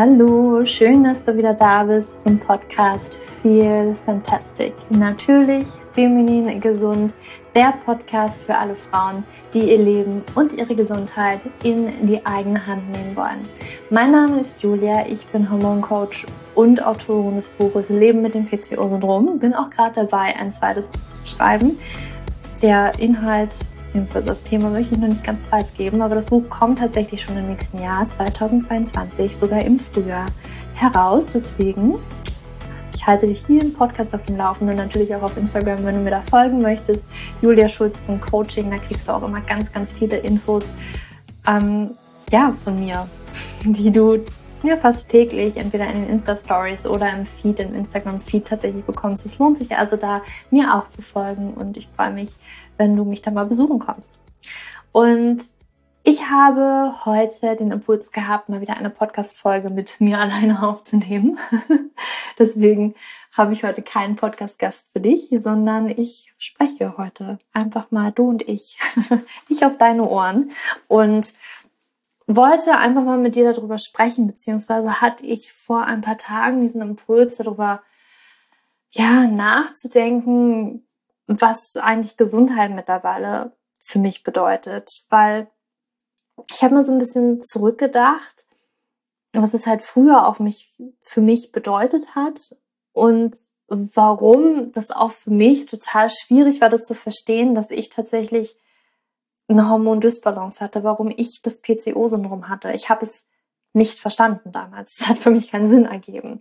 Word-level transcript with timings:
Hallo, 0.00 0.64
schön, 0.64 1.02
dass 1.02 1.24
du 1.24 1.36
wieder 1.36 1.54
da 1.54 1.82
bist 1.82 2.08
zum 2.22 2.38
Podcast 2.38 3.16
Feel 3.16 3.96
Fantastic. 4.06 4.72
Natürlich 4.90 5.66
feminin 5.92 6.60
gesund, 6.60 7.14
der 7.56 7.74
Podcast 7.84 8.44
für 8.44 8.56
alle 8.56 8.76
Frauen, 8.76 9.24
die 9.52 9.72
ihr 9.72 9.78
Leben 9.78 10.22
und 10.36 10.52
ihre 10.52 10.76
Gesundheit 10.76 11.40
in 11.64 12.06
die 12.06 12.24
eigene 12.24 12.64
Hand 12.64 12.88
nehmen 12.92 13.16
wollen. 13.16 13.48
Mein 13.90 14.12
Name 14.12 14.38
ist 14.38 14.62
Julia, 14.62 15.04
ich 15.08 15.26
bin 15.26 15.50
Hormoncoach 15.50 16.26
und 16.54 16.86
Autorin 16.86 17.34
des 17.34 17.48
Buches 17.48 17.88
Leben 17.88 18.22
mit 18.22 18.36
dem 18.36 18.46
PCO-Syndrom. 18.46 19.40
Bin 19.40 19.52
auch 19.52 19.70
gerade 19.70 20.06
dabei, 20.06 20.36
ein 20.38 20.52
zweites 20.52 20.90
Buch 20.90 21.00
zu 21.16 21.26
schreiben. 21.26 21.76
Der 22.62 22.92
Inhalt 23.00 23.66
beziehungsweise 23.88 24.26
das 24.26 24.42
Thema 24.42 24.68
möchte 24.68 24.94
ich 24.94 25.00
noch 25.00 25.08
nicht 25.08 25.24
ganz 25.24 25.40
preisgeben, 25.40 26.02
aber 26.02 26.14
das 26.14 26.26
Buch 26.26 26.46
kommt 26.50 26.78
tatsächlich 26.78 27.22
schon 27.22 27.38
im 27.38 27.48
nächsten 27.48 27.80
Jahr, 27.82 28.06
2022, 28.06 29.34
sogar 29.34 29.62
im 29.62 29.78
Frühjahr 29.78 30.26
heraus. 30.74 31.26
Deswegen, 31.32 31.94
ich 32.94 33.06
halte 33.06 33.26
dich 33.26 33.46
hier 33.46 33.62
im 33.62 33.72
Podcast 33.72 34.14
auf 34.14 34.22
dem 34.24 34.36
Laufenden, 34.36 34.76
natürlich 34.76 35.14
auch 35.14 35.22
auf 35.22 35.38
Instagram, 35.38 35.86
wenn 35.86 35.94
du 35.94 36.00
mir 36.02 36.10
da 36.10 36.20
folgen 36.20 36.60
möchtest. 36.60 37.06
Julia 37.40 37.66
Schulz 37.66 37.98
von 37.98 38.20
Coaching, 38.20 38.70
da 38.70 38.76
kriegst 38.76 39.08
du 39.08 39.12
auch 39.12 39.22
immer 39.22 39.40
ganz, 39.40 39.72
ganz 39.72 39.94
viele 39.94 40.18
Infos, 40.18 40.74
ähm, 41.46 41.92
ja, 42.30 42.54
von 42.62 42.78
mir, 42.78 43.08
die 43.64 43.90
du 43.90 44.18
ja, 44.62 44.76
fast 44.76 45.08
täglich, 45.08 45.56
entweder 45.56 45.86
in 45.86 46.02
den 46.02 46.10
Insta-Stories 46.10 46.86
oder 46.86 47.12
im 47.12 47.26
Feed, 47.26 47.60
im 47.60 47.72
Instagram-Feed 47.72 48.46
tatsächlich 48.46 48.84
bekommst. 48.84 49.24
Es 49.24 49.38
lohnt 49.38 49.58
sich 49.58 49.76
also 49.76 49.96
da, 49.96 50.22
mir 50.50 50.74
auch 50.74 50.88
zu 50.88 51.02
folgen 51.02 51.54
und 51.54 51.76
ich 51.76 51.88
freue 51.94 52.12
mich, 52.12 52.30
wenn 52.76 52.96
du 52.96 53.04
mich 53.04 53.22
da 53.22 53.30
mal 53.30 53.46
besuchen 53.46 53.78
kommst. 53.78 54.14
Und 54.92 55.42
ich 56.02 56.30
habe 56.30 56.94
heute 57.04 57.54
den 57.56 57.70
Impuls 57.70 58.12
gehabt, 58.12 58.48
mal 58.48 58.60
wieder 58.60 58.76
eine 58.76 58.88
Podcast-Folge 58.88 59.68
mit 59.68 60.00
mir 60.00 60.18
alleine 60.20 60.62
aufzunehmen. 60.62 61.38
Deswegen 62.38 62.94
habe 63.32 63.52
ich 63.52 63.62
heute 63.62 63.82
keinen 63.82 64.16
Podcast-Gast 64.16 64.88
für 64.92 65.00
dich, 65.00 65.28
sondern 65.36 65.88
ich 65.88 66.32
spreche 66.38 66.96
heute 66.96 67.38
einfach 67.52 67.90
mal 67.90 68.10
du 68.10 68.28
und 68.28 68.48
ich. 68.48 68.78
ich 69.48 69.64
auf 69.64 69.76
deine 69.76 70.08
Ohren. 70.08 70.50
Und 70.88 71.34
wollte 72.28 72.76
einfach 72.76 73.02
mal 73.02 73.18
mit 73.18 73.34
dir 73.34 73.52
darüber 73.52 73.78
sprechen, 73.78 74.26
beziehungsweise 74.26 75.00
hatte 75.00 75.24
ich 75.24 75.52
vor 75.52 75.84
ein 75.84 76.02
paar 76.02 76.18
Tagen 76.18 76.60
diesen 76.60 76.82
Impuls 76.82 77.36
darüber, 77.36 77.82
ja, 78.90 79.26
nachzudenken, 79.26 80.86
was 81.26 81.76
eigentlich 81.76 82.16
Gesundheit 82.16 82.70
mittlerweile 82.70 83.56
für 83.78 83.98
mich 83.98 84.22
bedeutet, 84.22 84.90
weil 85.08 85.48
ich 86.52 86.62
habe 86.62 86.74
mal 86.74 86.82
so 86.82 86.92
ein 86.92 86.98
bisschen 86.98 87.42
zurückgedacht, 87.42 88.46
was 89.32 89.54
es 89.54 89.66
halt 89.66 89.82
früher 89.82 90.26
auf 90.26 90.40
mich, 90.40 90.78
für 91.00 91.20
mich 91.20 91.52
bedeutet 91.52 92.14
hat 92.14 92.56
und 92.92 93.36
warum 93.68 94.72
das 94.72 94.90
auch 94.90 95.12
für 95.12 95.30
mich 95.30 95.66
total 95.66 96.08
schwierig 96.10 96.60
war, 96.60 96.70
das 96.70 96.86
zu 96.86 96.94
verstehen, 96.94 97.54
dass 97.54 97.70
ich 97.70 97.90
tatsächlich 97.90 98.56
eine 99.48 99.68
Hormondysbalance 99.68 100.60
hatte, 100.60 100.84
warum 100.84 101.12
ich 101.14 101.42
das 101.42 101.60
PCO-Syndrom 101.60 102.48
hatte. 102.48 102.72
Ich 102.72 102.90
habe 102.90 103.04
es 103.04 103.26
nicht 103.72 103.98
verstanden 103.98 104.52
damals. 104.52 105.00
Es 105.00 105.08
hat 105.08 105.18
für 105.18 105.30
mich 105.30 105.50
keinen 105.50 105.68
Sinn 105.68 105.86
ergeben, 105.86 106.40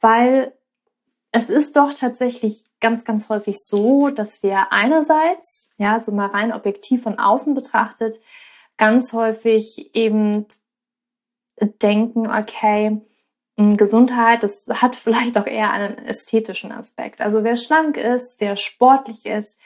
weil 0.00 0.52
es 1.32 1.50
ist 1.50 1.76
doch 1.76 1.92
tatsächlich 1.92 2.64
ganz, 2.80 3.04
ganz 3.04 3.28
häufig 3.28 3.58
so, 3.58 4.10
dass 4.10 4.42
wir 4.42 4.72
einerseits, 4.72 5.70
ja, 5.76 5.98
so 5.98 6.12
mal 6.12 6.28
rein 6.28 6.52
objektiv 6.52 7.02
von 7.02 7.18
außen 7.18 7.54
betrachtet, 7.54 8.20
ganz 8.76 9.12
häufig 9.12 9.94
eben 9.94 10.46
denken, 11.82 12.30
okay, 12.30 13.00
Gesundheit, 13.56 14.42
das 14.42 14.66
hat 14.68 14.96
vielleicht 14.96 15.36
auch 15.38 15.46
eher 15.46 15.72
einen 15.72 15.98
ästhetischen 15.98 16.72
Aspekt. 16.72 17.20
Also 17.20 17.42
wer 17.42 17.56
schlank 17.56 17.96
ist, 17.96 18.40
wer 18.40 18.56
sportlich 18.56 19.24
ist, 19.26 19.58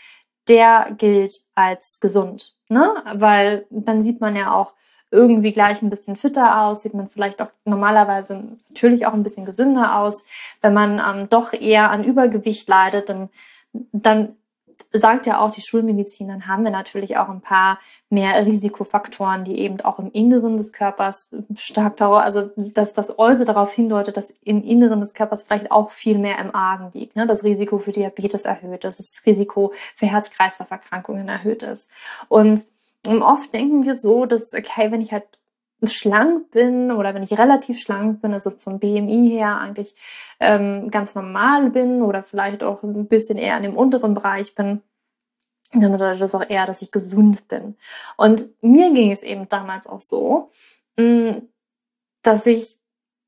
der 0.48 0.94
gilt 0.96 1.44
als 1.54 1.98
gesund 2.00 2.56
ne? 2.70 3.02
Weil 3.14 3.66
dann 3.70 4.02
sieht 4.02 4.20
man 4.20 4.36
ja 4.36 4.52
auch 4.54 4.74
irgendwie 5.10 5.52
gleich 5.52 5.82
ein 5.82 5.90
bisschen 5.90 6.16
fitter 6.16 6.62
aus, 6.62 6.82
sieht 6.82 6.94
man 6.94 7.08
vielleicht 7.08 7.42
auch 7.42 7.50
normalerweise 7.64 8.56
natürlich 8.68 9.06
auch 9.06 9.12
ein 9.12 9.22
bisschen 9.22 9.44
gesünder 9.44 9.96
aus. 9.96 10.24
Wenn 10.60 10.72
man 10.72 10.98
ähm, 10.98 11.28
doch 11.28 11.52
eher 11.52 11.90
an 11.90 12.04
Übergewicht 12.04 12.68
leidet, 12.68 13.08
dann, 13.08 13.28
dann 13.72 14.36
sagt 14.92 15.26
ja 15.26 15.40
auch 15.40 15.50
die 15.50 15.60
Schulmedizin, 15.60 16.28
dann 16.28 16.46
haben 16.46 16.64
wir 16.64 16.70
natürlich 16.70 17.16
auch 17.16 17.28
ein 17.28 17.40
paar 17.40 17.78
mehr 18.08 18.44
Risikofaktoren, 18.44 19.44
die 19.44 19.60
eben 19.60 19.80
auch 19.82 19.98
im 19.98 20.10
Inneren 20.10 20.56
des 20.56 20.72
Körpers 20.72 21.30
stark 21.56 21.96
darauf, 21.96 22.22
also 22.22 22.50
dass 22.56 22.92
das 22.92 23.18
Äußere 23.18 23.46
darauf 23.46 23.72
hindeutet, 23.72 24.16
dass 24.16 24.32
im 24.42 24.62
Inneren 24.64 25.00
des 25.00 25.14
Körpers 25.14 25.44
vielleicht 25.44 25.70
auch 25.70 25.90
viel 25.90 26.18
mehr 26.18 26.38
im 26.38 26.54
Argen 26.54 26.90
liegt. 26.92 27.16
Ne? 27.16 27.26
Das 27.26 27.44
Risiko 27.44 27.78
für 27.78 27.92
Diabetes 27.92 28.44
erhöht 28.44 28.84
ist, 28.84 28.98
das 28.98 29.22
Risiko 29.26 29.72
für 29.94 30.06
Herz-Kreislauf-Erkrankungen 30.06 31.28
erhöht 31.28 31.62
ist. 31.62 31.88
Und 32.28 32.66
oft 33.06 33.54
denken 33.54 33.84
wir 33.84 33.94
so, 33.94 34.26
dass, 34.26 34.52
okay, 34.54 34.90
wenn 34.90 35.00
ich 35.00 35.12
halt 35.12 35.24
schlank 35.84 36.50
bin 36.50 36.92
oder 36.92 37.14
wenn 37.14 37.22
ich 37.22 37.38
relativ 37.38 37.80
schlank 37.80 38.20
bin, 38.20 38.32
also 38.32 38.50
vom 38.50 38.78
BMI 38.78 39.30
her 39.30 39.58
eigentlich 39.58 39.94
ähm, 40.40 40.90
ganz 40.90 41.14
normal 41.14 41.70
bin 41.70 42.02
oder 42.02 42.22
vielleicht 42.22 42.62
auch 42.62 42.82
ein 42.82 43.06
bisschen 43.06 43.38
eher 43.38 43.56
in 43.56 43.62
dem 43.62 43.76
unteren 43.76 44.14
Bereich 44.14 44.54
bin, 44.54 44.82
dann 45.72 45.92
bedeutet 45.92 46.20
das 46.20 46.34
auch 46.34 46.48
eher, 46.48 46.66
dass 46.66 46.82
ich 46.82 46.90
gesund 46.90 47.48
bin. 47.48 47.76
Und 48.16 48.50
mir 48.62 48.92
ging 48.92 49.12
es 49.12 49.22
eben 49.22 49.48
damals 49.48 49.86
auch 49.86 50.00
so, 50.00 50.50
mm, 50.96 51.30
dass 52.22 52.46
ich 52.46 52.78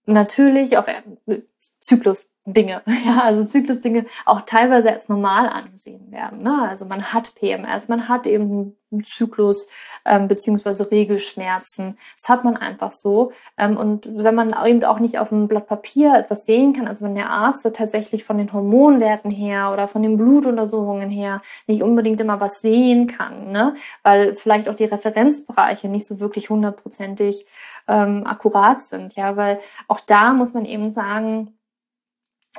natürlich 0.06 0.76
auch 0.76 0.88
äh, 0.88 1.42
Zyklus 1.78 2.28
Dinge, 2.44 2.82
ja, 3.06 3.22
also 3.22 3.44
Zyklusdinge 3.44 4.06
auch 4.26 4.40
teilweise 4.40 4.92
als 4.92 5.08
normal 5.08 5.48
angesehen 5.48 6.10
werden. 6.10 6.42
Ne? 6.42 6.66
Also 6.68 6.86
man 6.86 7.12
hat 7.12 7.34
PMS, 7.36 7.88
man 7.88 8.08
hat 8.08 8.26
eben 8.26 8.76
einen 8.90 9.04
Zyklus 9.04 9.68
ähm, 10.04 10.26
beziehungsweise 10.26 10.90
Regelschmerzen. 10.90 11.96
Das 12.20 12.28
hat 12.28 12.42
man 12.42 12.56
einfach 12.56 12.90
so. 12.90 13.30
Ähm, 13.56 13.76
und 13.76 14.10
wenn 14.16 14.34
man 14.34 14.54
eben 14.66 14.82
auch 14.84 14.98
nicht 14.98 15.18
auf 15.18 15.32
einem 15.32 15.46
Blatt 15.46 15.68
Papier 15.68 16.16
etwas 16.16 16.44
sehen 16.44 16.72
kann, 16.72 16.88
also 16.88 17.04
wenn 17.04 17.14
der 17.14 17.30
Arzt 17.30 17.66
tatsächlich 17.74 18.24
von 18.24 18.38
den 18.38 18.52
Hormonwerten 18.52 19.30
her 19.30 19.70
oder 19.72 19.86
von 19.86 20.02
den 20.02 20.16
Blutuntersuchungen 20.16 21.10
her 21.10 21.42
nicht 21.68 21.82
unbedingt 21.82 22.20
immer 22.20 22.40
was 22.40 22.60
sehen 22.60 23.06
kann, 23.06 23.52
ne? 23.52 23.76
weil 24.02 24.34
vielleicht 24.34 24.68
auch 24.68 24.74
die 24.74 24.84
Referenzbereiche 24.84 25.88
nicht 25.88 26.06
so 26.06 26.18
wirklich 26.18 26.50
hundertprozentig 26.50 27.46
ähm, 27.86 28.26
akkurat 28.26 28.82
sind, 28.82 29.14
ja, 29.14 29.36
weil 29.36 29.60
auch 29.88 30.00
da 30.00 30.32
muss 30.32 30.54
man 30.54 30.64
eben 30.64 30.90
sagen, 30.90 31.54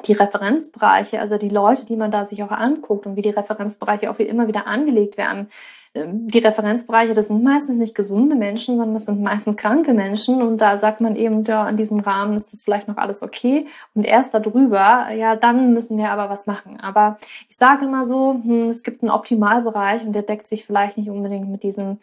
die 0.07 0.13
Referenzbereiche, 0.13 1.19
also 1.19 1.37
die 1.37 1.49
Leute, 1.49 1.85
die 1.85 1.95
man 1.95 2.11
da 2.11 2.25
sich 2.25 2.43
auch 2.43 2.51
anguckt 2.51 3.05
und 3.05 3.15
wie 3.15 3.21
die 3.21 3.29
Referenzbereiche 3.29 4.09
auch 4.09 4.17
immer 4.17 4.47
wieder 4.47 4.65
angelegt 4.65 5.17
werden. 5.17 5.47
Ähm, 5.93 6.27
die 6.27 6.39
Referenzbereiche, 6.39 7.13
das 7.13 7.27
sind 7.27 7.43
meistens 7.43 7.75
nicht 7.75 7.93
gesunde 7.93 8.35
Menschen, 8.35 8.77
sondern 8.77 8.95
das 8.95 9.05
sind 9.05 9.21
meistens 9.21 9.55
kranke 9.55 9.93
Menschen 9.93 10.41
und 10.41 10.57
da 10.57 10.79
sagt 10.79 10.99
man 10.99 11.15
eben, 11.15 11.43
ja, 11.43 11.69
in 11.69 11.77
diesem 11.77 11.99
Rahmen 11.99 12.35
ist 12.35 12.51
das 12.51 12.63
vielleicht 12.63 12.87
noch 12.87 12.97
alles 12.97 13.21
okay 13.21 13.67
und 13.93 14.03
erst 14.03 14.33
darüber, 14.33 15.11
ja, 15.11 15.35
dann 15.35 15.73
müssen 15.73 15.97
wir 15.99 16.09
aber 16.09 16.29
was 16.29 16.47
machen. 16.47 16.79
Aber 16.79 17.17
ich 17.47 17.55
sage 17.55 17.85
immer 17.85 18.05
so, 18.05 18.41
hm, 18.43 18.69
es 18.69 18.81
gibt 18.81 19.03
einen 19.03 19.11
Optimalbereich 19.11 20.05
und 20.05 20.13
der 20.13 20.23
deckt 20.23 20.47
sich 20.47 20.65
vielleicht 20.65 20.97
nicht 20.97 21.09
unbedingt 21.09 21.49
mit 21.49 21.61
diesem 21.61 21.99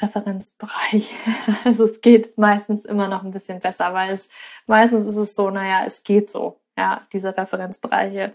Referenzbereich. 0.00 1.14
Also 1.64 1.84
es 1.84 2.00
geht 2.00 2.36
meistens 2.38 2.84
immer 2.84 3.08
noch 3.08 3.22
ein 3.24 3.30
bisschen 3.30 3.60
besser, 3.60 3.94
weil 3.94 4.12
es 4.12 4.28
meistens 4.66 5.06
ist 5.06 5.16
es 5.16 5.34
so, 5.34 5.50
naja, 5.50 5.84
es 5.86 6.02
geht 6.02 6.30
so 6.30 6.60
ja, 6.78 7.02
diese 7.12 7.36
Referenzbereiche. 7.36 8.32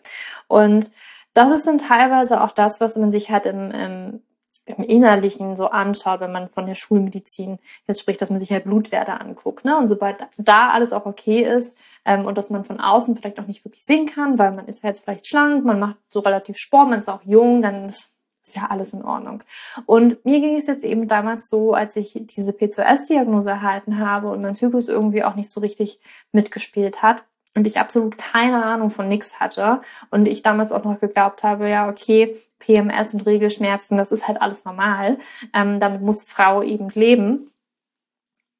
Und 0.47 0.91
das 1.33 1.51
ist 1.51 1.65
dann 1.65 1.77
teilweise 1.77 2.43
auch 2.43 2.51
das, 2.51 2.81
was 2.81 2.97
man 2.97 3.09
sich 3.09 3.31
halt 3.31 3.45
im, 3.45 3.71
im, 3.71 4.21
im 4.65 4.83
Innerlichen 4.83 5.55
so 5.55 5.67
anschaut, 5.67 6.19
wenn 6.19 6.31
man 6.31 6.49
von 6.49 6.65
der 6.65 6.75
Schulmedizin 6.75 7.57
jetzt 7.87 8.01
spricht, 8.01 8.21
dass 8.21 8.29
man 8.29 8.39
sich 8.39 8.51
halt 8.51 8.65
Blutwerte 8.65 9.19
anguckt. 9.19 9.65
Ne? 9.65 9.77
Und 9.77 9.87
sobald 9.87 10.17
da 10.37 10.69
alles 10.69 10.91
auch 10.91 11.05
okay 11.05 11.41
ist 11.41 11.77
ähm, 12.05 12.25
und 12.25 12.37
dass 12.37 12.49
man 12.49 12.65
von 12.65 12.79
außen 12.79 13.15
vielleicht 13.15 13.39
auch 13.39 13.47
nicht 13.47 13.65
wirklich 13.65 13.83
sehen 13.83 14.05
kann, 14.05 14.37
weil 14.37 14.51
man 14.51 14.67
ist 14.67 14.83
halt 14.83 14.99
vielleicht 14.99 15.25
schlank, 15.25 15.65
man 15.65 15.79
macht 15.79 15.97
so 16.09 16.19
relativ 16.19 16.57
Sport, 16.57 16.89
man 16.89 16.99
ist 16.99 17.09
auch 17.09 17.23
jung, 17.23 17.61
dann 17.61 17.85
ist 17.85 18.09
ist 18.45 18.57
ja 18.57 18.65
alles 18.69 18.91
in 18.91 19.03
Ordnung. 19.03 19.41
Und 19.85 20.25
mir 20.25 20.41
ging 20.41 20.57
es 20.57 20.67
jetzt 20.67 20.83
eben 20.83 21.07
damals 21.07 21.47
so, 21.47 21.73
als 21.73 21.95
ich 21.95 22.11
diese 22.13 22.51
P2S-Diagnose 22.51 23.49
erhalten 23.49 23.99
habe 23.99 24.29
und 24.29 24.41
mein 24.41 24.53
Zyklus 24.53 24.89
irgendwie 24.89 25.23
auch 25.23 25.35
nicht 25.35 25.49
so 25.49 25.61
richtig 25.61 26.01
mitgespielt 26.33 27.01
hat, 27.01 27.23
und 27.55 27.67
ich 27.67 27.79
absolut 27.79 28.17
keine 28.17 28.63
Ahnung 28.65 28.89
von 28.89 29.07
nix 29.07 29.39
hatte 29.39 29.81
und 30.09 30.27
ich 30.27 30.41
damals 30.41 30.71
auch 30.71 30.83
noch 30.83 30.99
geglaubt 30.99 31.43
habe, 31.43 31.69
ja, 31.69 31.87
okay, 31.87 32.35
PMS 32.59 33.13
und 33.13 33.25
Regelschmerzen, 33.25 33.97
das 33.97 34.11
ist 34.11 34.27
halt 34.27 34.41
alles 34.41 34.65
normal, 34.65 35.17
ähm, 35.53 35.79
damit 35.79 36.01
muss 36.01 36.23
Frau 36.23 36.63
eben 36.63 36.89
leben, 36.89 37.51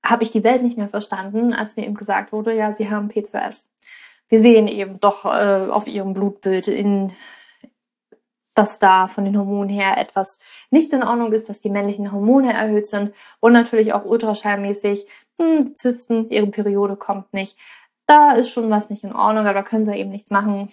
habe 0.06 0.24
ich 0.24 0.32
die 0.32 0.44
Welt 0.44 0.64
nicht 0.64 0.78
mehr 0.78 0.90
verstanden, 0.90 1.54
als 1.54 1.76
mir 1.76 1.86
eben 1.86 1.96
gesagt 1.96 2.34
wurde, 2.34 2.54
ja, 2.54 2.72
sie 2.72 2.92
haben 2.92 3.10
P2S. 3.10 3.66
Wir 4.28 4.40
sehen 4.40 4.68
eben 4.68 5.00
doch 5.00 5.26
äh, 5.26 5.70
auf 5.70 5.88
ihrem 5.88 6.14
Blutbild 6.14 6.68
in 6.68 7.14
dass 8.54 8.80
da 8.80 9.08
von 9.08 9.26
den 9.26 9.38
Hormonen 9.38 9.70
her 9.70 9.98
etwas 9.98 10.38
nicht 10.70 10.94
in 10.94 11.04
Ordnung 11.04 11.32
ist, 11.34 11.50
dass 11.50 11.62
die 11.62 11.70
männlichen 11.70 12.12
Hormone 12.12 12.54
erhöht 12.54 12.88
sind 12.88 13.14
und 13.40 13.54
natürlich 13.54 13.94
auch 13.94 14.06
ultraschallmäßig, 14.06 15.08
hm, 15.40 15.76
Zysten, 15.76 16.30
ihre 16.30 16.48
Periode 16.48 16.96
kommt 16.96 17.34
nicht 17.34 17.58
da 18.06 18.34
ist 18.34 18.52
schon 18.52 18.70
was 18.70 18.90
nicht 18.90 19.04
in 19.04 19.14
Ordnung, 19.14 19.46
aber 19.46 19.54
da 19.54 19.64
können 19.64 19.86
sie 19.86 19.96
eben 19.96 20.12
nichts 20.12 20.32
machen, 20.32 20.70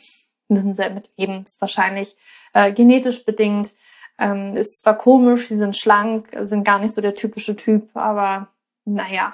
müssen 0.48 0.74
sie 0.74 0.90
mit 0.90 1.10
leben. 1.16 1.44
Das 1.44 1.54
ist 1.54 1.60
wahrscheinlich 1.60 2.16
äh, 2.52 2.72
genetisch 2.72 3.24
bedingt. 3.24 3.72
Ähm, 4.18 4.54
ist 4.56 4.80
zwar 4.80 4.98
komisch, 4.98 5.48
sie 5.48 5.56
sind 5.56 5.76
schlank, 5.76 6.28
sind 6.42 6.64
gar 6.64 6.78
nicht 6.78 6.92
so 6.92 7.00
der 7.00 7.14
typische 7.14 7.56
Typ, 7.56 7.88
aber 7.96 8.48
naja. 8.84 9.32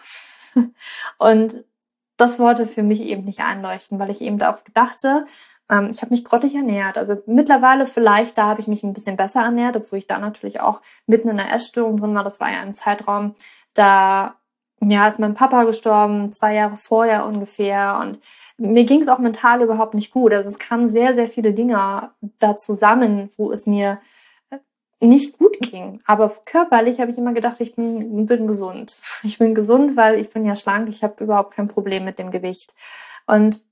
Und 1.19 1.65
das 2.17 2.39
wollte 2.39 2.67
für 2.67 2.83
mich 2.83 3.01
eben 3.03 3.25
nicht 3.25 3.41
einleuchten, 3.41 3.99
weil 3.99 4.11
ich 4.11 4.21
eben 4.21 4.39
darauf 4.39 4.63
dachte, 4.73 5.27
ähm, 5.69 5.89
ich 5.91 6.03
habe 6.03 6.15
mich 6.15 6.25
grottig 6.25 6.55
ernährt. 6.55 6.99
Also 6.99 7.23
mittlerweile 7.27 7.87
vielleicht, 7.87 8.39
da 8.39 8.47
habe 8.47 8.61
ich 8.61 8.69
mich 8.69 8.83
ein 8.83 8.95
bisschen 8.95 9.17
besser 9.17 9.43
ernährt, 9.43 9.77
obwohl 9.77 9.99
ich 9.99 10.07
da 10.07 10.19
natürlich 10.19 10.61
auch 10.61 10.81
mitten 11.07 11.29
in 11.29 11.37
der 11.37 11.53
Essstörung 11.53 11.99
drin 11.99 12.15
war. 12.15 12.25
Das 12.25 12.41
war 12.41 12.51
ja 12.51 12.61
ein 12.61 12.75
Zeitraum, 12.75 13.35
da 13.75 14.37
ja, 14.91 15.09
ist 15.09 15.19
mein 15.19 15.35
Papa 15.35 15.65
gestorben, 15.65 16.33
zwei 16.33 16.55
Jahre 16.55 16.77
vorher 16.77 17.27
ungefähr. 17.27 17.99
Und 18.01 18.21
mir 18.57 18.85
ging 18.85 19.03
es 19.03 19.09
auch 19.09 19.19
mental 19.19 19.63
überhaupt 19.63 19.95
nicht 19.95 20.13
gut. 20.13 20.33
Also 20.33 20.49
es 20.49 20.59
kamen 20.59 20.89
sehr, 20.89 21.15
sehr 21.15 21.29
viele 21.29 21.53
Dinge 21.53 22.11
da 22.39 22.57
zusammen, 22.57 23.31
wo 23.37 23.51
es 23.51 23.67
mir 23.67 23.99
nicht 25.01 25.39
gut 25.39 25.59
ging. 25.61 26.01
Aber 26.07 26.33
körperlich 26.45 27.01
habe 27.01 27.11
ich 27.11 27.19
immer 27.19 27.35
gedacht, 27.35 27.61
ich 27.61 27.75
bin, 27.75 28.27
bin 28.27 28.47
gesund. 28.47 28.99
Ich 29.23 29.39
bin 29.39 29.55
gesund, 29.55 29.97
weil 29.97 30.21
ich 30.21 30.31
bin 30.31 30.45
ja 30.45 30.55
schlank, 30.55 30.89
ich 30.89 31.03
habe 31.03 31.25
überhaupt 31.25 31.55
kein 31.55 31.69
Problem 31.69 32.05
mit 32.05 32.19
dem 32.19 32.31
Gewicht. 32.31 32.75
Und 33.27 33.63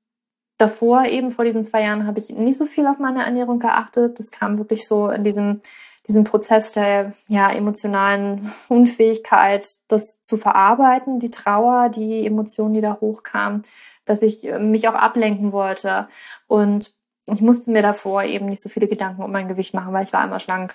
davor, 0.58 1.04
eben 1.06 1.30
vor 1.30 1.44
diesen 1.44 1.64
zwei 1.64 1.82
Jahren, 1.82 2.06
habe 2.06 2.18
ich 2.18 2.30
nicht 2.30 2.58
so 2.58 2.66
viel 2.66 2.86
auf 2.86 2.98
meine 2.98 3.24
Ernährung 3.24 3.60
geachtet. 3.60 4.18
Das 4.18 4.30
kam 4.30 4.58
wirklich 4.58 4.86
so 4.86 5.08
in 5.08 5.24
diesem, 5.24 5.60
diesem 6.06 6.24
Prozess 6.24 6.72
der 6.72 7.12
ja, 7.28 7.50
emotionalen 7.50 8.52
Unfähigkeit, 8.68 9.66
das 9.88 10.22
zu 10.22 10.36
verarbeiten, 10.36 11.18
die 11.18 11.30
Trauer, 11.30 11.88
die 11.88 12.26
Emotionen, 12.26 12.74
die 12.74 12.80
da 12.80 12.98
hochkamen, 13.00 13.62
dass 14.04 14.22
ich 14.22 14.42
mich 14.58 14.88
auch 14.88 14.94
ablenken 14.94 15.52
wollte. 15.52 16.08
Und 16.46 16.94
ich 17.26 17.40
musste 17.40 17.70
mir 17.70 17.82
davor 17.82 18.22
eben 18.24 18.46
nicht 18.46 18.60
so 18.60 18.68
viele 18.68 18.88
Gedanken 18.88 19.22
um 19.22 19.32
mein 19.32 19.48
Gewicht 19.48 19.72
machen, 19.72 19.92
weil 19.94 20.04
ich 20.04 20.12
war 20.12 20.24
immer 20.24 20.40
schlank. 20.40 20.74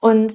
Und 0.00 0.34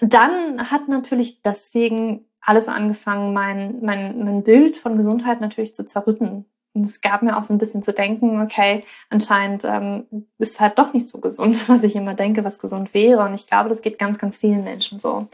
dann 0.00 0.70
hat 0.70 0.88
natürlich 0.88 1.42
deswegen 1.42 2.26
alles 2.40 2.68
angefangen, 2.68 3.32
mein, 3.32 3.80
mein, 3.82 4.22
mein 4.22 4.42
Bild 4.42 4.76
von 4.76 4.96
Gesundheit 4.96 5.40
natürlich 5.40 5.74
zu 5.74 5.86
zerrütten. 5.86 6.44
Und 6.74 6.82
es 6.82 7.00
gab 7.00 7.22
mir 7.22 7.36
auch 7.36 7.42
so 7.42 7.54
ein 7.54 7.58
bisschen 7.58 7.82
zu 7.82 7.92
denken, 7.92 8.42
okay, 8.42 8.84
anscheinend 9.08 9.64
ähm, 9.64 10.06
ist 10.38 10.58
halt 10.58 10.78
doch 10.78 10.92
nicht 10.92 11.08
so 11.08 11.20
gesund, 11.20 11.68
was 11.68 11.84
ich 11.84 11.96
immer 11.96 12.14
denke, 12.14 12.44
was 12.44 12.58
gesund 12.58 12.92
wäre. 12.92 13.24
Und 13.24 13.34
ich 13.34 13.46
glaube, 13.46 13.68
das 13.68 13.80
geht 13.80 13.98
ganz, 13.98 14.18
ganz 14.18 14.36
vielen 14.36 14.64
Menschen 14.64 14.98
so. 14.98 15.28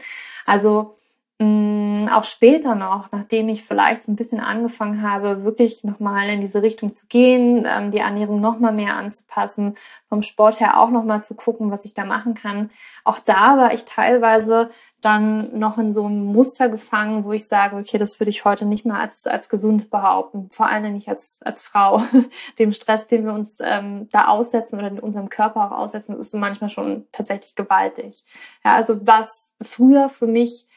Also 0.45 0.97
auch 1.41 2.23
später 2.23 2.75
noch, 2.75 3.11
nachdem 3.11 3.49
ich 3.49 3.63
vielleicht 3.63 4.03
so 4.03 4.11
ein 4.11 4.15
bisschen 4.15 4.39
angefangen 4.39 5.01
habe, 5.01 5.43
wirklich 5.43 5.83
nochmal 5.83 6.29
in 6.29 6.41
diese 6.41 6.61
Richtung 6.61 6.93
zu 6.93 7.07
gehen, 7.07 7.65
ähm, 7.67 7.91
die 7.91 7.99
Ernährung 7.99 8.41
nochmal 8.41 8.73
mehr 8.73 8.95
anzupassen, 8.95 9.75
vom 10.07 10.23
Sport 10.23 10.59
her 10.59 10.79
auch 10.79 10.89
nochmal 10.89 11.23
zu 11.23 11.35
gucken, 11.35 11.71
was 11.71 11.85
ich 11.85 11.93
da 11.93 12.05
machen 12.05 12.33
kann. 12.33 12.69
Auch 13.03 13.19
da 13.19 13.57
war 13.57 13.73
ich 13.73 13.85
teilweise 13.85 14.69
dann 15.01 15.57
noch 15.57 15.77
in 15.77 15.91
so 15.91 16.05
einem 16.05 16.25
Muster 16.25 16.69
gefangen, 16.69 17.23
wo 17.23 17.31
ich 17.31 17.47
sage, 17.47 17.75
okay, 17.75 17.97
das 17.97 18.19
würde 18.19 18.29
ich 18.29 18.45
heute 18.45 18.65
nicht 18.65 18.85
mehr 18.85 18.99
als, 18.99 19.25
als 19.25 19.49
gesund 19.49 19.89
behaupten, 19.89 20.49
vor 20.51 20.67
allem 20.67 20.93
nicht 20.93 21.09
als, 21.09 21.39
als 21.43 21.63
Frau. 21.63 22.03
Dem 22.59 22.71
Stress, 22.71 23.07
den 23.07 23.25
wir 23.25 23.33
uns 23.33 23.57
ähm, 23.61 24.07
da 24.11 24.27
aussetzen 24.27 24.77
oder 24.77 24.89
in 24.89 24.99
unserem 24.99 25.29
Körper 25.29 25.65
auch 25.65 25.77
aussetzen, 25.77 26.19
ist 26.19 26.35
manchmal 26.35 26.69
schon 26.69 27.05
tatsächlich 27.11 27.55
gewaltig. 27.55 28.23
Ja, 28.63 28.75
also 28.75 29.07
was 29.07 29.51
früher 29.61 30.09
für 30.09 30.27
mich 30.27 30.67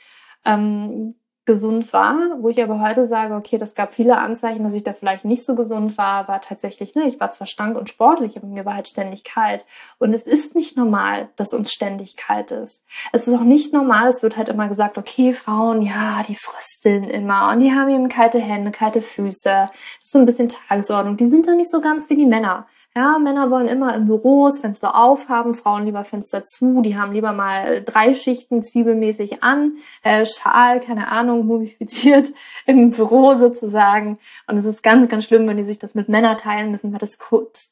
ähm, 0.45 1.15
gesund 1.47 1.93
war, 1.93 2.17
wo 2.41 2.49
ich 2.49 2.63
aber 2.63 2.81
heute 2.81 3.07
sage, 3.07 3.35
okay, 3.35 3.59
das 3.59 3.75
gab 3.75 3.93
viele 3.93 4.17
Anzeichen, 4.17 4.65
dass 4.65 4.73
ich 4.73 4.83
da 4.83 4.95
vielleicht 4.95 5.27
nicht 5.27 5.45
so 5.45 5.55
gesund 5.55 5.99
war, 5.99 6.27
war 6.27 6.41
tatsächlich, 6.41 6.95
ne, 6.95 7.07
ich 7.07 7.21
war 7.21 7.33
zwar 7.33 7.47
stank 7.47 7.77
und 7.77 7.91
sportlich, 7.91 8.37
aber 8.37 8.47
mir 8.47 8.65
war 8.65 8.75
halt 8.75 8.89
ständig 8.89 9.25
kalt. 9.25 9.67
Und 9.99 10.15
es 10.15 10.27
ist 10.27 10.55
nicht 10.55 10.77
normal, 10.77 11.29
dass 11.37 11.53
uns 11.53 11.71
ständig 11.71 12.17
kalt 12.17 12.51
ist. 12.51 12.85
Es 13.13 13.29
ist 13.29 13.35
auch 13.35 13.45
nicht 13.45 13.75
normal, 13.75 14.09
es 14.09 14.23
wird 14.23 14.39
halt 14.39 14.49
immer 14.49 14.69
gesagt, 14.69 14.97
okay, 14.97 15.35
Frauen, 15.35 15.83
ja, 15.83 16.23
die 16.27 16.35
frösteln 16.35 17.05
immer 17.05 17.51
und 17.51 17.61
die 17.61 17.73
haben 17.73 17.91
eben 17.91 18.09
kalte 18.09 18.39
Hände, 18.39 18.71
kalte 18.71 19.03
Füße. 19.03 19.69
Das 19.71 19.71
ist 20.03 20.13
so 20.13 20.19
ein 20.19 20.25
bisschen 20.25 20.49
Tagesordnung. 20.49 21.19
Die 21.19 21.29
sind 21.29 21.47
da 21.47 21.55
nicht 21.55 21.71
so 21.71 21.83
ganz 21.83 22.09
wie 22.09 22.17
die 22.17 22.27
Männer. 22.27 22.67
Ja, 22.97 23.19
Männer 23.19 23.51
wollen 23.51 23.67
immer 23.67 23.93
im 23.97 24.05
Büros 24.05 24.61
Fenster 24.61 24.95
aufhaben, 24.95 25.53
Frauen 25.53 25.85
lieber 25.85 26.05
Fenster 26.05 26.45
zu, 26.45 26.81
die 26.81 26.97
haben 26.97 27.11
lieber 27.11 27.33
mal 27.33 27.83
drei 27.83 28.15
Schichten 28.15 28.63
zwiebelmäßig 28.63 29.43
an, 29.43 29.79
äh, 30.05 30.25
Schal, 30.25 30.79
keine 30.79 31.09
Ahnung, 31.09 31.45
mumifiziert 31.45 32.29
im 32.67 32.93
Büro 32.93 33.35
sozusagen. 33.35 34.21
Und 34.47 34.59
es 34.59 34.65
ist 34.65 34.85
ganz, 34.85 35.09
ganz 35.09 35.25
schlimm, 35.25 35.49
wenn 35.49 35.57
die 35.57 35.65
sich 35.65 35.81
das 35.81 35.97
mit 35.97 36.09
Männern 36.09 36.39
teilen 36.39 36.71
müssen, 36.71 36.93
weil 36.93 37.01
das, 37.01 37.19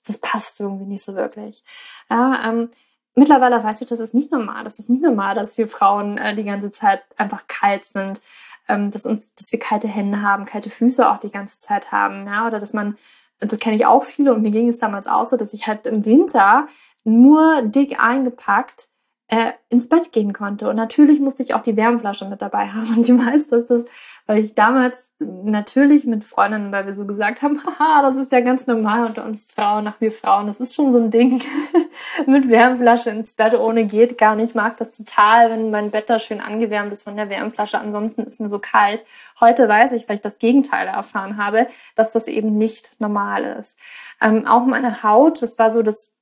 das, 0.04 0.19
passt 0.19 0.58
irgendwie 0.58 0.86
nicht 0.86 1.04
so 1.04 1.14
wirklich. 1.14 1.62
Ja, 2.10 2.40
ähm, 2.44 2.70
mittlerweile 3.14 3.62
weiß 3.62 3.80
ich, 3.80 3.88
das 3.88 4.00
ist 4.00 4.14
nicht 4.14 4.32
normal. 4.32 4.64
Das 4.64 4.80
ist 4.80 4.90
nicht 4.90 5.04
normal, 5.04 5.36
dass 5.36 5.56
wir 5.56 5.68
Frauen 5.68 6.18
äh, 6.18 6.34
die 6.34 6.42
ganze 6.42 6.72
Zeit 6.72 7.00
einfach 7.16 7.46
kalt 7.46 7.84
sind. 7.86 8.20
Ähm, 8.68 8.90
dass 8.90 9.06
uns, 9.06 9.32
dass 9.34 9.52
wir 9.52 9.58
kalte 9.60 9.88
Hände 9.88 10.22
haben, 10.22 10.46
kalte 10.46 10.70
Füße 10.70 11.08
auch 11.08 11.18
die 11.18 11.32
ganze 11.32 11.58
Zeit 11.58 11.90
haben, 11.90 12.26
ja, 12.26 12.46
oder 12.46 12.60
dass 12.60 12.72
man 12.72 12.96
das 13.42 13.58
kenne 13.58 13.76
ich 13.76 13.86
auch 13.86 14.04
viele. 14.04 14.34
Und 14.34 14.42
mir 14.42 14.50
ging 14.50 14.68
es 14.68 14.78
damals 14.78 15.06
auch 15.06 15.24
so, 15.24 15.36
dass 15.36 15.52
ich 15.52 15.66
halt 15.66 15.86
im 15.86 16.04
Winter 16.04 16.66
nur 17.04 17.62
dick 17.62 18.00
eingepackt 18.00 18.88
äh, 19.32 19.52
ins 19.70 19.88
Bett 19.88 20.12
gehen 20.12 20.34
konnte. 20.34 20.69
Und 20.69 20.76
natürlich 20.76 21.19
musste 21.19 21.43
ich 21.43 21.55
auch 21.55 21.62
die 21.62 21.75
Wärmflasche 21.75 22.26
mit 22.26 22.43
dabei 22.43 22.69
haben. 22.69 22.87
Und 22.94 22.99
ich 22.99 23.08
weiß, 23.08 23.49
dass 23.49 23.67
das, 23.67 23.87
weil 24.26 24.44
ich 24.44 24.55
damals 24.55 24.94
natürlich 25.20 26.05
mit 26.05 26.23
Freundinnen, 26.23 26.70
weil 26.70 26.84
wir 26.84 26.93
so 26.93 27.06
gesagt 27.06 27.40
haben, 27.40 27.58
haha, 27.79 28.02
das 28.02 28.17
ist 28.17 28.31
ja 28.31 28.40
ganz 28.40 28.67
normal 28.67 29.06
unter 29.06 29.25
uns 29.25 29.46
Frauen, 29.46 29.84
nach 29.84 29.99
wir 30.02 30.12
Frauen. 30.12 30.49
Das 30.49 30.61
ist 30.61 30.75
schon 30.75 30.93
so 30.93 30.99
ein 30.99 31.11
Ding. 31.11 31.43
mit 32.26 32.50
Wärmflasche 32.50 33.08
ins 33.08 33.32
Bett 33.32 33.55
ohne 33.55 33.87
geht 33.87 34.19
gar 34.19 34.34
nicht. 34.34 34.50
Ich 34.50 34.55
mag 34.55 34.76
das 34.76 34.93
total, 34.93 35.49
wenn 35.49 35.70
mein 35.70 35.90
Bett 35.90 36.11
da 36.11 36.19
schön 36.19 36.43
angewärmt 36.43 36.93
ist 36.93 37.05
von 37.05 37.17
der 37.17 37.31
Wärmflasche. 37.31 37.78
Ansonsten 37.78 38.25
ist 38.25 38.38
mir 38.38 38.50
so 38.50 38.58
kalt. 38.58 39.02
Heute 39.40 39.67
weiß 39.67 39.93
ich, 39.93 40.11
weil 40.11 40.17
ich 40.17 40.23
das 40.23 40.40
Gegenteil 40.40 40.88
erfahren 40.88 41.43
habe, 41.43 41.69
dass 41.96 42.12
das 42.12 42.26
eben 42.26 42.58
nicht 42.58 43.00
normal 43.00 43.44
ist. 43.44 43.78
Ähm, 44.20 44.46
auch 44.46 44.67
meine 44.67 45.02
Haut, 45.02 45.40
das 45.40 45.58
war 45.58 45.73
so 45.73 45.82
das 45.82 46.12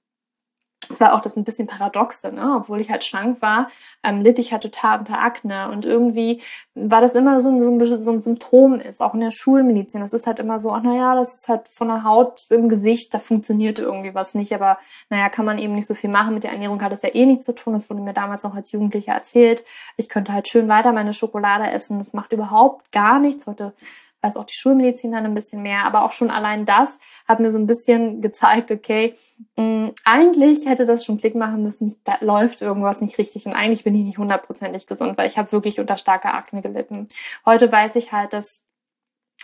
das 0.90 1.00
war 1.00 1.14
auch 1.14 1.20
das 1.20 1.36
ein 1.36 1.44
bisschen 1.44 1.68
paradoxe, 1.68 2.32
ne? 2.32 2.56
obwohl 2.56 2.80
ich 2.80 2.90
halt 2.90 3.04
schlank 3.04 3.40
war, 3.40 3.70
ähm, 4.02 4.22
litt 4.22 4.40
ich 4.40 4.52
halt 4.52 4.62
total 4.62 4.98
unter 4.98 5.22
Akne 5.22 5.70
und 5.70 5.84
irgendwie 5.84 6.42
war 6.74 7.00
das 7.00 7.14
immer 7.14 7.40
so 7.40 7.48
ein, 7.48 7.62
so, 7.62 7.70
ein, 7.70 8.00
so 8.00 8.10
ein 8.10 8.20
Symptom 8.20 8.74
ist, 8.74 9.00
auch 9.00 9.14
in 9.14 9.20
der 9.20 9.30
Schulmedizin. 9.30 10.00
Das 10.00 10.12
ist 10.12 10.26
halt 10.26 10.40
immer 10.40 10.58
so, 10.58 10.72
ach 10.72 10.82
naja, 10.82 11.14
das 11.14 11.34
ist 11.34 11.48
halt 11.48 11.68
von 11.68 11.88
der 11.88 12.02
Haut 12.02 12.46
im 12.50 12.68
Gesicht, 12.68 13.14
da 13.14 13.20
funktioniert 13.20 13.78
irgendwie 13.78 14.14
was 14.14 14.34
nicht, 14.34 14.52
aber 14.52 14.78
naja, 15.10 15.28
kann 15.28 15.44
man 15.44 15.58
eben 15.58 15.76
nicht 15.76 15.86
so 15.86 15.94
viel 15.94 16.10
machen. 16.10 16.34
Mit 16.34 16.42
der 16.42 16.52
Ernährung 16.52 16.82
hat 16.82 16.92
es 16.92 17.02
ja 17.02 17.14
eh 17.14 17.24
nichts 17.24 17.44
zu 17.44 17.54
tun. 17.54 17.72
Das 17.72 17.88
wurde 17.88 18.00
mir 18.00 18.12
damals 18.12 18.42
noch 18.42 18.56
als 18.56 18.72
Jugendlicher 18.72 19.12
erzählt. 19.12 19.64
Ich 19.96 20.08
könnte 20.08 20.32
halt 20.32 20.48
schön 20.48 20.68
weiter 20.68 20.92
meine 20.92 21.12
Schokolade 21.12 21.70
essen. 21.70 21.98
Das 21.98 22.12
macht 22.12 22.32
überhaupt 22.32 22.90
gar 22.90 23.20
nichts. 23.20 23.46
Heute 23.46 23.74
weiß 24.22 24.36
auch 24.36 24.44
die 24.44 24.54
Schulmedizin 24.54 25.12
dann 25.12 25.24
ein 25.24 25.34
bisschen 25.34 25.62
mehr, 25.62 25.84
aber 25.84 26.04
auch 26.04 26.12
schon 26.12 26.30
allein 26.30 26.66
das 26.66 26.98
hat 27.26 27.40
mir 27.40 27.50
so 27.50 27.58
ein 27.58 27.66
bisschen 27.66 28.20
gezeigt, 28.20 28.70
okay, 28.70 29.14
mh, 29.56 29.64
mm, 29.64 29.94
eigentlich 30.04 30.66
hätte 30.66 30.86
das 30.86 31.04
schon 31.04 31.18
Klick 31.18 31.34
machen 31.34 31.62
müssen, 31.62 31.94
da 32.04 32.16
läuft 32.20 32.62
irgendwas 32.62 33.00
nicht 33.00 33.18
richtig 33.18 33.46
und 33.46 33.54
eigentlich 33.54 33.84
bin 33.84 33.94
ich 33.94 34.04
nicht 34.04 34.18
hundertprozentig 34.18 34.86
gesund, 34.86 35.16
weil 35.16 35.26
ich 35.26 35.38
habe 35.38 35.52
wirklich 35.52 35.80
unter 35.80 35.96
starker 35.96 36.34
Akne 36.34 36.62
gelitten. 36.62 37.08
Heute 37.46 37.70
weiß 37.70 37.96
ich 37.96 38.12
halt, 38.12 38.32
dass 38.32 38.62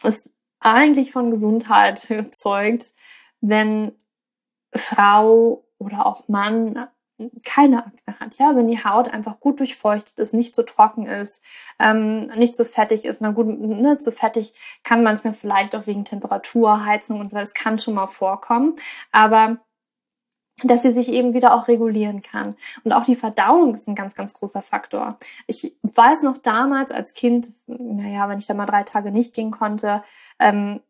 es 0.03 0.31
eigentlich 0.61 1.13
von 1.13 1.31
Gesundheit 1.31 1.99
zeugt, 2.33 2.93
wenn 3.41 3.93
Frau 4.75 5.65
oder 5.79 6.07
auch 6.07 6.29
Mann 6.29 6.89
keine 7.45 7.87
Akne 7.87 8.21
hat, 8.21 8.39
ja, 8.39 8.55
wenn 8.55 8.69
die 8.69 8.85
Haut 8.85 9.13
einfach 9.13 9.41
gut 9.41 9.61
durchfeuchtet 9.61 10.19
ist, 10.19 10.35
nicht 10.35 10.55
so 10.55 10.63
trocken 10.63 11.07
ist, 11.07 11.43
ähm, 11.79 12.27
nicht 12.37 12.57
so 12.57 12.65
fettig 12.65 13.05
ist, 13.05 13.21
na 13.21 13.31
gut, 13.31 13.47
ne, 13.47 13.99
zu 13.99 14.13
fettig 14.13 14.53
kann 14.83 15.03
manchmal 15.03 15.33
vielleicht 15.33 15.75
auch 15.75 15.87
wegen 15.87 16.05
Temperatur, 16.05 16.85
Heizung 16.85 17.21
und 17.21 17.31
so, 17.31 17.39
das 17.39 17.55
kann 17.55 17.79
schon 17.79 17.95
mal 17.95 18.07
vorkommen, 18.07 18.77
aber 19.13 19.59
dass 20.63 20.83
sie 20.83 20.91
sich 20.91 21.13
eben 21.13 21.35
wieder 21.35 21.55
auch 21.55 21.69
regulieren 21.69 22.23
kann. 22.23 22.57
Und 22.83 22.93
auch 22.93 23.05
die 23.05 23.15
Verdauung 23.15 23.75
ist 23.75 23.89
ein 23.89 23.95
ganz, 23.95 24.15
ganz 24.15 24.33
großer 24.33 24.63
Faktor. 24.63 25.19
Ich 25.47 25.77
weiß 25.83 26.23
noch 26.23 26.39
damals 26.39 26.91
als 26.91 27.13
Kind, 27.13 27.53
naja, 27.67 28.29
wenn 28.29 28.39
ich 28.39 28.47
da 28.47 28.55
mal 28.55 28.65
drei 28.65 28.83
Tage 28.83 29.11
nicht 29.11 29.35
gehen 29.35 29.51
konnte, 29.51 30.03
ähm, 30.39 30.81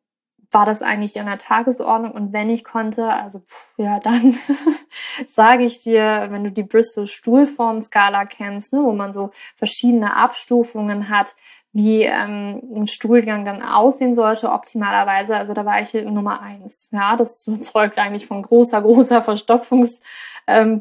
war 0.50 0.66
das 0.66 0.82
eigentlich 0.82 1.16
in 1.16 1.26
der 1.26 1.38
Tagesordnung 1.38 2.12
und 2.12 2.32
wenn 2.32 2.50
ich 2.50 2.64
konnte, 2.64 3.12
also 3.12 3.40
pff, 3.40 3.74
ja, 3.76 3.98
dann 4.00 4.34
sage 5.28 5.64
ich 5.64 5.82
dir, 5.82 6.28
wenn 6.30 6.44
du 6.44 6.50
die 6.52 6.62
Bristol 6.62 7.06
Stuhlform-Skala 7.06 8.26
kennst, 8.26 8.72
ne, 8.72 8.82
wo 8.82 8.92
man 8.92 9.12
so 9.12 9.30
verschiedene 9.56 10.16
Abstufungen 10.16 11.08
hat, 11.08 11.34
wie 11.76 12.04
ähm, 12.04 12.62
ein 12.74 12.86
Stuhlgang 12.86 13.44
dann 13.44 13.62
aussehen 13.62 14.14
sollte, 14.14 14.50
optimalerweise. 14.50 15.36
Also 15.36 15.52
da 15.52 15.66
war 15.66 15.82
ich 15.82 15.92
Nummer 15.92 16.40
eins. 16.40 16.88
Ja, 16.90 17.16
das 17.16 17.42
zeugt 17.44 17.98
eigentlich 17.98 18.26
von 18.26 18.40
großer, 18.40 18.80
großer 18.82 19.22
Verstopfungsgefahr 19.22 20.00
ähm. 20.46 20.80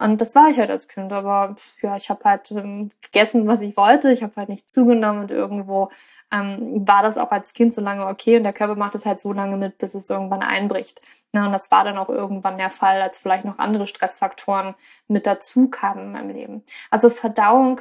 Und 0.00 0.20
das 0.20 0.34
war 0.34 0.48
ich 0.48 0.58
halt 0.58 0.70
als 0.70 0.88
Kind. 0.88 1.12
Aber 1.12 1.54
ja, 1.82 1.96
ich 1.96 2.10
habe 2.10 2.24
halt 2.24 2.50
ähm, 2.50 2.90
gegessen, 3.00 3.46
was 3.46 3.60
ich 3.60 3.76
wollte. 3.76 4.10
Ich 4.10 4.24
habe 4.24 4.32
halt 4.34 4.48
nicht 4.48 4.68
zugenommen 4.68 5.20
und 5.20 5.30
irgendwo 5.30 5.90
ähm, 6.32 6.86
war 6.88 7.04
das 7.04 7.16
auch 7.16 7.30
als 7.30 7.52
Kind 7.52 7.72
so 7.72 7.80
lange 7.80 8.06
okay 8.06 8.38
und 8.38 8.42
der 8.42 8.52
Körper 8.52 8.74
macht 8.74 8.96
es 8.96 9.06
halt 9.06 9.20
so 9.20 9.32
lange 9.32 9.56
mit, 9.56 9.78
bis 9.78 9.94
es 9.94 10.10
irgendwann 10.10 10.42
einbricht. 10.42 11.00
Ja, 11.32 11.46
und 11.46 11.52
das 11.52 11.70
war 11.70 11.84
dann 11.84 11.96
auch 11.96 12.08
irgendwann 12.08 12.58
der 12.58 12.70
Fall, 12.70 13.00
als 13.00 13.20
vielleicht 13.20 13.44
noch 13.44 13.58
andere 13.58 13.86
Stressfaktoren 13.86 14.74
mit 15.06 15.28
dazu 15.28 15.68
kamen 15.68 16.06
in 16.06 16.12
meinem 16.12 16.30
Leben. 16.30 16.64
Also 16.90 17.08
Verdauung 17.08 17.80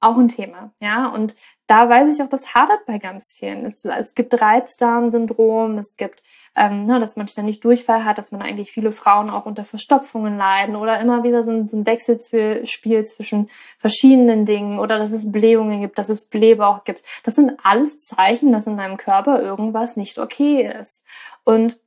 auch 0.00 0.16
ein 0.16 0.28
Thema, 0.28 0.72
ja. 0.80 1.08
Und 1.08 1.34
da 1.66 1.88
weiß 1.88 2.14
ich 2.14 2.22
auch, 2.22 2.28
das 2.28 2.54
hadert 2.54 2.86
bei 2.86 2.98
ganz 2.98 3.32
vielen. 3.32 3.64
Es, 3.64 3.84
es 3.84 4.14
gibt 4.14 4.40
Reizdarmsyndrom, 4.40 5.78
es 5.78 5.96
gibt, 5.96 6.22
ähm, 6.56 6.86
ne, 6.86 6.98
dass 6.98 7.16
man 7.16 7.28
ständig 7.28 7.60
Durchfall 7.60 8.04
hat, 8.04 8.18
dass 8.18 8.32
man 8.32 8.42
eigentlich 8.42 8.72
viele 8.72 8.92
Frauen 8.92 9.30
auch 9.30 9.46
unter 9.46 9.64
Verstopfungen 9.64 10.36
leiden 10.36 10.74
oder 10.74 11.00
immer 11.00 11.22
wieder 11.22 11.42
so 11.44 11.52
ein, 11.52 11.68
so 11.68 11.76
ein 11.76 11.86
Wechselspiel 11.86 13.04
zwischen 13.04 13.48
verschiedenen 13.78 14.46
Dingen 14.46 14.78
oder 14.78 14.98
dass 14.98 15.12
es 15.12 15.30
Blähungen 15.30 15.82
gibt, 15.82 15.98
dass 15.98 16.08
es 16.08 16.28
Blähbauch 16.28 16.84
gibt. 16.84 17.02
Das 17.22 17.34
sind 17.34 17.52
alles 17.62 18.00
Zeichen, 18.00 18.52
dass 18.52 18.66
in 18.66 18.78
deinem 18.78 18.96
Körper 18.96 19.40
irgendwas 19.40 19.96
nicht 19.96 20.18
okay 20.18 20.68
ist. 20.80 21.04
Und 21.44 21.78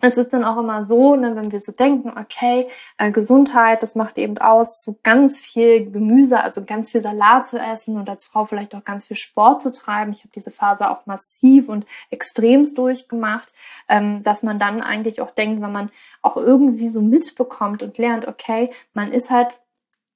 es 0.00 0.16
ist 0.16 0.32
dann 0.32 0.44
auch 0.44 0.58
immer 0.58 0.82
so, 0.82 1.16
ne, 1.16 1.36
wenn 1.36 1.52
wir 1.52 1.60
so 1.60 1.72
denken, 1.72 2.12
okay, 2.18 2.68
äh, 2.98 3.10
Gesundheit, 3.10 3.82
das 3.82 3.94
macht 3.94 4.18
eben 4.18 4.38
aus, 4.38 4.82
so 4.82 4.98
ganz 5.02 5.40
viel 5.40 5.90
Gemüse, 5.90 6.42
also 6.42 6.64
ganz 6.64 6.90
viel 6.90 7.00
Salat 7.00 7.46
zu 7.46 7.58
essen 7.58 7.96
und 7.98 8.08
als 8.08 8.24
Frau 8.24 8.44
vielleicht 8.44 8.74
auch 8.74 8.84
ganz 8.84 9.06
viel 9.06 9.16
Sport 9.16 9.62
zu 9.62 9.72
treiben. 9.72 10.10
Ich 10.10 10.20
habe 10.20 10.32
diese 10.34 10.50
Phase 10.50 10.90
auch 10.90 11.06
massiv 11.06 11.68
und 11.68 11.86
extremst 12.10 12.78
durchgemacht, 12.78 13.52
ähm, 13.88 14.22
dass 14.22 14.42
man 14.42 14.58
dann 14.58 14.80
eigentlich 14.80 15.20
auch 15.20 15.30
denkt, 15.30 15.62
wenn 15.62 15.72
man 15.72 15.90
auch 16.22 16.36
irgendwie 16.36 16.88
so 16.88 17.02
mitbekommt 17.02 17.82
und 17.82 17.98
lernt, 17.98 18.26
okay, 18.26 18.70
man 18.94 19.12
ist 19.12 19.30
halt 19.30 19.48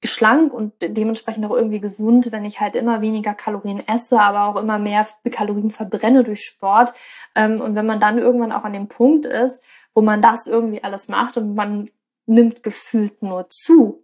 schlank 0.07 0.53
und 0.53 0.73
dementsprechend 0.81 1.45
auch 1.45 1.55
irgendwie 1.55 1.79
gesund, 1.79 2.31
wenn 2.31 2.45
ich 2.45 2.59
halt 2.59 2.75
immer 2.75 3.01
weniger 3.01 3.33
Kalorien 3.33 3.85
esse, 3.87 4.19
aber 4.19 4.45
auch 4.45 4.61
immer 4.61 4.79
mehr 4.79 5.07
Kalorien 5.31 5.71
verbrenne 5.71 6.23
durch 6.23 6.41
Sport. 6.41 6.93
Ähm, 7.35 7.61
und 7.61 7.75
wenn 7.75 7.85
man 7.85 7.99
dann 7.99 8.17
irgendwann 8.17 8.51
auch 8.51 8.63
an 8.63 8.73
dem 8.73 8.87
Punkt 8.87 9.25
ist, 9.25 9.63
wo 9.93 10.01
man 10.01 10.21
das 10.21 10.47
irgendwie 10.47 10.83
alles 10.83 11.07
macht 11.07 11.37
und 11.37 11.55
man 11.55 11.89
nimmt 12.25 12.63
gefühlt 12.63 13.21
nur 13.21 13.49
zu. 13.49 14.03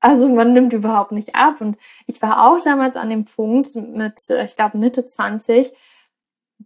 Also 0.00 0.28
man 0.28 0.52
nimmt 0.52 0.72
überhaupt 0.72 1.12
nicht 1.12 1.34
ab. 1.34 1.60
Und 1.60 1.76
ich 2.06 2.20
war 2.22 2.46
auch 2.46 2.60
damals 2.62 2.96
an 2.96 3.10
dem 3.10 3.24
Punkt 3.24 3.74
mit, 3.76 4.18
äh, 4.30 4.44
ich 4.44 4.56
glaube, 4.56 4.78
Mitte 4.78 5.06
20, 5.06 5.72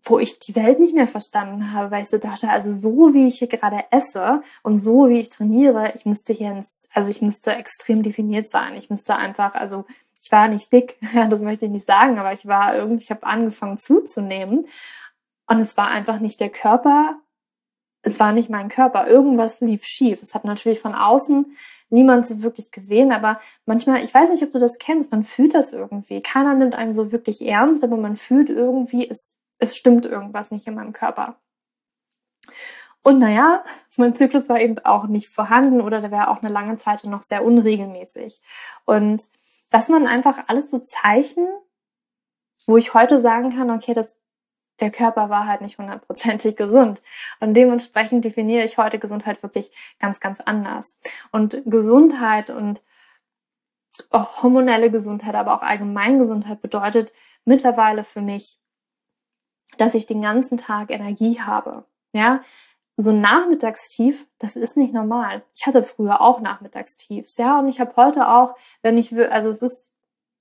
wo 0.04 0.18
ich 0.18 0.38
die 0.38 0.56
Welt 0.56 0.78
nicht 0.78 0.94
mehr 0.94 1.06
verstanden 1.06 1.72
habe, 1.72 1.90
weil 1.90 2.02
ich 2.02 2.08
so 2.08 2.18
dachte, 2.18 2.48
also 2.48 2.72
so 2.72 3.14
wie 3.14 3.26
ich 3.26 3.38
hier 3.38 3.48
gerade 3.48 3.84
esse 3.90 4.42
und 4.62 4.76
so 4.76 5.08
wie 5.08 5.20
ich 5.20 5.30
trainiere, 5.30 5.92
ich 5.94 6.06
müsste 6.06 6.32
hier 6.32 6.50
ins, 6.50 6.88
also 6.92 7.10
ich 7.10 7.22
müsste 7.22 7.54
extrem 7.54 8.02
definiert 8.02 8.48
sein. 8.48 8.74
Ich 8.74 8.90
müsste 8.90 9.16
einfach, 9.16 9.54
also 9.54 9.84
ich 10.22 10.32
war 10.32 10.48
nicht 10.48 10.72
dick, 10.72 10.98
das 11.30 11.40
möchte 11.40 11.66
ich 11.66 11.72
nicht 11.72 11.86
sagen, 11.86 12.18
aber 12.18 12.32
ich 12.32 12.46
war 12.46 12.76
irgendwie, 12.76 13.02
ich 13.02 13.10
habe 13.10 13.26
angefangen 13.26 13.78
zuzunehmen 13.78 14.66
und 15.46 15.60
es 15.60 15.76
war 15.76 15.88
einfach 15.88 16.20
nicht 16.20 16.40
der 16.40 16.50
Körper, 16.50 17.20
es 18.02 18.20
war 18.20 18.32
nicht 18.32 18.50
mein 18.50 18.68
Körper. 18.68 19.08
Irgendwas 19.08 19.60
lief 19.60 19.84
schief. 19.84 20.22
Es 20.22 20.34
hat 20.34 20.44
natürlich 20.44 20.80
von 20.80 20.94
außen 20.94 21.56
niemand 21.90 22.26
so 22.26 22.42
wirklich 22.42 22.70
gesehen, 22.70 23.12
aber 23.12 23.40
manchmal, 23.64 24.02
ich 24.02 24.12
weiß 24.12 24.30
nicht, 24.30 24.42
ob 24.42 24.50
du 24.50 24.58
das 24.58 24.78
kennst, 24.78 25.12
man 25.12 25.24
fühlt 25.24 25.54
das 25.54 25.72
irgendwie. 25.72 26.20
Keiner 26.20 26.54
nimmt 26.54 26.74
einen 26.74 26.92
so 26.92 27.12
wirklich 27.12 27.46
ernst, 27.46 27.84
aber 27.84 27.96
man 27.96 28.16
fühlt 28.16 28.48
irgendwie, 28.50 29.08
es 29.08 29.36
es 29.58 29.76
stimmt 29.76 30.04
irgendwas 30.04 30.50
nicht 30.50 30.66
in 30.66 30.74
meinem 30.74 30.92
Körper. 30.92 31.36
Und 33.02 33.18
naja, 33.18 33.62
mein 33.96 34.16
Zyklus 34.16 34.48
war 34.48 34.60
eben 34.60 34.78
auch 34.80 35.06
nicht 35.06 35.28
vorhanden 35.28 35.80
oder 35.80 36.00
der 36.00 36.10
wäre 36.10 36.28
auch 36.28 36.42
eine 36.42 36.52
lange 36.52 36.76
Zeit 36.76 37.04
noch 37.04 37.22
sehr 37.22 37.44
unregelmäßig. 37.44 38.40
Und 38.84 39.28
dass 39.70 39.88
man 39.88 40.06
einfach 40.06 40.48
alles 40.48 40.70
so 40.70 40.80
Zeichen, 40.80 41.46
wo 42.66 42.76
ich 42.76 42.94
heute 42.94 43.20
sagen 43.20 43.50
kann, 43.50 43.70
okay, 43.70 43.94
das, 43.94 44.16
der 44.80 44.90
Körper 44.90 45.30
war 45.30 45.46
halt 45.46 45.60
nicht 45.60 45.78
hundertprozentig 45.78 46.56
gesund. 46.56 47.00
Und 47.38 47.54
dementsprechend 47.54 48.24
definiere 48.24 48.64
ich 48.64 48.76
heute 48.76 48.98
Gesundheit 48.98 49.40
wirklich 49.42 49.70
ganz, 50.00 50.18
ganz 50.18 50.40
anders. 50.40 50.98
Und 51.30 51.62
Gesundheit 51.64 52.50
und 52.50 52.82
auch 54.10 54.42
hormonelle 54.42 54.90
Gesundheit, 54.90 55.36
aber 55.36 55.54
auch 55.54 55.62
Allgemeingesundheit 55.62 56.60
bedeutet 56.60 57.12
mittlerweile 57.44 58.04
für 58.04 58.20
mich 58.20 58.58
dass 59.78 59.94
ich 59.94 60.06
den 60.06 60.22
ganzen 60.22 60.58
Tag 60.58 60.90
Energie 60.90 61.40
habe. 61.40 61.84
Ja, 62.12 62.40
so 62.96 63.12
Nachmittagstief, 63.12 64.26
das 64.38 64.56
ist 64.56 64.76
nicht 64.76 64.94
normal. 64.94 65.42
Ich 65.54 65.66
hatte 65.66 65.82
früher 65.82 66.20
auch 66.20 66.40
Nachmittagstiefs, 66.40 67.36
ja, 67.36 67.58
und 67.58 67.68
ich 67.68 67.78
habe 67.80 67.94
heute 67.96 68.28
auch, 68.28 68.56
wenn 68.82 68.96
ich 68.96 69.12
will, 69.12 69.26
also 69.26 69.50
es 69.50 69.62
ist 69.62 69.92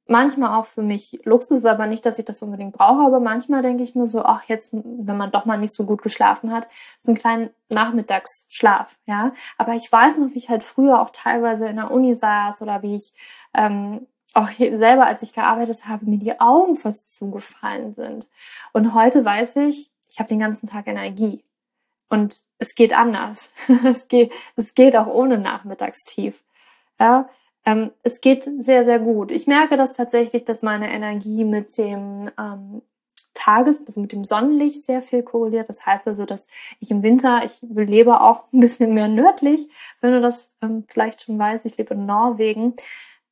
manchmal 0.08 0.58
auch 0.58 0.65
für 0.65 0.84
mich 0.84 1.20
Luxus, 1.24 1.65
aber 1.65 1.88
nicht, 1.88 2.05
dass 2.05 2.20
ich 2.20 2.25
das 2.25 2.41
unbedingt 2.41 2.74
brauche, 2.74 3.05
aber 3.05 3.20
manchmal 3.20 3.62
denke 3.62 3.84
ich 3.84 3.96
mir 3.96 4.08
so, 4.08 4.24
ach 4.24 4.44
jetzt, 4.48 4.72
wenn 4.74 5.17
man 5.17 5.32
doch 5.32 5.46
mal 5.46 5.58
nicht 5.58 5.74
so 5.74 5.86
gut 5.86 6.01
geschlafen 6.01 6.51
hat, 6.51 6.67
so 7.01 7.12
einen 7.12 7.20
kleinen 7.20 7.50
Nachmittagsschlaf, 7.70 8.98
ja. 9.05 9.34
Aber 9.58 9.74
ich 9.74 9.91
weiß 9.91 10.17
noch, 10.17 10.29
wie 10.34 10.38
ich 10.38 10.50
halt 10.50 10.63
früher 10.63 11.01
auch 11.01 11.10
teilweise 11.12 11.67
in 11.67 11.77
der 11.77 11.91
Uni 11.91 12.13
saß 12.13 12.62
oder 12.62 12.84
wie 12.84 12.96
ich 12.96 13.13
ähm, 13.55 14.08
auch 14.36 14.50
selber, 14.50 15.08
als 15.08 15.24
ich 15.24 15.34
gearbeitet 15.34 15.88
habe, 15.88 16.06
mir 16.06 16.18
die 16.18 16.39
Augen 16.39 16.75
fast 16.75 17.15
zugefallen 17.15 17.94
sind. 17.94 18.30
Und 18.74 18.94
heute 18.94 19.24
weiß 19.24 19.56
ich, 19.58 19.89
ich 20.10 20.20
habe 20.20 20.30
den 20.30 20.39
ganzen 20.39 20.68
Tag 20.68 20.88
Energie. 20.88 21.44
Und 22.10 22.44
es 22.58 22.75
geht 22.75 22.96
anders. 22.96 23.50
es, 23.86 24.08
geht, 24.08 24.32
es 24.56 24.75
geht 24.75 24.96
auch 24.96 25.08
ohne 25.08 25.38
Nachmittagstief. 25.38 26.44
Ja, 27.00 27.30
ähm, 27.65 27.92
es 28.04 28.22
geht 28.22 28.50
sehr, 28.60 28.86
sehr 28.86 29.00
gut. 29.00 29.32
Ich 29.32 29.48
merke 29.48 29.77
das 29.77 29.94
tatsächlich, 29.94 30.46
dass 30.46 30.62
meine 30.62 30.92
Energie 30.92 31.44
mit 31.44 31.77
dem 31.77 32.30
ähm, 32.38 32.82
Tages, 33.34 33.86
also 33.86 34.01
mit 34.01 34.12
dem 34.12 34.24
Sonnenlicht 34.24 34.86
sehr 34.86 35.01
viel 35.01 35.24
korreliert. 35.24 35.70
Das 35.70 35.86
heißt 35.86 36.08
also, 36.08 36.25
dass 36.25 36.48
ich 36.80 36.92
im 36.92 37.04
Winter, 37.04 37.42
ich 37.44 37.60
lebe 37.62 38.22
auch 38.22 38.44
ein 38.54 38.60
bisschen 38.60 38.94
mehr 38.94 39.08
nördlich, 39.08 39.68
wenn 40.01 40.12
du 40.12 40.22
das 40.22 40.50
ähm, 40.62 40.86
vielleicht 40.88 41.24
schon 41.24 41.39
weißt, 41.39 41.65
ich 41.65 41.77
lebe 41.77 41.94
in 41.94 42.06
Norwegen 42.06 42.75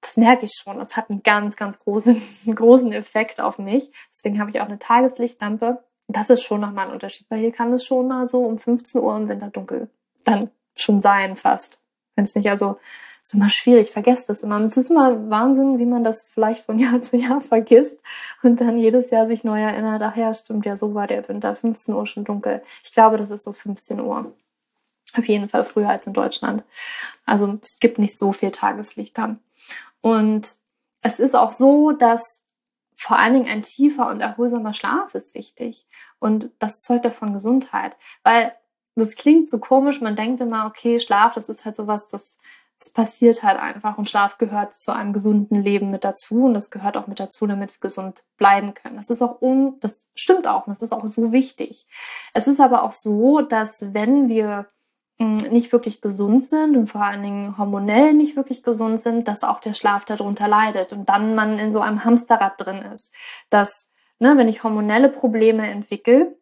das 0.03 0.17
merke 0.17 0.45
ich 0.45 0.53
schon. 0.53 0.79
Es 0.79 0.95
hat 0.95 1.09
einen 1.09 1.23
ganz, 1.23 1.55
ganz 1.55 1.79
großen, 1.79 2.21
großen 2.55 2.91
Effekt 2.91 3.41
auf 3.41 3.57
mich. 3.57 3.91
Deswegen 4.11 4.39
habe 4.39 4.51
ich 4.51 4.61
auch 4.61 4.67
eine 4.67 4.79
Tageslichtlampe. 4.79 5.83
Das 6.07 6.29
ist 6.29 6.43
schon 6.43 6.61
nochmal 6.61 6.87
ein 6.87 6.93
Unterschied, 6.93 7.25
weil 7.29 7.39
hier 7.39 7.51
kann 7.51 7.73
es 7.73 7.85
schon 7.85 8.07
mal 8.07 8.27
so 8.27 8.43
um 8.43 8.57
15 8.57 9.01
Uhr 9.01 9.15
im 9.15 9.29
Winter 9.29 9.47
dunkel 9.47 9.89
dann 10.23 10.51
schon 10.75 11.01
sein 11.01 11.35
fast. 11.35 11.81
Wenn 12.15 12.25
es 12.25 12.35
nicht, 12.35 12.49
also 12.49 12.77
ist 13.23 13.33
immer 13.33 13.49
schwierig, 13.49 13.91
vergesst 13.91 14.29
das 14.29 14.43
immer. 14.43 14.59
Es 14.61 14.75
ist 14.75 14.91
immer 14.91 15.29
Wahnsinn, 15.29 15.79
wie 15.79 15.85
man 15.85 16.03
das 16.03 16.23
vielleicht 16.23 16.65
von 16.65 16.77
Jahr 16.79 17.01
zu 17.01 17.17
Jahr 17.17 17.41
vergisst 17.41 17.99
und 18.41 18.59
dann 18.59 18.77
jedes 18.77 19.09
Jahr 19.09 19.27
sich 19.27 19.43
neu 19.43 19.61
erinnert, 19.61 20.01
ach 20.01 20.17
ja, 20.17 20.33
stimmt, 20.33 20.65
ja, 20.65 20.75
so 20.75 20.93
war 20.93 21.07
der 21.07 21.27
Winter, 21.27 21.55
15 21.55 21.93
Uhr 21.93 22.05
schon 22.05 22.25
dunkel. 22.25 22.61
Ich 22.83 22.91
glaube, 22.91 23.17
das 23.17 23.31
ist 23.31 23.43
so 23.43 23.53
15 23.53 23.99
Uhr. 23.99 24.33
Auf 25.15 25.27
jeden 25.27 25.47
Fall 25.47 25.63
früher 25.63 25.89
als 25.89 26.07
in 26.07 26.13
Deutschland. 26.13 26.63
Also 27.25 27.59
es 27.61 27.79
gibt 27.79 27.99
nicht 27.99 28.17
so 28.17 28.33
viel 28.33 28.51
Tageslicht 28.51 29.17
dann. 29.17 29.39
Und 30.03 30.57
es 31.01 31.19
ist 31.19 31.33
auch 31.35 31.51
so, 31.51 31.93
dass 31.93 32.41
vor 32.95 33.17
allen 33.17 33.33
Dingen 33.33 33.49
ein 33.49 33.61
tiefer 33.61 34.09
und 34.09 34.21
erholsamer 34.21 34.73
Schlaf 34.73 35.15
ist 35.15 35.33
wichtig. 35.33 35.87
Und 36.19 36.51
das 36.59 36.81
zeugt 36.81 37.05
davon 37.05 37.33
Gesundheit. 37.33 37.95
Weil 38.23 38.53
das 38.95 39.15
klingt 39.15 39.49
so 39.49 39.59
komisch, 39.59 40.01
man 40.01 40.15
denkt 40.15 40.41
immer, 40.41 40.67
okay, 40.67 40.99
Schlaf, 40.99 41.33
das 41.33 41.49
ist 41.49 41.63
halt 41.65 41.77
sowas, 41.77 42.09
das, 42.09 42.37
das 42.79 42.91
passiert 42.91 43.43
halt 43.43 43.59
einfach. 43.59 43.97
Und 43.97 44.09
Schlaf 44.09 44.37
gehört 44.37 44.75
zu 44.75 44.93
einem 44.93 45.13
gesunden 45.13 45.63
Leben 45.63 45.89
mit 45.89 46.03
dazu. 46.03 46.45
Und 46.45 46.53
das 46.53 46.69
gehört 46.69 46.97
auch 46.97 47.07
mit 47.07 47.21
dazu, 47.21 47.47
damit 47.47 47.73
wir 47.73 47.79
gesund 47.79 48.25
bleiben 48.37 48.73
können. 48.73 48.97
Das 48.97 49.09
ist 49.09 49.21
auch 49.21 49.41
un, 49.41 49.79
das 49.79 50.05
stimmt 50.15 50.47
auch. 50.47 50.67
Und 50.67 50.71
das 50.71 50.81
ist 50.81 50.91
auch 50.91 51.05
so 51.07 51.31
wichtig. 51.31 51.87
Es 52.33 52.47
ist 52.47 52.59
aber 52.59 52.83
auch 52.83 52.91
so, 52.91 53.41
dass 53.41 53.93
wenn 53.93 54.27
wir 54.27 54.67
nicht 55.19 55.71
wirklich 55.71 56.01
gesund 56.01 56.43
sind 56.43 56.75
und 56.75 56.87
vor 56.87 57.03
allen 57.03 57.23
Dingen 57.23 57.57
hormonell 57.57 58.13
nicht 58.13 58.35
wirklich 58.35 58.63
gesund 58.63 58.99
sind, 58.99 59.27
dass 59.27 59.43
auch 59.43 59.59
der 59.59 59.73
Schlaf 59.73 60.05
darunter 60.05 60.47
leidet 60.47 60.91
und 60.91 61.07
dann 61.07 61.35
man 61.35 61.59
in 61.59 61.71
so 61.71 61.81
einem 61.81 62.03
Hamsterrad 62.03 62.53
drin 62.57 62.81
ist. 62.93 63.13
Dass, 63.49 63.89
ne, 64.19 64.35
wenn 64.37 64.47
ich 64.47 64.63
hormonelle 64.63 65.09
Probleme 65.09 65.69
entwickle, 65.69 66.37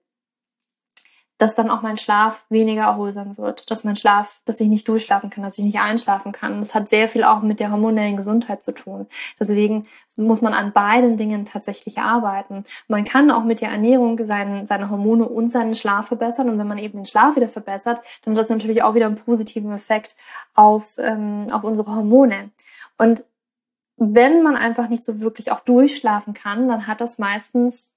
dass 1.42 1.56
dann 1.56 1.72
auch 1.72 1.82
mein 1.82 1.98
Schlaf 1.98 2.46
weniger 2.50 2.84
erholsam 2.84 3.36
wird, 3.36 3.72
dass 3.72 3.84
mein 3.84 3.96
Schlaf, 3.96 4.42
dass 4.46 4.60
ich 4.60 4.68
nicht 4.68 4.88
durchschlafen 4.88 5.32
kann, 5.32 5.44
dass 5.44 5.58
ich 5.58 5.64
nicht 5.64 5.80
einschlafen 5.80 6.34
kann. 6.34 6.60
Das 6.60 6.76
hat 6.76 6.88
sehr 6.88 7.10
viel 7.10 7.24
auch 7.24 7.42
mit 7.42 7.60
der 7.60 7.72
hormonellen 7.72 8.16
Gesundheit 8.16 8.62
zu 8.62 8.74
tun. 8.74 9.08
Deswegen 9.40 9.88
muss 10.18 10.44
man 10.44 10.54
an 10.54 10.72
beiden 10.72 11.18
Dingen 11.18 11.46
tatsächlich 11.46 11.98
arbeiten. 11.98 12.64
Man 12.88 13.06
kann 13.06 13.32
auch 13.32 13.44
mit 13.44 13.60
der 13.60 13.70
Ernährung 13.70 14.24
seine, 14.24 14.68
seine 14.68 14.92
Hormone 14.92 15.28
und 15.28 15.48
seinen 15.48 15.74
Schlaf 15.74 16.10
verbessern. 16.10 16.48
Und 16.48 16.60
wenn 16.60 16.68
man 16.68 16.78
eben 16.78 17.00
den 17.00 17.08
Schlaf 17.08 17.36
wieder 17.36 17.48
verbessert, 17.48 18.02
dann 18.24 18.36
hat 18.36 18.42
das 18.42 18.50
natürlich 18.50 18.84
auch 18.84 18.94
wieder 18.94 19.08
einen 19.08 19.16
positiven 19.16 19.72
Effekt 19.72 20.18
auf, 20.54 21.00
ähm, 21.00 21.48
auf 21.52 21.64
unsere 21.64 21.96
Hormone. 21.96 22.52
Und 23.00 23.26
wenn 23.98 24.44
man 24.44 24.56
einfach 24.56 24.90
nicht 24.90 25.04
so 25.04 25.22
wirklich 25.22 25.52
auch 25.52 25.62
durchschlafen 25.62 26.36
kann, 26.36 26.68
dann 26.68 26.86
hat 26.86 27.02
das 27.02 27.18
meistens 27.18 27.91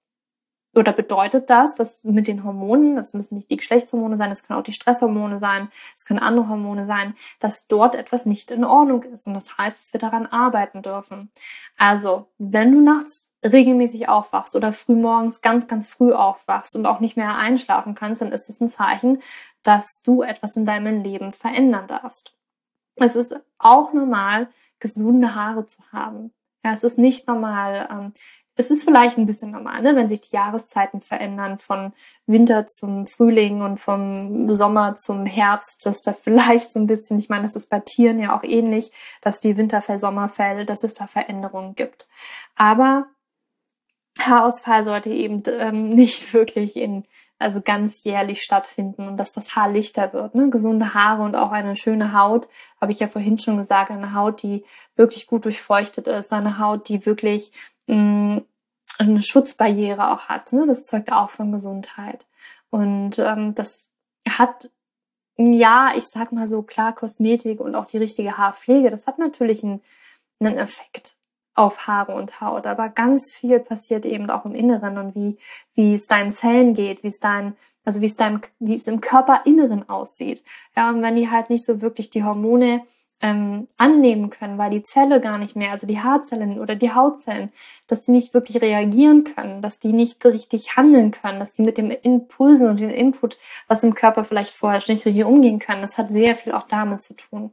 oder 0.77 0.93
bedeutet 0.93 1.51
das, 1.51 1.75
dass 1.75 2.05
mit 2.05 2.27
den 2.27 2.45
Hormonen, 2.45 2.97
das 2.97 3.15
müssen 3.15 3.35
nicht 3.37 3.51
die 3.51 3.57
Geschlechtshormone 3.57 4.17
sein, 4.17 4.31
das 4.31 4.47
können 4.47 4.59
auch 4.59 4.65
die 4.65 4.73
Stresshormone 4.73 5.39
sein, 5.39 5.69
es 5.97 6.05
können 6.05 6.21
andere 6.21 6.49
Hormone 6.49 6.87
sein, 6.87 7.15
dass 7.41 7.67
dort 7.67 7.95
etwas 7.95 8.27
nicht 8.27 8.51
in 8.51 8.65
Ordnung 8.65 9.03
ist. 9.05 9.27
Und 9.27 9.35
das 9.35 9.57
heißt, 9.57 9.77
dass 9.79 9.93
wir 9.93 10.01
daran 10.01 10.27
arbeiten 10.27 10.83
dürfen. 10.83 11.31
Also, 11.77 12.27
wenn 12.39 12.73
du 12.73 12.81
nachts 12.81 13.29
regelmäßig 13.45 14.09
aufwachst 14.09 14.57
oder 14.57 14.73
frühmorgens 14.73 15.41
ganz, 15.41 15.69
ganz 15.69 15.87
früh 15.87 16.13
aufwachst 16.13 16.75
und 16.77 16.87
auch 16.87 17.01
nicht 17.01 17.17
mehr 17.17 17.37
einschlafen 17.37 17.95
kannst, 17.95 18.23
dann 18.23 18.33
ist 18.33 18.49
es 18.49 18.61
ein 18.61 18.71
Zeichen, 18.71 19.21
dass 19.63 20.03
du 20.03 20.23
etwas 20.23 20.57
in 20.57 20.67
deinem 20.67 21.03
Leben 21.03 21.33
verändern 21.33 21.87
darfst. 21.87 22.35
Es 22.97 23.17
ist 23.17 23.39
auch 23.59 23.93
normal, 23.93 24.49
gesunde 24.79 25.35
Haare 25.35 25.67
zu 25.67 25.83
haben. 25.93 26.33
Ja, 26.65 26.73
es 26.73 26.85
ist 26.85 26.99
nicht 26.99 27.29
normal, 27.29 27.89
ähm, 27.91 28.13
es 28.57 28.71
ist 28.71 28.85
vielleicht 28.85 29.19
ein 29.19 29.27
bisschen 29.27 29.51
normal, 29.51 29.83
ne, 29.83 29.97
wenn 29.97 30.09
sich 30.09 30.21
die 30.21 30.35
Jahreszeiten 30.35 31.01
verändern 31.01 31.59
von 31.59 31.93
Winter 32.27 32.67
zum 32.67 33.07
Frühling 33.07 33.63
und 33.63 33.79
vom 33.79 34.55
Sommer 34.55 34.95
zum 34.95 35.27
Herbst, 35.27 35.85
dass 35.87 36.03
da 36.03 36.13
vielleicht 36.21 36.73
so 36.73 36.79
ein 36.79 36.87
bisschen, 36.87 37.19
ich 37.19 37.29
meine, 37.29 37.43
das 37.43 37.57
ist 37.57 37.69
bei 37.69 37.81
Tieren 37.81 38.19
ja 38.19 38.37
auch 38.37 38.45
ähnlich, 38.45 38.93
dass 39.21 39.41
die 39.41 39.57
Winterfell, 39.57 39.99
Sommerfell, 39.99 40.67
dass 40.67 40.85
es 40.85 40.95
da 40.95 41.07
Veränderungen 41.07 41.75
gibt. 41.75 42.09
Aber 42.55 43.07
Haarausfall 44.21 44.85
sollte 44.85 45.11
eben 45.11 45.43
ähm, 45.59 45.91
nicht 45.95 46.33
wirklich 46.33 46.77
in 46.77 47.05
also 47.39 47.61
ganz 47.61 48.05
jährlich 48.05 48.43
stattfinden 48.43 49.09
und 49.09 49.17
dass 49.17 49.33
das 49.33 49.57
Haar 49.57 49.69
lichter 49.69 50.13
wird. 50.13 50.35
Ne? 50.35 50.51
Gesunde 50.51 50.95
Haare 50.95 51.23
und 51.23 51.35
auch 51.35 51.51
eine 51.51 51.75
schöne 51.75 52.15
Haut, 52.15 52.49
habe 52.81 52.93
ich 52.93 53.01
ja 53.01 53.09
vorhin 53.09 53.39
schon 53.39 53.57
gesagt, 53.57 53.91
eine 53.91 54.15
Haut, 54.15 54.43
die 54.43 54.65
wirklich 54.95 55.27
gut 55.27 55.45
durchfeuchtet 55.45 56.07
ist, 56.07 56.33
eine 56.33 56.59
Haut, 56.59 56.89
die 56.89 57.05
wirklich 57.05 57.51
mh, 57.87 58.43
eine 58.99 59.23
Schutzbarriere 59.23 60.13
auch 60.13 60.29
hat. 60.29 60.53
Ne? 60.53 60.67
Das 60.67 60.85
zeugt 60.85 61.13
auch 61.13 61.31
von 61.31 61.53
Gesundheit. 61.53 62.27
Und 62.71 63.19
ähm, 63.19 63.55
das 63.55 63.89
hat, 64.29 64.71
ja, 65.37 65.93
ich 65.97 66.05
sag 66.05 66.33
mal 66.33 66.49
so, 66.49 66.63
klar, 66.63 66.95
Kosmetik 66.95 67.61
und 67.61 67.75
auch 67.75 67.87
die 67.87 67.99
richtige 67.99 68.37
Haarpflege, 68.37 68.91
das 68.91 69.07
hat 69.07 69.19
natürlich 69.19 69.65
einen, 69.65 69.81
einen 70.41 70.57
Effekt 70.57 71.17
auf 71.55 71.87
Haare 71.87 72.15
und 72.15 72.41
Haut. 72.41 72.67
Aber 72.67 72.89
ganz 72.89 73.33
viel 73.33 73.61
passiert 73.61 74.05
eben 74.05 74.31
auch 74.31 74.45
im 74.45 74.55
Inneren 74.55 74.99
und 74.99 75.15
wie, 75.15 75.39
wie 75.75 75.95
es 75.95 76.07
deinen 76.07 76.33
Zellen 76.33 76.75
geht, 76.75 77.03
wie 77.03 77.09
es 77.09 77.21
dein, 77.21 77.57
also 77.85 78.01
wie 78.01 78.07
es 78.07 78.17
deinem, 78.17 78.41
wie 78.59 78.75
es 78.75 78.89
im 78.89 79.01
Körperinneren 79.01 79.89
aussieht. 79.89 80.45
Ja, 80.77 80.89
und 80.89 81.03
wenn 81.03 81.17
die 81.17 81.31
halt 81.31 81.51
nicht 81.51 81.65
so 81.65 81.81
wirklich 81.81 82.11
die 82.11 82.25
Hormone 82.25 82.85
ähm, 83.25 83.67
annehmen 83.79 84.29
können, 84.29 84.59
weil 84.59 84.69
die 84.69 84.83
Zelle 84.83 85.19
gar 85.19 85.39
nicht 85.39 85.57
mehr, 85.57 85.71
also 85.71 85.87
die 85.87 85.99
Haarzellen 85.99 86.61
oder 86.61 86.77
die 86.77 86.93
Hautzellen, 86.93 87.51
dass 87.87 88.03
die 88.03 88.11
nicht 88.11 88.35
wirklich 88.35 88.61
reagieren 88.61 89.25
können, 89.25 89.63
dass 89.63 89.79
die 89.79 89.95
nicht 89.95 90.23
richtig 90.27 90.77
handeln 90.77 91.11
können, 91.11 91.39
dass 91.39 91.55
die 91.55 91.63
mit 91.63 91.79
dem 91.79 91.91
Impulsen 91.91 92.69
und 92.69 92.81
dem 92.81 92.91
Input, 92.91 93.39
was 93.67 93.83
im 93.83 93.95
Körper 93.95 94.25
vielleicht 94.27 94.53
vorher 94.53 94.79
nicht 94.89 95.07
richtig 95.07 95.25
umgehen 95.25 95.59
können. 95.59 95.81
Das 95.81 95.97
hat 95.97 96.09
sehr 96.09 96.37
viel 96.37 96.53
auch 96.53 96.69
damit 96.69 97.01
zu 97.01 97.15
tun. 97.15 97.51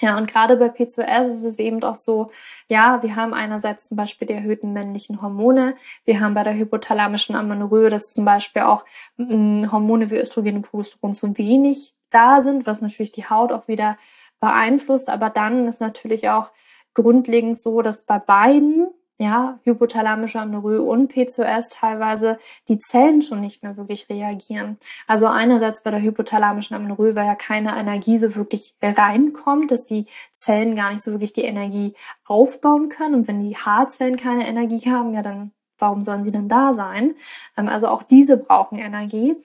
Ja, 0.00 0.16
und 0.16 0.32
gerade 0.32 0.56
bei 0.56 0.68
P2S 0.68 1.26
ist 1.26 1.44
es 1.44 1.58
eben 1.58 1.84
auch 1.84 1.94
so, 1.94 2.30
ja, 2.68 3.02
wir 3.02 3.16
haben 3.16 3.34
einerseits 3.34 3.86
zum 3.86 3.98
Beispiel 3.98 4.28
die 4.28 4.32
erhöhten 4.32 4.72
männlichen 4.72 5.20
Hormone. 5.20 5.76
Wir 6.06 6.20
haben 6.20 6.32
bei 6.32 6.42
der 6.42 6.54
hypothalamischen 6.54 7.36
Amenorrhoe, 7.36 7.90
dass 7.90 8.14
zum 8.14 8.24
Beispiel 8.24 8.62
auch 8.62 8.86
Hormone 9.18 10.10
wie 10.10 10.16
Östrogen 10.16 10.56
und 10.56 10.62
Progesteron 10.62 11.12
zu 11.12 11.36
wenig 11.36 11.92
da 12.08 12.40
sind, 12.40 12.66
was 12.66 12.80
natürlich 12.80 13.12
die 13.12 13.28
Haut 13.28 13.52
auch 13.52 13.68
wieder 13.68 13.98
beeinflusst. 14.40 15.08
Aber 15.08 15.30
dann 15.30 15.68
ist 15.68 15.80
natürlich 15.80 16.28
auch 16.28 16.50
grundlegend 16.94 17.58
so, 17.58 17.82
dass 17.82 18.02
bei 18.02 18.18
beiden 18.18 18.88
ja, 19.20 19.58
hypothalamische 19.64 20.40
Amenorrhoe 20.40 20.80
und 20.80 21.08
PCOS 21.08 21.68
teilweise 21.68 22.38
die 22.68 22.78
Zellen 22.78 23.20
schon 23.20 23.40
nicht 23.40 23.62
mehr 23.62 23.76
wirklich 23.76 24.08
reagieren. 24.08 24.78
Also 25.06 25.26
einerseits 25.26 25.82
bei 25.82 25.90
der 25.90 26.00
hypothalamischen 26.00 26.74
Amenorrhoe, 26.74 27.14
weil 27.16 27.26
ja 27.26 27.34
keine 27.34 27.76
Energie 27.76 28.16
so 28.16 28.34
wirklich 28.34 28.76
reinkommt, 28.82 29.70
dass 29.72 29.84
die 29.84 30.06
Zellen 30.32 30.74
gar 30.74 30.90
nicht 30.90 31.02
so 31.02 31.10
wirklich 31.10 31.34
die 31.34 31.44
Energie 31.44 31.92
aufbauen 32.24 32.88
können. 32.88 33.14
Und 33.14 33.28
wenn 33.28 33.42
die 33.46 33.58
Haarzellen 33.58 34.16
keine 34.16 34.48
Energie 34.48 34.90
haben, 34.90 35.12
ja, 35.12 35.22
dann 35.22 35.52
warum 35.76 36.02
sollen 36.02 36.24
sie 36.24 36.32
denn 36.32 36.48
da 36.48 36.72
sein? 36.72 37.14
Ähm, 37.58 37.68
also 37.68 37.88
auch 37.88 38.02
diese 38.02 38.38
brauchen 38.38 38.78
Energie. 38.78 39.36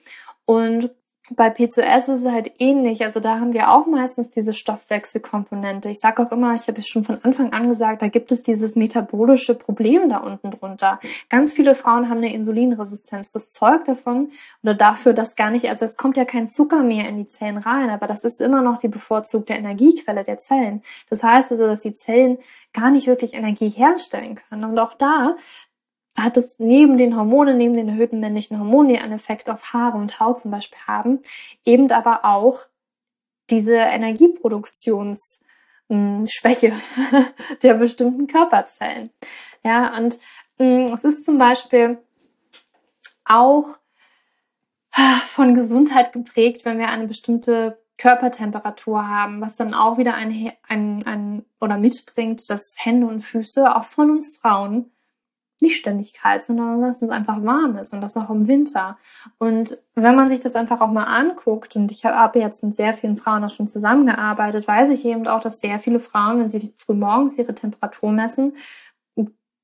Und 0.46 0.90
bei 1.34 1.48
P2S 1.48 1.98
ist 1.98 2.08
es 2.08 2.32
halt 2.32 2.52
ähnlich. 2.58 3.04
Also 3.04 3.18
da 3.18 3.40
haben 3.40 3.52
wir 3.52 3.72
auch 3.72 3.86
meistens 3.86 4.30
diese 4.30 4.54
Stoffwechselkomponente. 4.54 5.88
Ich 5.88 5.98
sage 5.98 6.22
auch 6.22 6.30
immer, 6.30 6.54
ich 6.54 6.68
habe 6.68 6.78
es 6.78 6.86
schon 6.86 7.02
von 7.02 7.18
Anfang 7.24 7.52
an 7.52 7.68
gesagt, 7.68 8.02
da 8.02 8.08
gibt 8.08 8.30
es 8.30 8.44
dieses 8.44 8.76
metabolische 8.76 9.54
Problem 9.54 10.08
da 10.08 10.18
unten 10.18 10.52
drunter. 10.52 11.00
Ganz 11.28 11.52
viele 11.52 11.74
Frauen 11.74 12.08
haben 12.08 12.18
eine 12.18 12.32
Insulinresistenz. 12.32 13.32
Das 13.32 13.50
zeugt 13.50 13.88
davon 13.88 14.30
oder 14.62 14.74
dafür, 14.74 15.14
dass 15.14 15.34
gar 15.34 15.50
nicht, 15.50 15.68
also 15.68 15.84
es 15.84 15.96
kommt 15.96 16.16
ja 16.16 16.24
kein 16.24 16.46
Zucker 16.46 16.82
mehr 16.82 17.08
in 17.08 17.16
die 17.16 17.26
Zellen 17.26 17.58
rein, 17.58 17.90
aber 17.90 18.06
das 18.06 18.24
ist 18.24 18.40
immer 18.40 18.62
noch 18.62 18.78
die 18.78 18.88
bevorzugte 18.88 19.54
Energiequelle 19.54 20.22
der 20.22 20.38
Zellen. 20.38 20.82
Das 21.10 21.24
heißt 21.24 21.50
also, 21.50 21.66
dass 21.66 21.82
die 21.82 21.92
Zellen 21.92 22.38
gar 22.72 22.90
nicht 22.90 23.08
wirklich 23.08 23.34
Energie 23.34 23.70
herstellen 23.70 24.38
können. 24.48 24.64
Und 24.64 24.78
auch 24.78 24.94
da 24.94 25.36
hat 26.16 26.36
es 26.36 26.56
neben 26.58 26.96
den 26.96 27.16
Hormonen, 27.16 27.58
neben 27.58 27.74
den 27.74 27.88
erhöhten 27.88 28.20
männlichen 28.20 28.58
Hormonen, 28.58 28.88
die 28.88 28.98
einen 28.98 29.12
Effekt 29.12 29.50
auf 29.50 29.72
Haare 29.72 29.98
und 29.98 30.20
Haut 30.20 30.40
zum 30.40 30.50
Beispiel 30.50 30.78
haben, 30.86 31.20
eben 31.64 31.90
aber 31.90 32.24
auch 32.24 32.60
diese 33.50 33.76
Energieproduktionsschwäche 33.76 36.72
der 37.62 37.74
bestimmten 37.74 38.26
Körperzellen. 38.26 39.10
Ja, 39.62 39.96
und 39.96 40.18
mm, 40.58 40.86
es 40.92 41.04
ist 41.04 41.24
zum 41.24 41.38
Beispiel 41.38 41.98
auch 43.24 43.78
von 45.28 45.54
Gesundheit 45.54 46.12
geprägt, 46.12 46.64
wenn 46.64 46.78
wir 46.78 46.88
eine 46.88 47.06
bestimmte 47.06 47.78
Körpertemperatur 47.98 49.06
haben, 49.06 49.40
was 49.40 49.56
dann 49.56 49.74
auch 49.74 49.98
wieder 49.98 50.14
ein, 50.14 50.52
ein, 50.68 51.06
ein 51.06 51.44
oder 51.60 51.78
mitbringt, 51.78 52.48
dass 52.48 52.74
Hände 52.76 53.06
und 53.06 53.20
Füße 53.20 53.74
auch 53.74 53.84
von 53.84 54.10
uns 54.10 54.36
Frauen 54.36 54.92
nicht 55.60 55.76
ständig 55.76 56.14
kalt, 56.14 56.44
sondern 56.44 56.82
dass 56.82 57.02
es 57.02 57.10
einfach 57.10 57.42
warm 57.42 57.76
ist 57.78 57.94
und 57.94 58.00
das 58.00 58.16
auch 58.16 58.30
im 58.30 58.46
Winter. 58.46 58.98
Und 59.38 59.78
wenn 59.94 60.14
man 60.14 60.28
sich 60.28 60.40
das 60.40 60.54
einfach 60.54 60.80
auch 60.80 60.90
mal 60.90 61.04
anguckt, 61.04 61.76
und 61.76 61.90
ich 61.90 62.04
habe 62.04 62.38
jetzt 62.38 62.62
mit 62.62 62.74
sehr 62.74 62.92
vielen 62.94 63.16
Frauen 63.16 63.44
auch 63.44 63.50
schon 63.50 63.68
zusammengearbeitet, 63.68 64.68
weiß 64.68 64.90
ich 64.90 65.04
eben 65.04 65.26
auch, 65.26 65.40
dass 65.40 65.60
sehr 65.60 65.78
viele 65.78 66.00
Frauen, 66.00 66.40
wenn 66.40 66.48
sie 66.48 66.74
früh 66.76 66.94
morgens 66.94 67.38
ihre 67.38 67.54
Temperatur 67.54 68.12
messen, 68.12 68.52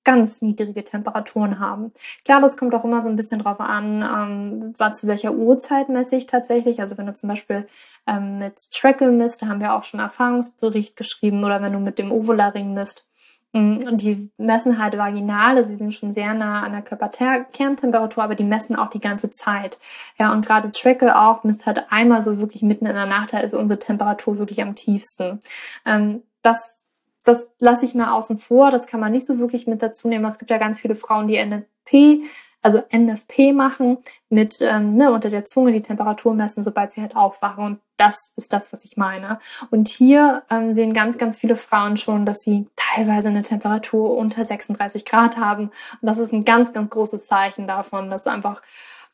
ganz 0.05 0.42
niedrige 0.42 0.85
Temperaturen 0.85 1.61
haben. 1.61 1.92
Klar, 2.24 2.40
das 2.40 2.57
kommt 2.57 2.74
auch 2.74 2.85
immer 2.85 3.02
so 3.02 3.09
ein 3.09 3.16
bisschen 3.16 3.40
drauf 3.40 3.61
an, 3.61 4.74
ähm, 4.76 4.94
zu 4.94 5.07
welcher 5.07 5.33
Uhrzeit 5.33 5.88
messe 5.88 6.16
ich 6.16 6.26
tatsächlich. 6.26 6.81
Also 6.81 6.98
wenn 6.98 7.07
du 7.07 7.14
zum 7.14 7.28
Beispiel 7.28 7.66
ähm, 8.07 8.38
mit 8.38 8.70
Trackle 8.72 9.12
misst, 9.12 9.42
da 9.42 9.46
haben 9.46 9.61
wir 9.61 9.74
auch 9.74 9.85
schon 9.85 10.00
Erfahrungsbericht 10.00 10.96
geschrieben, 10.96 11.44
oder 11.44 11.62
wenn 11.62 11.72
du 11.72 11.78
mit 11.78 11.98
dem 11.98 12.11
Ovularing 12.11 12.74
misst, 12.74 13.09
Mm, 13.52 13.96
die 13.98 14.30
messen 14.38 14.78
halt 14.78 14.96
vaginal, 14.96 15.56
also 15.56 15.68
sie 15.68 15.76
sind 15.76 15.92
schon 15.92 16.10
sehr 16.10 16.32
nah 16.32 16.62
an 16.62 16.72
der 16.72 16.82
Körperkerntemperatur, 16.82 18.24
aber 18.24 18.34
die 18.34 18.44
messen 18.44 18.76
auch 18.76 18.88
die 18.88 19.00
ganze 19.00 19.30
Zeit. 19.30 19.78
Ja, 20.18 20.32
und 20.32 20.46
gerade 20.46 20.72
Trickle 20.72 21.20
auch 21.20 21.44
misst 21.44 21.66
halt 21.66 21.92
einmal 21.92 22.22
so 22.22 22.38
wirklich 22.38 22.62
mitten 22.62 22.86
in 22.86 22.94
der 22.94 23.06
Nacht, 23.06 23.34
da 23.34 23.38
ist 23.38 23.52
unsere 23.54 23.78
Temperatur 23.78 24.38
wirklich 24.38 24.62
am 24.62 24.74
tiefsten. 24.74 25.42
Ähm, 25.84 26.22
das, 26.40 26.84
das 27.24 27.46
lasse 27.58 27.84
ich 27.84 27.94
mal 27.94 28.12
außen 28.12 28.38
vor, 28.38 28.70
das 28.70 28.86
kann 28.86 29.00
man 29.00 29.12
nicht 29.12 29.26
so 29.26 29.38
wirklich 29.38 29.66
mit 29.66 29.82
dazu 29.82 30.08
nehmen. 30.08 30.24
Es 30.24 30.38
gibt 30.38 30.50
ja 30.50 30.58
ganz 30.58 30.80
viele 30.80 30.96
Frauen, 30.96 31.28
die 31.28 31.36
NFP 31.36 32.24
also 32.62 32.83
NFP 32.90 33.53
machen, 33.53 33.98
mit 34.29 34.57
ähm, 34.61 34.96
ne, 34.96 35.12
unter 35.12 35.29
der 35.29 35.44
Zunge 35.44 35.72
die 35.72 35.83
Temperatur 35.83 36.33
messen, 36.33 36.62
sobald 36.62 36.92
sie 36.92 37.03
halt 37.03 37.16
aufwachen. 37.16 37.64
Und 37.64 37.81
das 37.96 38.33
ist 38.37 38.53
das, 38.53 38.72
was 38.72 38.85
ich 38.85 38.96
meine. 38.96 39.38
Und 39.70 39.88
hier 39.88 40.44
ähm, 40.51 40.72
sehen 40.72 40.94
ganz, 40.94 41.18
ganz 41.18 41.38
viele 41.38 41.57
Frauen 41.57 41.96
schon, 41.96 42.25
dass 42.25 42.38
sie 42.40 42.68
teilweise 42.77 43.29
eine 43.29 43.42
Temperatur 43.42 44.16
unter 44.16 44.44
36 44.44 45.05
Grad 45.05 45.37
haben. 45.37 45.64
Und 45.64 45.72
das 46.09 46.18
ist 46.18 46.33
ein 46.33 46.44
ganz, 46.44 46.72
ganz 46.72 46.88
großes 46.88 47.27
Zeichen 47.27 47.66
davon, 47.66 48.11
dass 48.11 48.27
einfach 48.27 48.62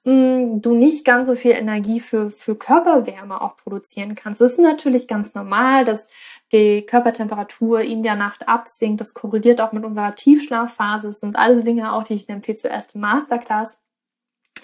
du 0.08 0.74
nicht 0.74 1.04
ganz 1.04 1.26
so 1.26 1.34
viel 1.34 1.52
Energie 1.52 2.00
für, 2.00 2.30
für 2.30 2.56
Körperwärme 2.56 3.40
auch 3.40 3.56
produzieren 3.56 4.14
kannst. 4.14 4.40
Das 4.40 4.52
ist 4.52 4.58
natürlich 4.58 5.06
ganz 5.06 5.34
normal, 5.34 5.84
dass 5.84 6.08
die 6.52 6.82
Körpertemperatur 6.82 7.80
in 7.80 8.02
der 8.02 8.14
Nacht 8.14 8.48
absinkt. 8.48 9.00
Das 9.00 9.14
korreliert 9.14 9.60
auch 9.60 9.72
mit 9.72 9.84
unserer 9.84 10.14
Tiefschlafphase. 10.14 11.08
Das 11.08 11.20
sind 11.20 11.36
alles 11.36 11.64
Dinge 11.64 11.92
auch, 11.92 12.04
die 12.04 12.14
ich 12.14 12.28
in 12.28 12.40
dem 12.40 12.42
P2S 12.42 12.96
Masterclass 12.96 13.80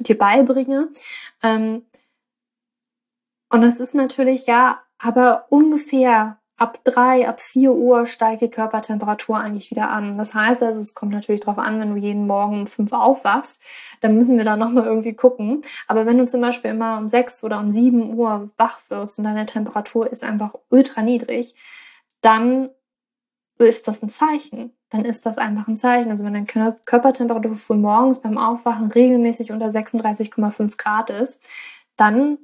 dir 0.00 0.16
beibringe. 0.16 0.88
Ähm, 1.42 1.84
und 3.50 3.60
das 3.60 3.80
ist 3.80 3.94
natürlich 3.94 4.46
ja, 4.46 4.82
aber 4.98 5.46
ungefähr 5.50 6.38
ab 6.56 6.80
drei, 6.84 7.28
ab 7.28 7.40
vier 7.40 7.72
Uhr 7.72 8.06
steigt 8.06 8.42
die 8.42 8.50
Körpertemperatur 8.50 9.38
eigentlich 9.38 9.70
wieder 9.70 9.90
an. 9.90 10.16
Das 10.18 10.34
heißt 10.34 10.62
also, 10.62 10.80
es 10.80 10.94
kommt 10.94 11.12
natürlich 11.12 11.40
darauf 11.40 11.58
an, 11.58 11.80
wenn 11.80 11.90
du 11.90 11.96
jeden 11.96 12.26
Morgen 12.26 12.60
um 12.60 12.66
fünf 12.66 12.92
aufwachst, 12.92 13.60
dann 14.00 14.14
müssen 14.14 14.36
wir 14.36 14.44
da 14.44 14.56
nochmal 14.56 14.86
irgendwie 14.86 15.14
gucken. 15.14 15.62
Aber 15.88 16.06
wenn 16.06 16.18
du 16.18 16.26
zum 16.26 16.40
Beispiel 16.40 16.70
immer 16.70 16.98
um 16.98 17.08
sechs 17.08 17.42
oder 17.42 17.58
um 17.58 17.70
sieben 17.70 18.14
Uhr 18.14 18.50
wach 18.56 18.78
wirst 18.88 19.18
und 19.18 19.24
deine 19.24 19.46
Temperatur 19.46 20.10
ist 20.10 20.22
einfach 20.22 20.54
ultra 20.70 21.02
niedrig, 21.02 21.54
dann 22.20 22.70
ist 23.58 23.88
das 23.88 24.02
ein 24.02 24.08
Zeichen. 24.08 24.72
Dann 24.90 25.04
ist 25.04 25.26
das 25.26 25.38
einfach 25.38 25.66
ein 25.68 25.76
Zeichen. 25.76 26.10
Also 26.10 26.24
wenn 26.24 26.34
deine 26.34 26.76
Körpertemperatur 26.86 27.56
früh 27.56 27.76
morgens 27.76 28.20
beim 28.20 28.38
Aufwachen 28.38 28.90
regelmäßig 28.92 29.52
unter 29.52 29.66
36,5 29.66 30.76
Grad 30.76 31.10
ist, 31.10 31.42
dann 31.96 32.38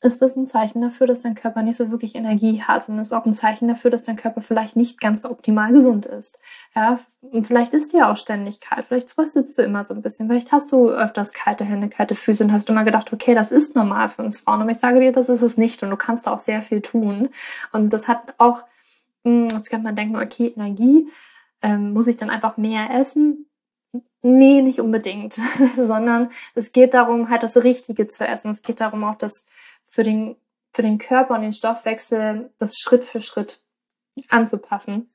ist 0.00 0.22
das 0.22 0.36
ein 0.36 0.46
Zeichen 0.46 0.80
dafür, 0.80 1.08
dass 1.08 1.22
dein 1.22 1.34
Körper 1.34 1.62
nicht 1.62 1.76
so 1.76 1.90
wirklich 1.90 2.14
Energie 2.14 2.62
hat. 2.62 2.88
Und 2.88 2.98
ist 2.98 3.12
auch 3.12 3.26
ein 3.26 3.32
Zeichen 3.32 3.66
dafür, 3.66 3.90
dass 3.90 4.04
dein 4.04 4.14
Körper 4.16 4.40
vielleicht 4.40 4.76
nicht 4.76 5.00
ganz 5.00 5.24
optimal 5.24 5.72
gesund 5.72 6.06
ist. 6.06 6.38
Ja, 6.76 7.00
und 7.20 7.44
vielleicht 7.44 7.74
ist 7.74 7.92
dir 7.92 8.08
auch 8.08 8.16
ständig 8.16 8.60
kalt. 8.60 8.84
Vielleicht 8.86 9.10
fröstelst 9.10 9.58
du 9.58 9.62
immer 9.62 9.82
so 9.82 9.94
ein 9.94 10.02
bisschen. 10.02 10.28
Vielleicht 10.28 10.52
hast 10.52 10.70
du 10.70 10.90
öfters 10.90 11.32
kalte 11.32 11.64
Hände, 11.64 11.88
kalte 11.88 12.14
Füße 12.14 12.44
und 12.44 12.52
hast 12.52 12.68
immer 12.68 12.84
gedacht, 12.84 13.12
okay, 13.12 13.34
das 13.34 13.50
ist 13.50 13.74
normal 13.74 14.08
für 14.08 14.22
uns 14.22 14.40
Frauen. 14.40 14.62
Aber 14.62 14.70
ich 14.70 14.78
sage 14.78 15.00
dir, 15.00 15.10
das 15.10 15.28
ist 15.28 15.42
es 15.42 15.56
nicht. 15.56 15.82
Und 15.82 15.90
du 15.90 15.96
kannst 15.96 16.28
auch 16.28 16.38
sehr 16.38 16.62
viel 16.62 16.80
tun. 16.80 17.30
Und 17.72 17.92
das 17.92 18.06
hat 18.06 18.34
auch, 18.38 18.64
hm, 19.24 19.48
jetzt 19.50 19.68
könnte 19.68 19.84
man 19.84 19.96
denken, 19.96 20.16
okay, 20.16 20.52
Energie, 20.54 21.08
ähm, 21.60 21.92
muss 21.92 22.06
ich 22.06 22.16
dann 22.16 22.30
einfach 22.30 22.56
mehr 22.56 22.90
essen? 22.92 23.46
Nee, 24.22 24.62
nicht 24.62 24.80
unbedingt, 24.80 25.34
sondern 25.76 26.30
es 26.54 26.72
geht 26.72 26.94
darum, 26.94 27.30
halt 27.30 27.42
das 27.42 27.56
Richtige 27.56 28.06
zu 28.06 28.26
essen. 28.26 28.50
Es 28.50 28.62
geht 28.62 28.80
darum, 28.80 29.04
auch 29.04 29.16
das 29.16 29.44
für 29.88 30.02
den, 30.02 30.36
für 30.72 30.82
den 30.82 30.98
Körper 30.98 31.34
und 31.34 31.42
den 31.42 31.52
Stoffwechsel 31.52 32.50
das 32.58 32.76
Schritt 32.76 33.04
für 33.04 33.20
Schritt 33.20 33.60
anzupassen. 34.28 35.10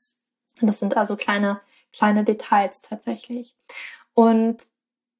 Und 0.62 0.68
das 0.68 0.80
sind 0.80 0.98
also 0.98 1.16
kleine, 1.16 1.62
kleine 1.92 2.24
Details 2.24 2.82
tatsächlich. 2.82 3.56
Und 4.14 4.66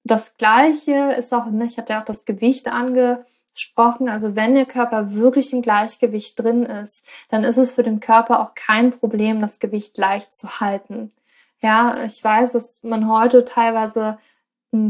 das 0.04 0.38
Gleiche 0.38 1.14
ist 1.18 1.34
auch, 1.34 1.46
ne, 1.46 1.66
ich 1.66 1.78
hatte 1.78 1.94
ja 1.94 2.02
auch 2.02 2.06
das 2.06 2.26
Gewicht 2.26 2.68
angesprochen, 2.68 4.10
also 4.10 4.36
wenn 4.36 4.54
der 4.54 4.66
Körper 4.66 5.14
wirklich 5.14 5.54
im 5.54 5.62
Gleichgewicht 5.62 6.40
drin 6.40 6.64
ist, 6.64 7.06
dann 7.30 7.44
ist 7.44 7.58
es 7.58 7.74
für 7.74 7.84
den 7.84 8.00
Körper 8.00 8.42
auch 8.42 8.54
kein 8.54 8.92
Problem, 8.92 9.42
das 9.42 9.60
Gewicht 9.60 9.98
leicht 9.98 10.36
zu 10.36 10.60
halten. 10.60 11.12
Ja, 11.62 12.04
ich 12.04 12.22
weiß, 12.22 12.52
dass 12.52 12.84
man 12.84 13.10
heute 13.10 13.46
teilweise 13.46 14.18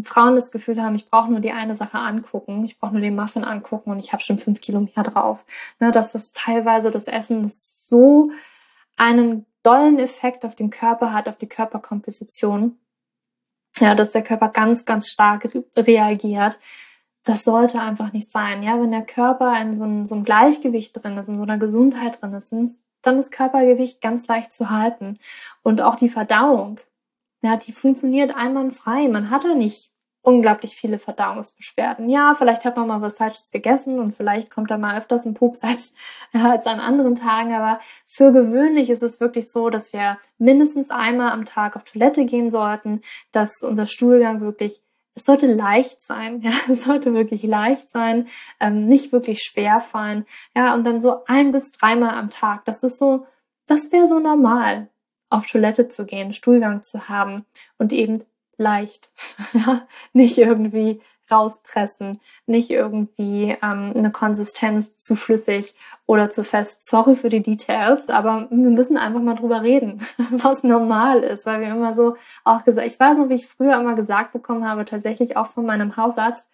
Frauen 0.04 0.36
das 0.36 0.52
Gefühl 0.52 0.82
haben, 0.82 0.96
ich 0.96 1.10
brauche 1.10 1.30
nur 1.30 1.40
die 1.40 1.52
eine 1.52 1.76
Sache 1.76 2.00
angucken, 2.00 2.64
ich 2.64 2.80
brauche 2.80 2.94
nur 2.94 3.02
den 3.02 3.16
Muffin 3.16 3.44
angucken 3.44 3.92
und 3.92 4.00
ich 4.00 4.14
habe 4.14 4.24
schon 4.24 4.38
fünf 4.38 4.62
Kilo 4.62 4.80
mehr 4.80 5.04
drauf. 5.04 5.46
Ne, 5.80 5.92
dass 5.92 6.12
das 6.12 6.32
teilweise 6.34 6.92
das 6.92 7.08
Essen 7.08 7.44
das 7.44 7.88
so 7.88 8.32
einen 8.98 9.46
dollen 9.64 10.00
Effekt 10.00 10.46
auf 10.46 10.56
den 10.56 10.70
Körper 10.70 11.14
hat, 11.14 11.28
auf 11.28 11.38
die 11.38 11.48
Körperkomposition, 11.48 12.78
ja, 13.80 13.96
dass 13.96 14.12
der 14.12 14.24
Körper 14.24 14.50
ganz, 14.50 14.86
ganz 14.86 15.08
stark 15.08 15.50
reagiert. 15.76 16.60
Das 17.24 17.44
sollte 17.44 17.80
einfach 17.80 18.12
nicht 18.14 18.30
sein. 18.32 18.64
Ja, 18.64 18.80
wenn 18.80 18.92
der 18.92 19.06
Körper 19.06 19.60
in 19.62 19.74
so 19.74 19.84
einem, 19.84 20.06
so 20.06 20.16
einem 20.16 20.26
Gleichgewicht 20.26 21.02
drin 21.02 21.18
ist, 21.18 21.30
in 21.30 21.38
so 21.38 21.44
einer 21.44 21.58
Gesundheit 21.58 22.22
drin 22.22 22.34
ist, 22.34 22.84
dann 23.02 23.18
ist 23.18 23.32
Körpergewicht 23.32 24.02
ganz 24.02 24.28
leicht 24.28 24.54
zu 24.54 24.70
halten. 24.70 25.18
Und 25.62 25.82
auch 25.82 25.96
die 25.96 26.10
Verdauung, 26.10 26.80
ja, 27.44 27.58
die 27.58 27.74
funktioniert 27.74 28.36
einwandfrei. 28.36 29.10
Man 29.10 29.30
hat 29.30 29.44
da 29.44 29.54
nicht 29.54 29.92
unglaublich 30.22 30.76
viele 30.76 30.98
Verdauungsbeschwerden. 30.98 32.08
Ja, 32.08 32.34
vielleicht 32.36 32.64
hat 32.64 32.78
man 32.78 32.88
mal 32.88 33.02
was 33.02 33.18
Falsches 33.18 33.52
gegessen 33.52 34.00
und 34.00 34.14
vielleicht 34.14 34.50
kommt 34.50 34.72
da 34.72 34.78
mal 34.78 34.98
öfters 34.98 35.26
ein 35.26 35.34
Pups 35.34 35.62
als, 35.64 35.92
ja, 36.34 36.52
als 36.52 36.66
an 36.66 36.80
anderen 36.80 37.16
Tagen. 37.16 37.54
Aber 37.54 37.80
für 38.08 38.32
gewöhnlich 38.32 38.90
ist 38.90 39.04
es 39.04 39.20
wirklich 39.20 39.52
so, 39.52 39.70
dass 39.70 39.92
wir 39.92 40.18
mindestens 40.38 40.90
einmal 40.90 41.32
am 41.32 41.44
Tag 41.44 41.76
auf 41.76 41.84
Toilette 41.84 42.26
gehen 42.26 42.50
sollten, 42.50 43.02
dass 43.34 43.62
unser 43.62 43.86
Stuhlgang 43.86 44.40
wirklich 44.42 44.82
es 45.16 45.26
sollte 45.26 45.46
leicht 45.46 46.02
sein, 46.02 46.42
ja, 46.44 46.54
es 46.70 46.86
sollte 46.86 47.14
wirklich 47.14 47.44
leicht 47.44 47.92
sein, 47.92 48.28
ähm, 48.60 48.88
nicht 48.88 49.12
wirklich 49.12 49.44
schwer 49.44 49.80
fallen, 49.82 50.26
ja, 50.56 50.74
und 50.74 50.86
dann 50.88 51.00
so 51.02 51.24
ein 51.26 51.52
bis 51.52 51.72
dreimal 51.72 52.18
am 52.18 52.32
Tag. 52.32 52.66
Das 52.66 52.82
ist 52.82 52.98
so, 52.98 53.28
das 53.68 53.92
wäre 53.92 54.08
so 54.08 54.20
normal 54.20 54.90
auf 55.34 55.48
Toilette 55.48 55.90
zu 55.90 56.06
gehen, 56.06 56.34
Stuhlgang 56.34 56.84
zu 56.84 57.10
haben 57.10 57.46
und 57.78 57.92
eben 57.92 58.24
leicht, 58.58 59.12
nicht 60.14 60.38
irgendwie 60.38 61.02
rauspressen, 61.32 62.20
nicht 62.46 62.70
irgendwie 62.70 63.58
ähm, 63.64 63.94
eine 63.96 64.12
Konsistenz 64.12 64.98
zu 64.98 65.16
flüssig 65.16 65.74
oder 66.06 66.30
zu 66.30 66.44
fest. 66.44 66.84
Sorry 66.84 67.16
für 67.16 67.30
die 67.30 67.42
Details, 67.42 68.10
aber 68.10 68.48
wir 68.52 68.70
müssen 68.70 68.98
einfach 68.98 69.22
mal 69.22 69.36
drüber 69.36 69.64
reden, 69.64 70.02
was 70.32 70.64
normal 70.64 71.24
ist, 71.24 71.46
weil 71.48 71.62
wir 71.62 71.70
immer 71.70 71.94
so 71.94 72.16
auch 72.44 72.64
gesagt, 72.64 72.86
ich 72.86 73.00
weiß 73.00 73.18
noch, 73.18 73.30
wie 73.30 73.36
ich 73.36 73.48
früher 73.48 73.80
immer 73.80 73.96
gesagt 73.96 74.34
bekommen 74.34 74.70
habe, 74.70 74.86
tatsächlich 74.86 75.36
auch 75.36 75.48
von 75.48 75.66
meinem 75.66 75.98
Hausarzt, 75.98 76.48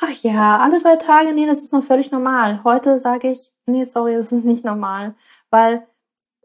ach 0.00 0.22
ja, 0.22 0.58
alle 0.58 0.80
drei 0.80 0.96
Tage, 0.96 1.34
nee, 1.34 1.46
das 1.46 1.60
ist 1.60 1.72
noch 1.72 1.84
völlig 1.84 2.10
normal. 2.10 2.64
Heute 2.64 2.98
sage 2.98 3.28
ich, 3.28 3.50
nee, 3.66 3.84
sorry, 3.84 4.14
das 4.14 4.32
ist 4.32 4.44
nicht 4.44 4.64
normal, 4.64 5.14
weil 5.50 5.86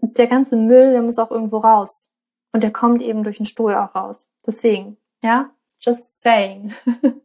der 0.01 0.27
ganze 0.27 0.55
Müll, 0.55 0.91
der 0.91 1.01
muss 1.01 1.19
auch 1.19 1.31
irgendwo 1.31 1.57
raus. 1.57 2.09
Und 2.51 2.63
der 2.63 2.71
kommt 2.71 3.01
eben 3.01 3.23
durch 3.23 3.37
den 3.37 3.45
Stuhl 3.45 3.75
auch 3.75 3.93
raus. 3.95 4.27
Deswegen, 4.45 4.97
ja, 5.21 5.51
just 5.79 6.21
saying. 6.21 6.73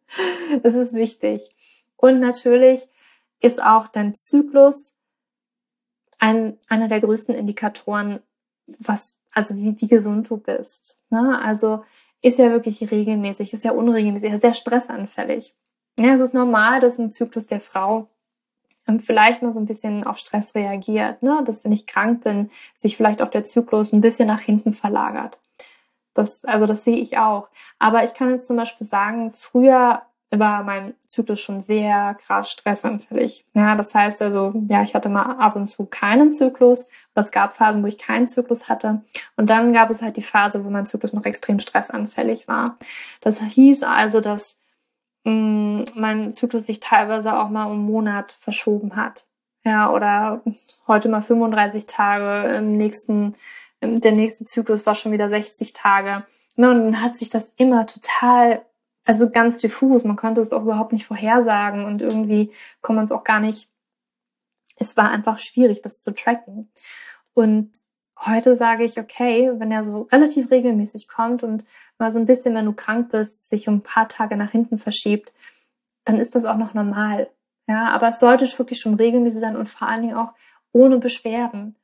das 0.62 0.74
ist 0.74 0.94
wichtig. 0.94 1.54
Und 1.96 2.20
natürlich 2.20 2.88
ist 3.40 3.62
auch 3.62 3.88
dein 3.88 4.14
Zyklus 4.14 4.94
ein, 6.18 6.58
einer 6.68 6.88
der 6.88 7.00
größten 7.00 7.34
Indikatoren, 7.34 8.20
was, 8.78 9.16
also 9.32 9.56
wie, 9.56 9.80
wie 9.80 9.88
gesund 9.88 10.28
du 10.30 10.36
bist. 10.36 10.98
Ne? 11.10 11.40
Also 11.42 11.84
ist 12.22 12.38
ja 12.38 12.50
wirklich 12.50 12.90
regelmäßig, 12.90 13.52
ist 13.52 13.64
ja 13.64 13.72
unregelmäßig, 13.72 14.32
ist 14.32 14.40
sehr 14.40 14.54
stressanfällig. 14.54 15.54
Ja, 15.98 16.14
es 16.14 16.20
ist 16.20 16.34
normal, 16.34 16.80
dass 16.80 16.98
ein 16.98 17.10
Zyklus 17.10 17.46
der 17.46 17.60
Frau 17.60 18.08
vielleicht 18.98 19.42
mal 19.42 19.52
so 19.52 19.60
ein 19.60 19.66
bisschen 19.66 20.04
auf 20.04 20.18
Stress 20.18 20.54
reagiert, 20.54 21.22
ne? 21.22 21.42
dass 21.44 21.64
wenn 21.64 21.72
ich 21.72 21.86
krank 21.86 22.22
bin, 22.22 22.50
sich 22.78 22.96
vielleicht 22.96 23.22
auch 23.22 23.28
der 23.28 23.44
Zyklus 23.44 23.92
ein 23.92 24.00
bisschen 24.00 24.28
nach 24.28 24.40
hinten 24.40 24.72
verlagert. 24.72 25.38
Das, 26.12 26.44
also 26.44 26.66
das 26.66 26.84
sehe 26.84 26.96
ich 26.96 27.18
auch. 27.18 27.48
Aber 27.78 28.04
ich 28.04 28.14
kann 28.14 28.30
jetzt 28.30 28.46
zum 28.46 28.56
Beispiel 28.56 28.86
sagen, 28.86 29.32
früher 29.36 30.02
war 30.30 30.62
mein 30.64 30.94
Zyklus 31.06 31.40
schon 31.40 31.60
sehr 31.60 32.14
krass 32.14 32.50
stressanfällig. 32.50 33.46
Ja, 33.54 33.74
das 33.76 33.94
heißt 33.94 34.22
also, 34.22 34.52
ja, 34.68 34.82
ich 34.82 34.94
hatte 34.94 35.08
mal 35.08 35.36
ab 35.38 35.56
und 35.56 35.66
zu 35.66 35.86
keinen 35.86 36.32
Zyklus. 36.32 36.88
Es 37.14 37.30
gab 37.30 37.54
Phasen, 37.56 37.82
wo 37.82 37.86
ich 37.86 37.98
keinen 37.98 38.26
Zyklus 38.26 38.68
hatte. 38.68 39.02
Und 39.36 39.50
dann 39.50 39.72
gab 39.72 39.90
es 39.90 40.02
halt 40.02 40.16
die 40.16 40.22
Phase, 40.22 40.64
wo 40.64 40.70
mein 40.70 40.86
Zyklus 40.86 41.12
noch 41.12 41.24
extrem 41.24 41.60
stressanfällig 41.60 42.48
war. 42.48 42.78
Das 43.20 43.40
hieß 43.40 43.82
also, 43.84 44.20
dass 44.20 44.56
mh, 45.24 45.84
mein 45.94 46.32
Zyklus 46.32 46.64
sich 46.64 46.80
teilweise 46.80 47.38
auch 47.38 47.48
mal 47.48 47.64
um 47.64 47.84
Monat 47.84 48.32
verschoben 48.32 48.96
hat. 48.96 49.26
Ja, 49.64 49.90
oder 49.90 50.42
heute 50.86 51.08
mal 51.08 51.22
35 51.22 51.86
Tage, 51.86 52.54
im 52.56 52.76
nächsten, 52.76 53.34
der 53.82 54.12
nächste 54.12 54.44
Zyklus 54.44 54.84
war 54.86 54.94
schon 54.94 55.12
wieder 55.12 55.28
60 55.28 55.72
Tage. 55.72 56.26
Ne, 56.56 56.70
und 56.70 56.76
dann 56.76 57.02
hat 57.02 57.16
sich 57.16 57.30
das 57.30 57.52
immer 57.56 57.86
total, 57.86 58.64
also 59.04 59.30
ganz 59.30 59.58
diffus, 59.58 60.04
man 60.04 60.16
konnte 60.16 60.40
es 60.40 60.52
auch 60.52 60.62
überhaupt 60.62 60.92
nicht 60.92 61.06
vorhersagen 61.06 61.84
und 61.84 62.02
irgendwie 62.02 62.52
kann 62.82 62.94
man 62.96 63.04
es 63.04 63.12
auch 63.12 63.24
gar 63.24 63.40
nicht, 63.40 63.70
es 64.76 64.96
war 64.96 65.10
einfach 65.10 65.38
schwierig, 65.38 65.82
das 65.82 66.02
zu 66.02 66.14
tracken. 66.14 66.70
Und 67.32 67.72
Heute 68.26 68.56
sage 68.56 68.84
ich, 68.84 68.98
okay, 68.98 69.50
wenn 69.58 69.70
er 69.70 69.84
so 69.84 70.02
relativ 70.12 70.50
regelmäßig 70.50 71.08
kommt 71.08 71.42
und 71.42 71.64
mal 71.98 72.10
so 72.10 72.18
ein 72.18 72.26
bisschen, 72.26 72.54
wenn 72.54 72.64
du 72.64 72.72
krank 72.72 73.10
bist, 73.10 73.48
sich 73.48 73.68
um 73.68 73.76
ein 73.76 73.82
paar 73.82 74.08
Tage 74.08 74.36
nach 74.36 74.50
hinten 74.50 74.78
verschiebt, 74.78 75.32
dann 76.04 76.18
ist 76.18 76.34
das 76.34 76.44
auch 76.44 76.56
noch 76.56 76.74
normal. 76.74 77.28
Ja, 77.68 77.90
aber 77.90 78.08
es 78.08 78.20
sollte 78.20 78.46
wirklich 78.58 78.80
schon 78.80 78.94
regelmäßig 78.94 79.40
sein 79.40 79.56
und 79.56 79.66
vor 79.66 79.88
allen 79.88 80.02
Dingen 80.02 80.16
auch 80.16 80.32
ohne 80.72 80.98
Beschwerden. 80.98 81.76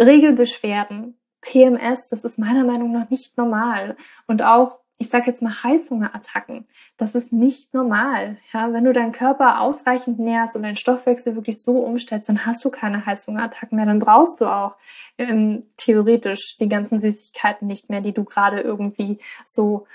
Regelbeschwerden, 0.00 1.18
PMS, 1.40 2.08
das 2.08 2.24
ist 2.24 2.38
meiner 2.38 2.64
Meinung 2.64 2.92
nach 2.92 3.08
nicht 3.10 3.36
normal. 3.36 3.96
Und 4.26 4.42
auch 4.42 4.80
ich 4.98 5.08
sage 5.08 5.26
jetzt 5.26 5.42
mal 5.42 5.62
Heißhungerattacken. 5.62 6.66
Das 6.96 7.14
ist 7.14 7.32
nicht 7.32 7.74
normal. 7.74 8.38
Ja, 8.52 8.72
wenn 8.72 8.84
du 8.84 8.92
deinen 8.92 9.12
Körper 9.12 9.60
ausreichend 9.60 10.18
nährst 10.18 10.56
und 10.56 10.62
deinen 10.62 10.76
Stoffwechsel 10.76 11.34
wirklich 11.34 11.62
so 11.62 11.78
umstellst, 11.78 12.28
dann 12.28 12.46
hast 12.46 12.64
du 12.64 12.70
keine 12.70 13.04
Heißhungerattacken 13.04 13.76
mehr. 13.76 13.86
Dann 13.86 13.98
brauchst 13.98 14.40
du 14.40 14.46
auch 14.46 14.76
ähm, 15.18 15.64
theoretisch 15.76 16.56
die 16.58 16.68
ganzen 16.68 16.98
Süßigkeiten 16.98 17.66
nicht 17.66 17.90
mehr, 17.90 18.00
die 18.00 18.12
du 18.12 18.24
gerade 18.24 18.60
irgendwie 18.60 19.18
so 19.44 19.86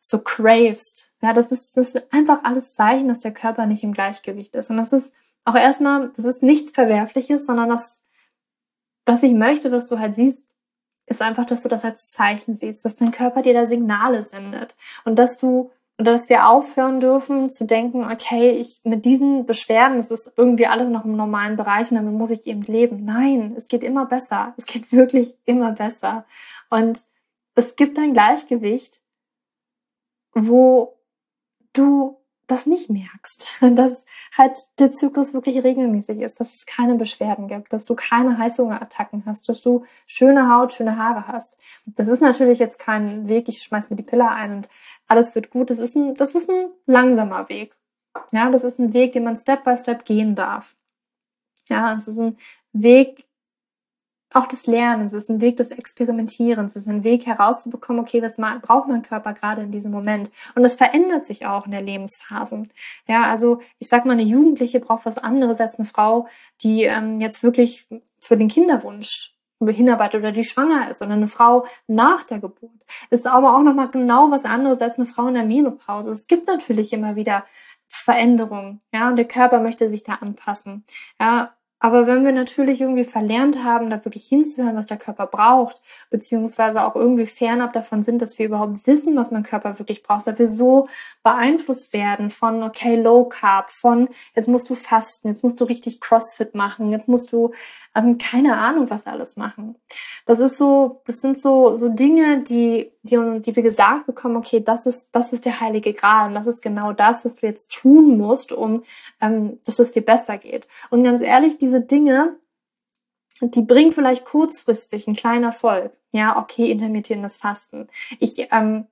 so 0.00 0.18
cravest. 0.20 1.10
Ja, 1.22 1.32
das 1.32 1.50
ist 1.50 1.76
das 1.76 1.94
ist 1.94 2.12
einfach 2.12 2.44
alles 2.44 2.74
Zeichen, 2.74 3.08
dass 3.08 3.20
der 3.20 3.32
Körper 3.32 3.66
nicht 3.66 3.82
im 3.82 3.92
Gleichgewicht 3.94 4.54
ist. 4.54 4.70
Und 4.70 4.76
das 4.76 4.92
ist 4.92 5.12
auch 5.44 5.56
erstmal, 5.56 6.10
das 6.14 6.24
ist 6.24 6.42
nichts 6.42 6.70
Verwerfliches, 6.70 7.46
sondern 7.46 7.68
das, 7.68 8.00
was 9.04 9.22
ich 9.22 9.32
möchte, 9.32 9.72
was 9.72 9.88
du 9.88 9.98
halt 9.98 10.14
siehst, 10.14 10.46
ist 11.06 11.22
einfach, 11.22 11.44
dass 11.44 11.62
du 11.62 11.68
das 11.68 11.84
als 11.84 12.10
Zeichen 12.10 12.54
siehst, 12.54 12.84
dass 12.84 12.96
dein 12.96 13.10
Körper 13.10 13.42
dir 13.42 13.54
da 13.54 13.66
Signale 13.66 14.22
sendet 14.22 14.76
und 15.04 15.18
dass 15.18 15.38
du 15.38 15.70
und 15.96 16.06
dass 16.06 16.28
wir 16.28 16.48
aufhören 16.48 16.98
dürfen 16.98 17.50
zu 17.50 17.66
denken, 17.66 18.04
okay, 18.10 18.50
ich 18.50 18.80
mit 18.82 19.04
diesen 19.04 19.46
Beschwerden, 19.46 19.96
das 19.98 20.10
ist 20.10 20.32
irgendwie 20.36 20.66
alles 20.66 20.88
noch 20.88 21.04
im 21.04 21.14
normalen 21.14 21.56
Bereich 21.56 21.90
und 21.90 21.96
damit 21.96 22.14
muss 22.14 22.30
ich 22.30 22.46
eben 22.48 22.62
leben. 22.62 23.04
Nein, 23.04 23.54
es 23.56 23.68
geht 23.68 23.84
immer 23.84 24.04
besser. 24.06 24.54
Es 24.56 24.66
geht 24.66 24.90
wirklich 24.92 25.34
immer 25.44 25.70
besser. 25.72 26.24
Und 26.68 27.04
es 27.54 27.76
gibt 27.76 27.96
ein 27.98 28.12
Gleichgewicht, 28.12 29.02
wo 30.32 30.98
du 31.72 32.16
das 32.46 32.66
nicht 32.66 32.90
merkst, 32.90 33.48
dass 33.60 34.04
halt 34.36 34.58
der 34.78 34.90
Zyklus 34.90 35.34
wirklich 35.34 35.62
regelmäßig 35.62 36.20
ist, 36.20 36.40
dass 36.40 36.54
es 36.54 36.66
keine 36.66 36.94
Beschwerden 36.94 37.48
gibt, 37.48 37.72
dass 37.72 37.86
du 37.86 37.94
keine 37.94 38.38
Heißhungerattacken 38.38 39.24
hast, 39.26 39.48
dass 39.48 39.60
du 39.60 39.84
schöne 40.06 40.52
Haut, 40.52 40.72
schöne 40.72 40.98
Haare 40.98 41.26
hast. 41.28 41.56
Das 41.86 42.08
ist 42.08 42.20
natürlich 42.20 42.58
jetzt 42.58 42.78
kein 42.78 43.28
Weg, 43.28 43.48
ich 43.48 43.62
schmeiß 43.62 43.90
mir 43.90 43.96
die 43.96 44.02
Pille 44.02 44.28
ein 44.30 44.56
und 44.56 44.68
alles 45.06 45.34
wird 45.34 45.50
gut. 45.50 45.70
Das 45.70 45.78
ist 45.78 45.96
ein, 45.96 46.14
das 46.14 46.34
ist 46.34 46.48
ein 46.48 46.70
langsamer 46.86 47.48
Weg. 47.48 47.76
Ja, 48.32 48.50
das 48.50 48.64
ist 48.64 48.78
ein 48.78 48.92
Weg, 48.92 49.12
den 49.12 49.24
man 49.24 49.36
Step 49.36 49.64
by 49.64 49.76
Step 49.76 50.04
gehen 50.04 50.34
darf. 50.34 50.76
Ja, 51.68 51.94
es 51.94 52.08
ist 52.08 52.18
ein 52.18 52.36
Weg, 52.72 53.24
auch 54.36 54.46
des 54.46 54.66
Lernens, 54.66 55.12
es 55.12 55.24
ist 55.24 55.30
ein 55.30 55.40
Weg 55.40 55.56
des 55.56 55.70
Experimentierens, 55.70 56.76
es 56.76 56.82
ist 56.82 56.88
ein 56.88 57.04
Weg 57.04 57.26
herauszubekommen, 57.26 58.00
okay, 58.02 58.22
was 58.22 58.36
braucht 58.36 58.88
mein 58.88 59.02
Körper 59.02 59.32
gerade 59.32 59.62
in 59.62 59.70
diesem 59.70 59.92
Moment? 59.92 60.30
Und 60.54 60.62
das 60.62 60.74
verändert 60.74 61.26
sich 61.26 61.46
auch 61.46 61.66
in 61.66 61.72
der 61.72 61.82
Lebensphase. 61.82 62.64
Ja, 63.06 63.24
also 63.24 63.60
ich 63.78 63.88
sag 63.88 64.04
mal, 64.04 64.12
eine 64.12 64.22
Jugendliche 64.22 64.80
braucht 64.80 65.06
was 65.06 65.18
anderes 65.18 65.60
als 65.60 65.78
eine 65.78 65.86
Frau, 65.86 66.28
die 66.62 66.82
ähm, 66.82 67.20
jetzt 67.20 67.42
wirklich 67.42 67.86
für 68.18 68.36
den 68.36 68.48
Kinderwunsch 68.48 69.34
hinarbeitet 69.60 70.20
oder 70.20 70.32
die 70.32 70.44
schwanger 70.44 70.88
ist 70.90 71.00
oder 71.00 71.12
eine 71.12 71.28
Frau 71.28 71.66
nach 71.86 72.24
der 72.24 72.40
Geburt. 72.40 72.72
Ist 73.10 73.26
aber 73.26 73.56
auch 73.56 73.62
nochmal 73.62 73.88
genau 73.88 74.30
was 74.30 74.44
anderes 74.44 74.82
als 74.82 74.98
eine 74.98 75.06
Frau 75.06 75.28
in 75.28 75.34
der 75.34 75.44
Menopause. 75.44 76.10
Es 76.10 76.26
gibt 76.26 76.46
natürlich 76.46 76.92
immer 76.92 77.16
wieder 77.16 77.44
Veränderungen, 77.86 78.80
ja, 78.92 79.08
und 79.08 79.16
der 79.16 79.28
Körper 79.28 79.60
möchte 79.60 79.88
sich 79.88 80.02
da 80.02 80.14
anpassen. 80.14 80.84
Ja, 81.20 81.54
aber 81.84 82.06
wenn 82.06 82.24
wir 82.24 82.32
natürlich 82.32 82.80
irgendwie 82.80 83.04
verlernt 83.04 83.62
haben, 83.62 83.90
da 83.90 84.02
wirklich 84.06 84.24
hinzuhören, 84.24 84.74
was 84.74 84.86
der 84.86 84.96
Körper 84.96 85.26
braucht, 85.26 85.82
beziehungsweise 86.08 86.82
auch 86.82 86.96
irgendwie 86.96 87.26
fernab 87.26 87.74
davon 87.74 88.02
sind, 88.02 88.22
dass 88.22 88.38
wir 88.38 88.46
überhaupt 88.46 88.86
wissen, 88.86 89.14
was 89.16 89.30
mein 89.30 89.42
Körper 89.42 89.78
wirklich 89.78 90.02
braucht, 90.02 90.24
weil 90.24 90.38
wir 90.38 90.46
so 90.46 90.88
beeinflusst 91.22 91.92
werden 91.92 92.30
von, 92.30 92.62
okay, 92.62 92.96
Low 92.96 93.26
Carb, 93.26 93.68
von, 93.68 94.08
jetzt 94.34 94.48
musst 94.48 94.70
du 94.70 94.74
fasten, 94.74 95.28
jetzt 95.28 95.44
musst 95.44 95.60
du 95.60 95.64
richtig 95.64 96.00
CrossFit 96.00 96.54
machen, 96.54 96.90
jetzt 96.90 97.06
musst 97.06 97.30
du, 97.32 97.52
ähm, 97.94 98.16
keine 98.16 98.56
Ahnung, 98.56 98.88
was 98.88 99.04
alles 99.04 99.36
machen. 99.36 99.76
Das 100.26 100.40
ist 100.40 100.56
so, 100.56 101.02
das 101.04 101.20
sind 101.20 101.38
so, 101.40 101.74
so 101.74 101.90
Dinge, 101.90 102.42
die, 102.42 102.90
die, 103.02 103.40
die 103.40 103.56
wir 103.56 103.62
gesagt 103.62 104.06
bekommen, 104.06 104.36
okay, 104.36 104.60
das 104.60 104.86
ist, 104.86 105.10
das 105.12 105.34
ist 105.34 105.44
der 105.44 105.60
heilige 105.60 105.92
Gral 105.92 106.28
und 106.28 106.34
das 106.34 106.46
ist 106.46 106.62
genau 106.62 106.92
das, 106.92 107.24
was 107.24 107.36
du 107.36 107.46
jetzt 107.46 107.70
tun 107.72 108.16
musst, 108.16 108.50
um, 108.50 108.82
ähm, 109.20 109.60
dass 109.64 109.78
es 109.78 109.92
dir 109.92 110.02
besser 110.02 110.38
geht. 110.38 110.66
Und 110.88 111.04
ganz 111.04 111.20
ehrlich, 111.20 111.58
diese 111.58 111.82
Dinge, 111.82 112.38
die 113.40 113.62
bringen 113.62 113.92
vielleicht 113.92 114.24
kurzfristig 114.24 115.06
einen 115.06 115.16
kleinen 115.16 115.44
Erfolg. 115.44 115.92
Ja, 116.12 116.38
okay, 116.38 116.70
intermittierendes 116.70 117.36
Fasten. 117.36 117.88
Ich, 118.18 118.48
ähm, 118.50 118.86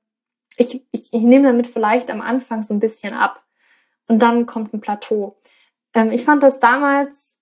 ich, 0.57 0.85
ich, 0.91 1.13
ich 1.13 1.23
nehme 1.23 1.47
damit 1.47 1.67
vielleicht 1.67 2.11
am 2.11 2.21
Anfang 2.21 2.63
so 2.63 2.75
ein 2.75 2.81
bisschen 2.81 3.15
ab. 3.15 3.43
Und 4.07 4.21
dann 4.21 4.47
kommt 4.47 4.75
ein 4.75 4.81
Plateau. 4.81 5.37
Ähm, 5.95 6.11
ich 6.11 6.25
fand 6.25 6.43
das 6.43 6.61
damals 6.61 7.37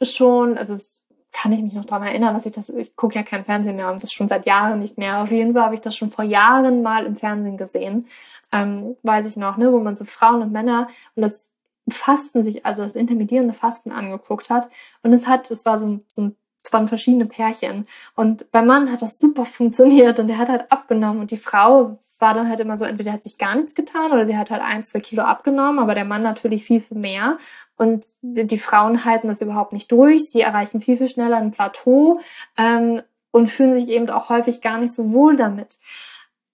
schon, 0.00 0.58
also 0.58 0.74
es 0.74 1.04
kann 1.36 1.52
ich 1.52 1.60
mich 1.60 1.74
noch 1.74 1.84
daran 1.84 2.08
erinnern, 2.08 2.32
dass 2.32 2.46
ich 2.46 2.52
das, 2.52 2.70
ich 2.70 2.96
gucke 2.96 3.14
ja 3.14 3.22
kein 3.22 3.44
Fernsehen 3.44 3.76
mehr 3.76 3.92
und 3.92 4.02
das 4.02 4.10
schon 4.10 4.26
seit 4.26 4.46
Jahren 4.46 4.78
nicht 4.78 4.96
mehr. 4.96 5.18
Auf 5.22 5.30
jeden 5.30 5.52
Fall 5.52 5.64
habe 5.64 5.74
ich 5.74 5.82
das 5.82 5.94
schon 5.94 6.08
vor 6.08 6.24
Jahren 6.24 6.82
mal 6.82 7.04
im 7.04 7.14
Fernsehen 7.14 7.58
gesehen. 7.58 8.06
Ähm, 8.52 8.96
weiß 9.02 9.28
ich 9.28 9.36
noch, 9.36 9.58
ne, 9.58 9.70
wo 9.70 9.78
man 9.80 9.96
so 9.96 10.06
Frauen 10.06 10.40
und 10.40 10.52
Männer 10.52 10.88
und 11.14 11.22
das 11.22 11.50
Fasten 11.90 12.42
sich, 12.42 12.64
also 12.64 12.82
das 12.82 12.96
intermittierende 12.96 13.52
Fasten 13.52 13.92
angeguckt 13.92 14.48
hat. 14.48 14.70
Und 15.02 15.12
es 15.12 15.26
hat, 15.28 15.50
es 15.50 15.66
war 15.66 15.78
so, 15.78 16.00
so 16.08 16.26
es 16.26 16.32
waren 16.72 16.88
verschiedene 16.88 17.26
Pärchen. 17.26 17.86
Und 18.14 18.50
beim 18.52 18.66
Mann 18.66 18.90
hat 18.92 19.02
das 19.02 19.18
super 19.18 19.44
funktioniert 19.44 20.18
und 20.18 20.28
der 20.28 20.38
hat 20.38 20.48
halt 20.48 20.70
abgenommen 20.70 21.20
und 21.20 21.30
die 21.30 21.36
Frau 21.36 21.98
war 22.18 22.34
dann 22.34 22.48
halt 22.48 22.60
immer 22.60 22.76
so, 22.76 22.84
entweder 22.84 23.12
hat 23.12 23.22
sich 23.22 23.38
gar 23.38 23.54
nichts 23.56 23.74
getan 23.74 24.12
oder 24.12 24.24
die 24.24 24.36
hat 24.36 24.50
halt 24.50 24.62
ein, 24.62 24.82
zwei 24.82 25.00
Kilo 25.00 25.22
abgenommen, 25.22 25.78
aber 25.78 25.94
der 25.94 26.04
Mann 26.04 26.22
natürlich 26.22 26.64
viel, 26.64 26.80
viel 26.80 26.96
mehr. 26.96 27.38
Und 27.76 28.06
die 28.22 28.58
Frauen 28.58 29.04
halten 29.04 29.28
das 29.28 29.42
überhaupt 29.42 29.72
nicht 29.72 29.92
durch. 29.92 30.22
Sie 30.30 30.40
erreichen 30.40 30.80
viel, 30.80 30.96
viel 30.96 31.08
schneller 31.08 31.36
ein 31.36 31.52
Plateau 31.52 32.20
ähm, 32.56 33.02
und 33.32 33.48
fühlen 33.48 33.74
sich 33.74 33.88
eben 33.88 34.08
auch 34.08 34.30
häufig 34.30 34.62
gar 34.62 34.78
nicht 34.78 34.94
so 34.94 35.12
wohl 35.12 35.36
damit. 35.36 35.78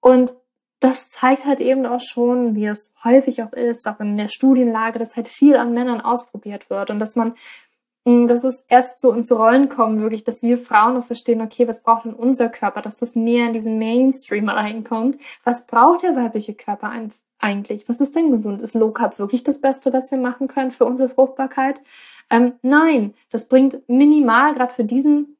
Und 0.01 0.33
das 0.81 1.11
zeigt 1.11 1.45
halt 1.45 1.61
eben 1.61 1.87
auch 1.87 2.01
schon, 2.01 2.57
wie 2.57 2.67
es 2.67 2.93
häufig 3.05 3.41
auch 3.43 3.53
ist, 3.53 3.87
auch 3.87 4.01
in 4.01 4.17
der 4.17 4.27
Studienlage, 4.27 4.99
dass 4.99 5.15
halt 5.15 5.29
viel 5.29 5.55
an 5.55 5.75
Männern 5.75 6.01
ausprobiert 6.01 6.71
wird 6.71 6.91
und 6.91 6.99
dass 6.99 7.15
man 7.15 7.35
dass 8.05 8.43
es 8.43 8.65
erst 8.69 9.01
so 9.01 9.13
ins 9.13 9.31
Rollen 9.31 9.69
kommen, 9.69 10.01
wirklich, 10.01 10.25
dass 10.25 10.43
wir 10.43 10.59
Frauen 10.59 10.97
auch 10.97 11.05
verstehen, 11.05 11.41
okay, 11.41 11.69
was 11.69 11.83
braucht 11.83 12.05
denn 12.05 12.15
unser 12.15 12.49
Körper, 12.49 12.83
dass 12.83 12.99
das 12.99 13.15
mehr 13.15 13.47
in 13.47 13.53
diesen 13.53 13.79
Mainstream 13.79 14.49
reinkommt. 14.49 15.19
Was 15.45 15.67
braucht 15.67 16.03
der 16.03 16.17
weibliche 16.17 16.55
Körper 16.55 16.93
eigentlich? 17.39 17.89
Was 17.89 18.01
ist 18.01 18.17
denn 18.17 18.31
gesund? 18.31 18.61
Ist 18.63 18.75
Low 18.75 18.91
Carb 18.91 19.19
wirklich 19.19 19.45
das 19.45 19.61
Beste, 19.61 19.93
was 19.93 20.11
wir 20.11 20.19
machen 20.19 20.49
können 20.49 20.73
für 20.73 20.85
unsere 20.85 21.09
Fruchtbarkeit? 21.09 21.81
Ähm, 22.31 22.55
nein, 22.63 23.15
das 23.31 23.47
bringt 23.47 23.89
minimal, 23.89 24.55
gerade 24.55 24.73
für 24.73 24.85
diesen 24.85 25.37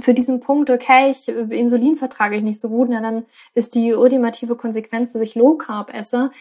für 0.00 0.12
diesen 0.12 0.40
Punkt, 0.40 0.70
okay, 0.70 1.12
ich, 1.12 1.28
Insulin 1.28 1.94
vertrage 1.94 2.36
ich 2.36 2.42
nicht 2.42 2.60
so 2.60 2.68
gut, 2.68 2.88
na, 2.90 3.00
dann 3.00 3.24
ist 3.54 3.76
die 3.76 3.94
ultimative 3.94 4.56
Konsequenz, 4.56 5.12
dass 5.12 5.22
ich 5.22 5.36
Low 5.36 5.54
Carb 5.54 5.94
esse. 5.94 6.32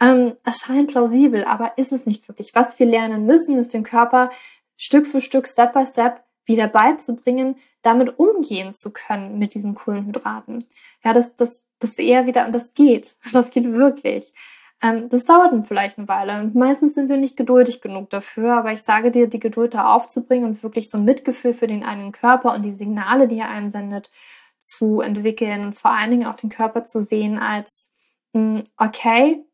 Ähm, 0.00 0.34
erscheint 0.44 0.88
plausibel, 0.88 1.44
aber 1.44 1.78
ist 1.78 1.92
es 1.92 2.04
nicht 2.04 2.28
wirklich. 2.28 2.54
Was 2.54 2.78
wir 2.78 2.86
lernen 2.86 3.24
müssen, 3.24 3.56
ist 3.56 3.72
den 3.72 3.84
Körper 3.84 4.30
Stück 4.76 5.06
für 5.06 5.20
Stück, 5.20 5.48
Step 5.48 5.72
by 5.72 5.86
Step 5.86 6.22
wieder 6.44 6.68
beizubringen, 6.68 7.56
damit 7.82 8.18
umgehen 8.18 8.72
zu 8.72 8.92
können 8.92 9.38
mit 9.38 9.54
diesen 9.54 9.74
Kohlenhydraten. 9.74 10.64
Ja, 11.04 11.12
das, 11.12 11.36
das, 11.36 11.64
das 11.78 11.98
eher 11.98 12.26
wieder, 12.26 12.46
und 12.46 12.54
das 12.54 12.74
geht. 12.74 13.16
Das 13.32 13.50
geht 13.50 13.70
wirklich. 13.70 14.32
Ähm, 14.82 15.08
das 15.08 15.24
dauert 15.24 15.52
dann 15.52 15.64
vielleicht 15.64 15.98
eine 15.98 16.08
Weile. 16.08 16.40
Und 16.40 16.54
meistens 16.54 16.94
sind 16.94 17.08
wir 17.08 17.16
nicht 17.16 17.36
geduldig 17.36 17.80
genug 17.80 18.10
dafür, 18.10 18.54
aber 18.56 18.72
ich 18.72 18.82
sage 18.82 19.10
dir, 19.10 19.28
die 19.28 19.40
Geduld 19.40 19.74
da 19.74 19.94
aufzubringen 19.94 20.48
und 20.48 20.62
wirklich 20.62 20.90
so 20.90 20.98
ein 20.98 21.04
Mitgefühl 21.04 21.54
für 21.54 21.66
den 21.66 21.84
eigenen 21.84 22.12
Körper 22.12 22.54
und 22.54 22.62
die 22.62 22.70
Signale, 22.70 23.28
die 23.28 23.38
er 23.38 23.50
einem 23.50 23.68
sendet, 23.68 24.10
zu 24.58 25.00
entwickeln 25.00 25.66
und 25.66 25.72
vor 25.74 25.92
allen 25.92 26.10
Dingen 26.10 26.26
auch 26.26 26.36
den 26.36 26.50
Körper 26.50 26.84
zu 26.84 27.00
sehen 27.00 27.38
als, 27.38 27.90
mh, 28.32 28.58
hm, 28.58 28.64
okay, 28.76 29.44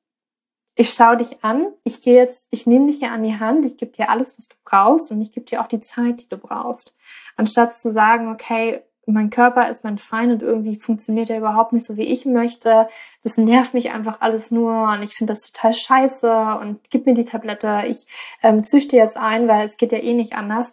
ich 0.74 0.90
schaue 0.90 1.18
dich 1.18 1.44
an, 1.44 1.66
ich 1.84 2.00
gehe 2.02 2.16
jetzt, 2.16 2.48
ich 2.50 2.66
nehme 2.66 2.86
dich 2.86 2.98
hier 2.98 3.12
an 3.12 3.22
die 3.22 3.38
Hand, 3.38 3.66
ich 3.66 3.76
gebe 3.76 3.92
dir 3.92 4.08
alles, 4.10 4.36
was 4.36 4.48
du 4.48 4.56
brauchst 4.64 5.10
und 5.10 5.20
ich 5.20 5.32
gebe 5.32 5.46
dir 5.46 5.60
auch 5.60 5.66
die 5.66 5.80
Zeit, 5.80 6.22
die 6.22 6.28
du 6.28 6.38
brauchst. 6.38 6.94
Anstatt 7.36 7.78
zu 7.78 7.90
sagen, 7.90 8.30
okay, 8.32 8.82
mein 9.06 9.30
Körper 9.30 9.68
ist 9.68 9.84
mein 9.84 9.98
Feind 9.98 10.32
und 10.32 10.42
irgendwie 10.42 10.76
funktioniert 10.76 11.28
er 11.28 11.38
überhaupt 11.38 11.72
nicht 11.72 11.84
so, 11.84 11.96
wie 11.96 12.04
ich 12.04 12.24
möchte. 12.24 12.88
Das 13.22 13.36
nervt 13.36 13.74
mich 13.74 13.92
einfach 13.92 14.20
alles 14.20 14.50
nur 14.50 14.90
und 14.90 15.02
ich 15.02 15.14
finde 15.14 15.32
das 15.32 15.50
total 15.50 15.74
scheiße 15.74 16.58
und 16.60 16.80
gib 16.90 17.06
mir 17.06 17.14
die 17.14 17.24
Tablette, 17.24 17.82
ich 17.88 18.06
ähm, 18.42 18.64
züchte 18.64 18.96
jetzt 18.96 19.16
ein, 19.16 19.48
weil 19.48 19.66
es 19.66 19.76
geht 19.76 19.92
ja 19.92 19.98
eh 19.98 20.14
nicht 20.14 20.34
anders. 20.34 20.72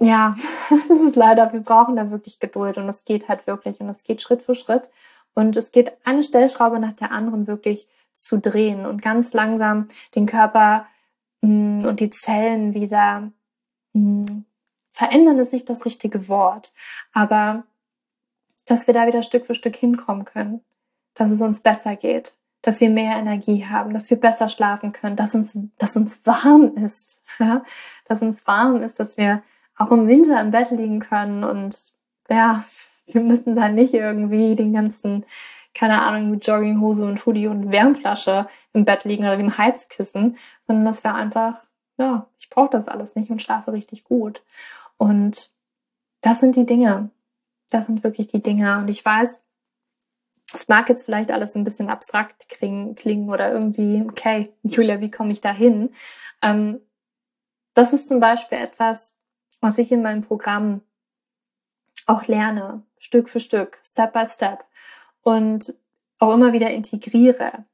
Ja, 0.00 0.34
das 0.88 1.00
ist 1.00 1.16
leider, 1.16 1.52
wir 1.52 1.60
brauchen 1.60 1.96
da 1.96 2.10
wirklich 2.10 2.40
Geduld 2.40 2.78
und 2.78 2.88
es 2.88 3.04
geht 3.04 3.28
halt 3.28 3.46
wirklich 3.46 3.80
und 3.80 3.88
es 3.88 4.04
geht 4.04 4.22
Schritt 4.22 4.42
für 4.42 4.54
Schritt. 4.54 4.90
Und 5.34 5.56
es 5.56 5.72
geht 5.72 5.96
eine 6.04 6.22
Stellschraube 6.22 6.78
nach 6.78 6.92
der 6.92 7.12
anderen 7.12 7.46
wirklich 7.46 7.86
zu 8.12 8.38
drehen 8.38 8.84
und 8.84 9.02
ganz 9.02 9.32
langsam 9.32 9.88
den 10.14 10.26
Körper 10.26 10.86
mh, 11.40 11.82
mm, 11.82 11.86
und 11.86 12.00
die 12.00 12.10
Zellen 12.10 12.74
wieder 12.74 13.32
mh, 13.92 14.24
mm, 14.24 14.44
verändern 14.90 15.38
ist 15.38 15.52
nicht 15.52 15.68
das 15.68 15.84
richtige 15.84 16.28
Wort, 16.28 16.72
aber 17.12 17.64
dass 18.66 18.86
wir 18.86 18.94
da 18.94 19.06
wieder 19.06 19.22
Stück 19.22 19.46
für 19.46 19.54
Stück 19.54 19.74
hinkommen 19.74 20.24
können, 20.24 20.60
dass 21.14 21.30
es 21.30 21.40
uns 21.40 21.60
besser 21.60 21.96
geht, 21.96 22.36
dass 22.60 22.80
wir 22.80 22.90
mehr 22.90 23.16
Energie 23.16 23.66
haben, 23.66 23.92
dass 23.92 24.10
wir 24.10 24.20
besser 24.20 24.48
schlafen 24.48 24.92
können, 24.92 25.16
dass 25.16 25.34
uns, 25.34 25.58
dass 25.78 25.96
uns 25.96 26.24
warm 26.26 26.76
ist, 26.76 27.22
ja? 27.38 27.64
dass 28.04 28.22
uns 28.22 28.46
warm 28.46 28.76
ist, 28.76 29.00
dass 29.00 29.16
wir 29.16 29.42
auch 29.76 29.90
im 29.90 30.06
Winter 30.06 30.40
im 30.40 30.50
Bett 30.50 30.70
liegen 30.70 31.00
können 31.00 31.42
und 31.42 31.76
ja, 32.28 32.64
wir 33.06 33.20
müssen 33.20 33.56
da 33.56 33.68
nicht 33.68 33.94
irgendwie 33.94 34.54
den 34.54 34.72
ganzen, 34.72 35.24
keine 35.74 36.02
Ahnung, 36.02 36.30
mit 36.30 36.46
Jogginghose 36.46 37.04
und 37.04 37.24
Hoodie 37.24 37.48
und 37.48 37.70
Wärmflasche 37.70 38.46
im 38.72 38.84
Bett 38.84 39.04
liegen 39.04 39.24
oder 39.24 39.36
dem 39.36 39.56
Heizkissen, 39.58 40.36
sondern 40.66 40.84
dass 40.84 41.04
wir 41.04 41.14
einfach, 41.14 41.58
ja, 41.98 42.26
ich 42.38 42.48
brauche 42.50 42.70
das 42.70 42.88
alles 42.88 43.14
nicht 43.14 43.30
und 43.30 43.42
schlafe 43.42 43.72
richtig 43.72 44.04
gut. 44.04 44.42
Und 44.96 45.52
das 46.20 46.40
sind 46.40 46.56
die 46.56 46.66
Dinge. 46.66 47.10
Das 47.70 47.86
sind 47.86 48.04
wirklich 48.04 48.28
die 48.28 48.42
Dinge. 48.42 48.78
Und 48.78 48.88
ich 48.88 49.04
weiß, 49.04 49.42
es 50.54 50.68
mag 50.68 50.88
jetzt 50.88 51.04
vielleicht 51.04 51.30
alles 51.30 51.54
ein 51.54 51.64
bisschen 51.64 51.88
abstrakt 51.88 52.48
klingen 52.48 53.28
oder 53.28 53.50
irgendwie, 53.52 54.04
okay, 54.08 54.52
Julia, 54.62 55.00
wie 55.00 55.10
komme 55.10 55.32
ich 55.32 55.40
da 55.40 55.52
hin? 55.52 55.90
Ähm, 56.42 56.80
das 57.74 57.92
ist 57.92 58.08
zum 58.08 58.20
Beispiel 58.20 58.58
etwas, 58.58 59.14
was 59.60 59.78
ich 59.78 59.92
in 59.92 60.02
meinem 60.02 60.22
Programm 60.22 60.82
auch 62.06 62.26
lerne. 62.26 62.82
Stück 63.02 63.28
für 63.28 63.40
Stück, 63.40 63.80
Step 63.84 64.12
by 64.12 64.26
Step 64.26 64.64
und 65.22 65.74
auch 66.20 66.34
immer 66.34 66.52
wieder 66.52 66.70
integriere. 66.70 67.64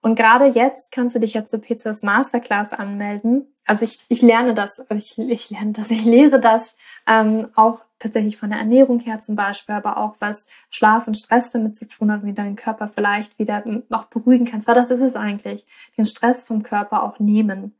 Und 0.00 0.14
gerade 0.14 0.46
jetzt 0.46 0.90
kannst 0.90 1.14
du 1.14 1.20
dich 1.20 1.34
ja 1.34 1.44
zur 1.44 1.60
P2S 1.60 2.04
Masterclass 2.06 2.72
anmelden. 2.72 3.46
also 3.66 3.84
ich, 3.84 4.00
ich 4.08 4.22
lerne 4.22 4.54
das, 4.54 4.82
ich, 4.88 5.18
ich 5.18 5.50
lerne 5.50 5.72
das, 5.72 5.90
ich 5.90 6.06
lehre 6.06 6.40
das 6.40 6.76
ähm, 7.06 7.48
auch 7.54 7.80
tatsächlich 7.98 8.38
von 8.38 8.48
der 8.48 8.58
Ernährung 8.58 9.00
her 9.00 9.18
zum 9.18 9.36
Beispiel, 9.36 9.74
aber 9.74 9.98
auch 9.98 10.16
was 10.18 10.46
Schlaf 10.70 11.06
und 11.06 11.18
Stress 11.18 11.50
damit 11.50 11.76
zu 11.76 11.86
tun 11.86 12.10
hat, 12.10 12.24
wie 12.24 12.32
deinen 12.32 12.56
Körper 12.56 12.88
vielleicht 12.88 13.38
wieder 13.38 13.62
auch 13.90 14.06
beruhigen 14.06 14.46
kannst. 14.46 14.66
Weil 14.66 14.74
das 14.74 14.90
ist 14.90 15.02
es 15.02 15.14
eigentlich. 15.14 15.66
Den 15.98 16.06
Stress 16.06 16.42
vom 16.42 16.62
Körper 16.62 17.02
auch 17.02 17.18
nehmen. 17.18 17.76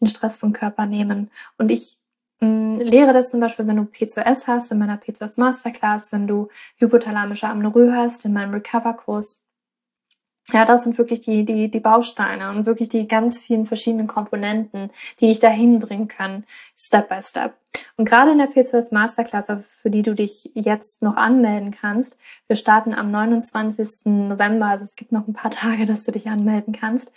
Den 0.00 0.08
Stress 0.08 0.38
vom 0.38 0.54
Körper 0.54 0.86
nehmen. 0.86 1.30
Und 1.58 1.70
ich 1.70 1.98
mh, 2.40 2.48
mm, 2.48 2.80
lehre 2.80 3.12
das 3.12 3.30
zum 3.30 3.40
Beispiel, 3.40 3.66
wenn 3.66 3.76
du 3.76 3.82
P2S 3.82 4.46
hast, 4.46 4.72
in 4.72 4.78
meiner 4.78 4.96
P2S 4.96 5.38
Masterclass, 5.40 6.12
wenn 6.12 6.26
du 6.26 6.48
hypothalamische 6.78 7.48
Amenorrhoe 7.48 7.92
hast, 7.94 8.24
in 8.24 8.32
meinem 8.32 8.52
Recover-Kurs. 8.52 9.42
Ja, 10.52 10.64
das 10.64 10.84
sind 10.84 10.98
wirklich 10.98 11.20
die, 11.20 11.44
die, 11.44 11.70
die 11.70 11.80
Bausteine 11.80 12.50
und 12.50 12.66
wirklich 12.66 12.88
die 12.88 13.06
ganz 13.06 13.38
vielen 13.38 13.66
verschiedenen 13.66 14.06
Komponenten, 14.06 14.90
die 15.20 15.28
dich 15.28 15.38
dahin 15.38 15.78
bringen 15.78 16.08
können, 16.08 16.44
Step 16.76 17.08
by 17.08 17.22
Step. 17.22 17.54
Und 17.96 18.06
gerade 18.06 18.32
in 18.32 18.38
der 18.38 18.50
P2S 18.50 18.92
Masterclass, 18.94 19.52
für 19.82 19.90
die 19.90 20.02
du 20.02 20.14
dich 20.14 20.50
jetzt 20.54 21.02
noch 21.02 21.16
anmelden 21.16 21.70
kannst, 21.70 22.16
wir 22.46 22.56
starten 22.56 22.94
am 22.94 23.10
29. 23.10 24.06
November, 24.06 24.66
also 24.66 24.84
es 24.84 24.96
gibt 24.96 25.12
noch 25.12 25.28
ein 25.28 25.34
paar 25.34 25.50
Tage, 25.52 25.84
dass 25.86 26.04
du 26.04 26.12
dich 26.12 26.28
anmelden 26.28 26.72
kannst, 26.72 27.12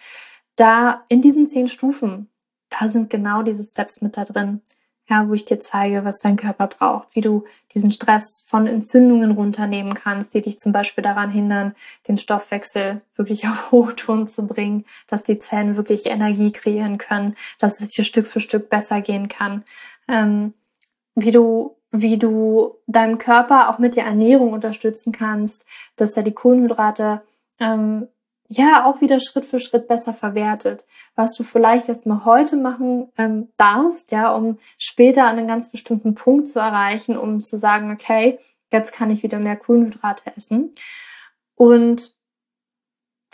da 0.55 1.05
in 1.09 1.21
diesen 1.21 1.47
zehn 1.47 1.67
Stufen, 1.67 2.29
da 2.69 2.89
sind 2.89 3.09
genau 3.09 3.41
diese 3.41 3.63
Steps 3.63 4.01
mit 4.01 4.17
da 4.17 4.25
drin 4.25 4.61
ja, 5.09 5.27
wo 5.27 5.33
ich 5.33 5.45
dir 5.45 5.59
zeige, 5.59 6.05
was 6.05 6.19
dein 6.21 6.37
Körper 6.37 6.67
braucht, 6.67 7.09
wie 7.13 7.21
du 7.21 7.43
diesen 7.73 7.91
Stress 7.91 8.43
von 8.45 8.67
Entzündungen 8.67 9.31
runternehmen 9.31 9.93
kannst, 9.93 10.33
die 10.33 10.41
dich 10.41 10.59
zum 10.59 10.71
Beispiel 10.71 11.03
daran 11.03 11.29
hindern, 11.29 11.75
den 12.07 12.17
Stoffwechsel 12.17 13.01
wirklich 13.15 13.47
auf 13.47 13.71
Hochton 13.71 14.27
zu 14.27 14.47
bringen, 14.47 14.85
dass 15.07 15.23
die 15.23 15.39
Zellen 15.39 15.75
wirklich 15.75 16.05
Energie 16.05 16.51
kreieren 16.51 16.97
können, 16.97 17.35
dass 17.59 17.81
es 17.81 17.89
dir 17.89 18.05
Stück 18.05 18.27
für 18.27 18.39
Stück 18.39 18.69
besser 18.69 19.01
gehen 19.01 19.27
kann, 19.27 19.63
ähm, 20.07 20.53
wie 21.15 21.31
du 21.31 21.75
wie 21.95 22.17
du 22.17 22.79
deinem 22.87 23.19
Körper 23.19 23.69
auch 23.69 23.77
mit 23.77 23.95
der 23.95 24.05
Ernährung 24.05 24.51
unterstützen 24.51 25.11
kannst, 25.11 25.63
dass 25.95 26.17
er 26.17 26.23
die 26.23 26.31
Kohlenhydrate 26.31 27.21
ähm, 27.59 28.07
ja 28.57 28.85
auch 28.85 29.01
wieder 29.01 29.19
Schritt 29.19 29.45
für 29.45 29.59
Schritt 29.59 29.87
besser 29.87 30.13
verwertet. 30.13 30.85
Was 31.15 31.33
du 31.33 31.43
vielleicht 31.43 31.89
erstmal 31.89 32.25
heute 32.25 32.57
machen 32.57 33.11
ähm, 33.17 33.49
darfst, 33.57 34.11
ja, 34.11 34.33
um 34.33 34.57
später 34.77 35.25
an 35.25 35.37
einen 35.37 35.47
ganz 35.47 35.71
bestimmten 35.71 36.15
Punkt 36.15 36.47
zu 36.47 36.59
erreichen, 36.59 37.17
um 37.17 37.43
zu 37.43 37.57
sagen, 37.57 37.91
okay, 37.91 38.39
jetzt 38.71 38.93
kann 38.93 39.11
ich 39.11 39.23
wieder 39.23 39.39
mehr 39.39 39.55
Kohlenhydrate 39.55 40.31
essen. 40.35 40.73
Und 41.55 42.15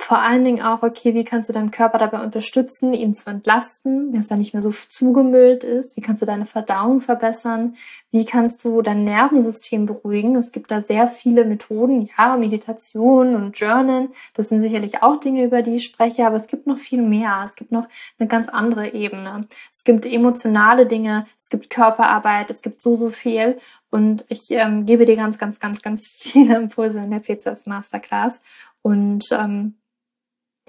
vor 0.02 0.20
allen 0.20 0.46
Dingen 0.46 0.62
auch, 0.62 0.82
okay, 0.82 1.14
wie 1.14 1.26
kannst 1.26 1.50
du 1.50 1.54
deinen 1.54 1.72
Körper 1.72 1.98
dabei 1.98 2.24
unterstützen, 2.24 2.94
ihn 2.94 3.14
zu 3.14 3.30
entlasten, 3.30 4.14
dass 4.14 4.32
er 4.32 4.38
nicht 4.38 4.54
mehr 4.54 4.64
so 4.64 4.72
zugemüllt 4.72 5.66
ist? 5.66 5.98
Wie 5.98 6.02
kannst 6.02 6.22
du 6.22 6.26
deine 6.26 6.46
Verdauung 6.46 7.02
verbessern? 7.02 7.76
Wie 8.10 8.24
kannst 8.24 8.64
du 8.64 8.82
dein 8.82 9.04
Nervensystem 9.04 9.86
beruhigen? 9.86 10.38
Es 10.38 10.54
gibt 10.54 10.72
da 10.72 10.82
sehr 10.82 11.10
viele 11.10 11.44
Methoden, 11.44 12.10
ja, 12.18 12.38
Meditation 12.38 13.36
und 13.36 13.60
Journal. 13.60 14.08
Das 14.36 14.48
sind 14.48 14.62
sicherlich 14.62 15.04
auch 15.04 15.20
Dinge, 15.20 15.44
über 15.44 15.62
die 15.62 15.76
ich 15.76 15.84
spreche, 15.84 16.26
aber 16.26 16.38
es 16.38 16.48
gibt 16.48 16.66
noch 16.66 16.78
viel 16.78 17.02
mehr. 17.02 17.44
Es 17.46 17.56
gibt 17.56 17.74
noch 17.74 17.88
eine 18.18 18.30
ganz 18.30 18.48
andere 18.48 18.94
Ebene. 18.94 19.48
Es 19.70 19.84
gibt 19.84 20.06
emotionale 20.06 20.86
Dinge, 20.86 21.26
es 21.38 21.50
gibt 21.50 21.70
Körperarbeit, 21.70 22.50
es 22.50 22.62
gibt 22.62 22.82
so, 22.82 22.96
so 22.96 23.10
viel. 23.10 23.58
Und 23.92 24.26
ich 24.30 24.50
ähm, 24.52 24.86
gebe 24.86 25.04
dir 25.04 25.18
ganz, 25.18 25.38
ganz, 25.38 25.60
ganz, 25.60 25.82
ganz 25.82 26.08
viele 26.18 26.56
Impulse 26.56 27.00
in 27.00 27.12
der 27.12 27.20
PCS 27.20 27.66
Masterclass. 27.66 28.42
Und 28.82 29.26
ähm, 29.32 29.76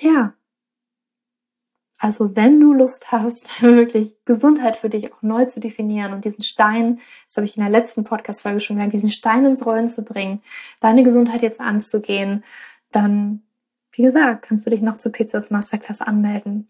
ja. 0.00 0.34
Also 1.98 2.34
wenn 2.34 2.58
du 2.58 2.72
Lust 2.72 3.12
hast, 3.12 3.62
wirklich 3.62 4.14
Gesundheit 4.24 4.76
für 4.76 4.88
dich 4.88 5.12
auch 5.12 5.22
neu 5.22 5.44
zu 5.44 5.60
definieren 5.60 6.14
und 6.14 6.24
diesen 6.24 6.42
Stein, 6.42 6.98
das 7.26 7.36
habe 7.36 7.44
ich 7.44 7.56
in 7.56 7.62
der 7.62 7.70
letzten 7.70 8.04
Podcast-Folge 8.04 8.60
schon 8.60 8.76
gesagt, 8.76 8.94
diesen 8.94 9.10
Stein 9.10 9.44
ins 9.44 9.66
Rollen 9.66 9.88
zu 9.88 10.02
bringen, 10.02 10.42
deine 10.80 11.02
Gesundheit 11.02 11.42
jetzt 11.42 11.60
anzugehen, 11.60 12.42
dann, 12.90 13.42
wie 13.92 14.02
gesagt, 14.02 14.46
kannst 14.46 14.66
du 14.66 14.70
dich 14.70 14.80
noch 14.80 14.96
zur 14.96 15.12
PCOS 15.12 15.50
Masterclass 15.50 16.00
anmelden. 16.00 16.68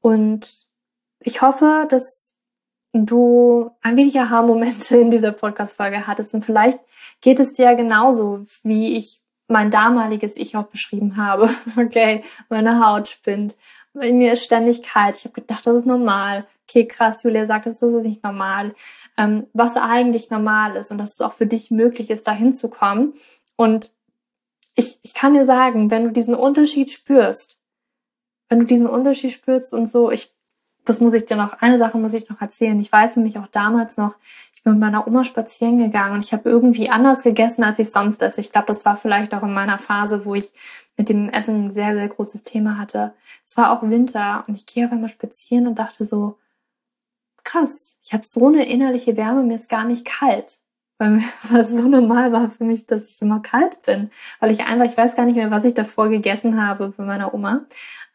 Und 0.00 0.68
ich 1.20 1.42
hoffe, 1.42 1.86
dass 1.88 2.36
du 2.92 3.70
ein 3.82 3.96
wenig 3.96 4.18
Aha-Momente 4.18 4.96
in 4.96 5.12
dieser 5.12 5.30
Podcast-Folge 5.30 6.08
hattest 6.08 6.34
und 6.34 6.44
vielleicht 6.44 6.80
geht 7.20 7.38
es 7.38 7.52
dir 7.52 7.74
genauso, 7.76 8.44
wie 8.64 8.96
ich 8.96 9.22
mein 9.50 9.70
damaliges 9.70 10.36
Ich 10.36 10.56
auch 10.56 10.66
beschrieben 10.66 11.16
habe. 11.16 11.50
Okay, 11.76 12.24
meine 12.48 12.84
Haut 12.84 13.08
spinnt. 13.08 13.56
In 13.94 14.18
mir 14.18 14.32
ist 14.32 14.44
ständig 14.44 14.82
kalt. 14.82 15.16
Ich 15.16 15.24
habe 15.24 15.34
gedacht, 15.34 15.66
das 15.66 15.76
ist 15.76 15.86
normal. 15.86 16.46
Okay, 16.68 16.86
krass, 16.86 17.24
Julia 17.24 17.46
sagt, 17.46 17.66
das 17.66 17.82
ist 17.82 18.04
nicht 18.04 18.22
normal. 18.22 18.74
Ähm, 19.16 19.46
was 19.52 19.76
eigentlich 19.76 20.30
normal 20.30 20.76
ist 20.76 20.92
und 20.92 20.98
dass 20.98 21.14
es 21.14 21.20
auch 21.20 21.32
für 21.32 21.46
dich 21.46 21.70
möglich 21.70 22.10
ist, 22.10 22.28
dahin 22.28 22.52
zu 22.52 22.68
kommen. 22.68 23.14
Und 23.56 23.92
ich, 24.76 24.98
ich 25.02 25.14
kann 25.14 25.34
dir 25.34 25.44
sagen, 25.44 25.90
wenn 25.90 26.04
du 26.04 26.12
diesen 26.12 26.34
Unterschied 26.34 26.92
spürst, 26.92 27.60
wenn 28.48 28.60
du 28.60 28.66
diesen 28.66 28.86
Unterschied 28.86 29.32
spürst 29.32 29.74
und 29.74 29.86
so, 29.86 30.10
ich, 30.10 30.32
das 30.84 31.00
muss 31.00 31.12
ich 31.12 31.26
dir 31.26 31.36
noch, 31.36 31.54
eine 31.54 31.78
Sache 31.78 31.98
muss 31.98 32.14
ich 32.14 32.28
noch 32.28 32.40
erzählen. 32.40 32.78
Ich 32.80 32.92
weiß 32.92 33.16
nämlich 33.16 33.38
auch 33.38 33.48
damals 33.48 33.96
noch, 33.96 34.14
ich 34.60 34.64
bin 34.64 34.74
mit 34.74 34.80
meiner 34.80 35.06
Oma 35.06 35.24
spazieren 35.24 35.78
gegangen 35.78 36.16
und 36.16 36.22
ich 36.22 36.34
habe 36.34 36.50
irgendwie 36.50 36.90
anders 36.90 37.22
gegessen, 37.22 37.64
als 37.64 37.78
ich 37.78 37.90
sonst 37.90 38.20
esse. 38.20 38.42
Ich 38.42 38.52
glaube, 38.52 38.66
das 38.66 38.84
war 38.84 38.98
vielleicht 38.98 39.32
auch 39.32 39.42
in 39.42 39.54
meiner 39.54 39.78
Phase, 39.78 40.26
wo 40.26 40.34
ich 40.34 40.52
mit 40.98 41.08
dem 41.08 41.30
Essen 41.30 41.64
ein 41.64 41.72
sehr, 41.72 41.94
sehr 41.94 42.08
großes 42.08 42.44
Thema 42.44 42.76
hatte. 42.76 43.14
Es 43.46 43.56
war 43.56 43.72
auch 43.72 43.82
Winter 43.82 44.44
und 44.46 44.54
ich 44.54 44.66
gehe 44.66 44.84
auf 44.84 44.92
einmal 44.92 45.08
spazieren 45.08 45.66
und 45.66 45.78
dachte 45.78 46.04
so, 46.04 46.36
krass, 47.42 47.96
ich 48.02 48.12
habe 48.12 48.22
so 48.26 48.48
eine 48.48 48.68
innerliche 48.68 49.16
Wärme, 49.16 49.44
mir 49.44 49.54
ist 49.54 49.70
gar 49.70 49.84
nicht 49.84 50.04
kalt. 50.04 50.58
Weil 50.98 51.22
es 51.54 51.70
so 51.70 51.88
normal 51.88 52.30
war 52.32 52.46
für 52.50 52.64
mich, 52.64 52.86
dass 52.86 53.08
ich 53.08 53.22
immer 53.22 53.40
kalt 53.40 53.80
bin. 53.86 54.10
Weil 54.40 54.50
ich 54.50 54.66
einfach, 54.66 54.84
ich 54.84 54.96
weiß 54.98 55.16
gar 55.16 55.24
nicht 55.24 55.36
mehr, 55.36 55.50
was 55.50 55.64
ich 55.64 55.72
davor 55.72 56.10
gegessen 56.10 56.62
habe 56.62 56.92
bei 56.94 57.04
meiner 57.04 57.32
Oma. 57.32 57.64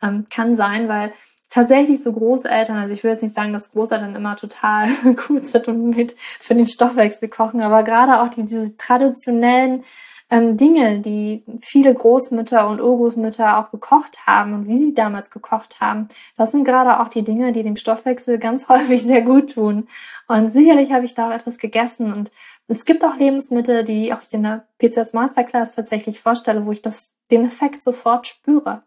Ähm, 0.04 0.26
kann 0.30 0.56
sein, 0.56 0.88
weil 0.90 1.12
tatsächlich 1.50 2.04
so 2.04 2.12
Großeltern, 2.12 2.78
also 2.78 2.94
ich 2.94 3.04
will 3.04 3.12
jetzt 3.12 3.24
nicht 3.24 3.36
sagen, 3.36 3.54
dass 3.54 3.72
Großeltern 3.72 4.16
immer 4.16 4.36
total 4.36 4.90
gut 5.28 5.46
sind 5.46 5.68
und 5.68 5.96
mit 5.96 6.16
für 6.18 6.56
den 6.56 6.68
Stoffwechsel 6.68 7.30
kochen, 7.30 7.62
aber 7.62 7.84
gerade 7.84 8.22
auch 8.22 8.30
die, 8.30 8.44
diese 8.44 8.76
traditionellen 8.78 9.84
ähm, 10.32 10.58
Dinge, 10.58 11.02
die 11.02 11.44
viele 11.62 11.94
Großmütter 11.94 12.68
und 12.68 12.82
Urgroßmütter 12.82 13.60
auch 13.60 13.72
gekocht 13.72 14.26
haben 14.26 14.54
und 14.54 14.68
wie 14.68 14.78
sie 14.78 14.94
damals 14.94 15.30
gekocht 15.30 15.80
haben, 15.82 16.08
das 16.36 16.52
sind 16.52 16.64
gerade 16.64 17.00
auch 17.00 17.10
die 17.10 17.24
Dinge, 17.24 17.52
die 17.52 17.64
dem 17.64 17.76
Stoffwechsel 17.76 18.40
ganz 18.40 18.68
häufig 18.70 19.04
sehr 19.04 19.22
gut 19.22 19.54
tun. 19.54 19.88
Und 20.28 20.52
sicherlich 20.52 20.92
habe 20.92 21.06
ich 21.06 21.14
da 21.14 21.30
auch 21.30 21.34
etwas 21.34 21.58
gegessen 21.58 22.12
und 22.14 22.32
es 22.68 22.86
gibt 22.86 23.04
auch 23.04 23.16
Lebensmittel, 23.16 23.84
die 23.84 24.14
auch 24.14 24.22
ich 24.24 24.34
in 24.34 24.44
der 24.44 24.66
PCOS 24.80 25.14
Masterclass 25.14 25.72
tatsächlich 25.74 26.20
vorstelle, 26.20 26.66
wo 26.66 26.72
ich 26.72 26.82
das, 26.82 27.14
den 27.30 27.46
Effekt 27.46 27.84
sofort 27.84 28.26
spüre. 28.26 28.82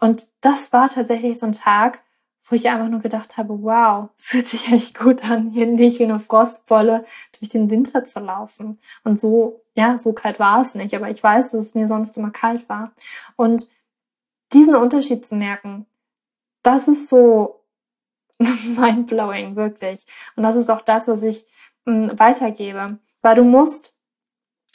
Und 0.00 0.28
das 0.40 0.72
war 0.72 0.88
tatsächlich 0.88 1.38
so 1.38 1.46
ein 1.46 1.52
Tag, 1.52 2.02
wo 2.50 2.56
ich 2.56 2.68
einfach 2.68 2.88
nur 2.88 3.00
gedacht 3.00 3.36
habe, 3.36 3.62
wow, 3.62 4.08
fühlt 4.16 4.46
sich 4.46 4.72
echt 4.72 4.98
gut 4.98 5.22
an, 5.24 5.50
hier 5.50 5.66
nicht 5.66 5.98
wie 5.98 6.04
eine 6.04 6.18
Frostbolle 6.18 7.04
durch 7.38 7.50
den 7.50 7.70
Winter 7.70 8.04
zu 8.04 8.18
laufen. 8.18 8.80
Und 9.04 9.20
so, 9.20 9.62
ja, 9.74 9.96
so 9.96 10.12
kalt 10.12 10.40
war 10.40 10.60
es 10.60 10.74
nicht, 10.74 10.94
aber 10.94 11.08
ich 11.10 11.22
weiß, 11.22 11.52
dass 11.52 11.66
es 11.66 11.74
mir 11.74 11.86
sonst 11.86 12.16
immer 12.16 12.30
kalt 12.30 12.68
war. 12.68 12.92
Und 13.36 13.70
diesen 14.52 14.74
Unterschied 14.74 15.24
zu 15.26 15.36
merken, 15.36 15.86
das 16.62 16.88
ist 16.88 17.08
so 17.08 17.60
mindblowing, 18.38 19.54
wirklich. 19.54 20.04
Und 20.34 20.42
das 20.42 20.56
ist 20.56 20.70
auch 20.70 20.82
das, 20.82 21.08
was 21.08 21.22
ich 21.22 21.46
hm, 21.86 22.18
weitergebe. 22.18 22.98
Weil 23.22 23.34
du 23.36 23.44
musst, 23.44 23.94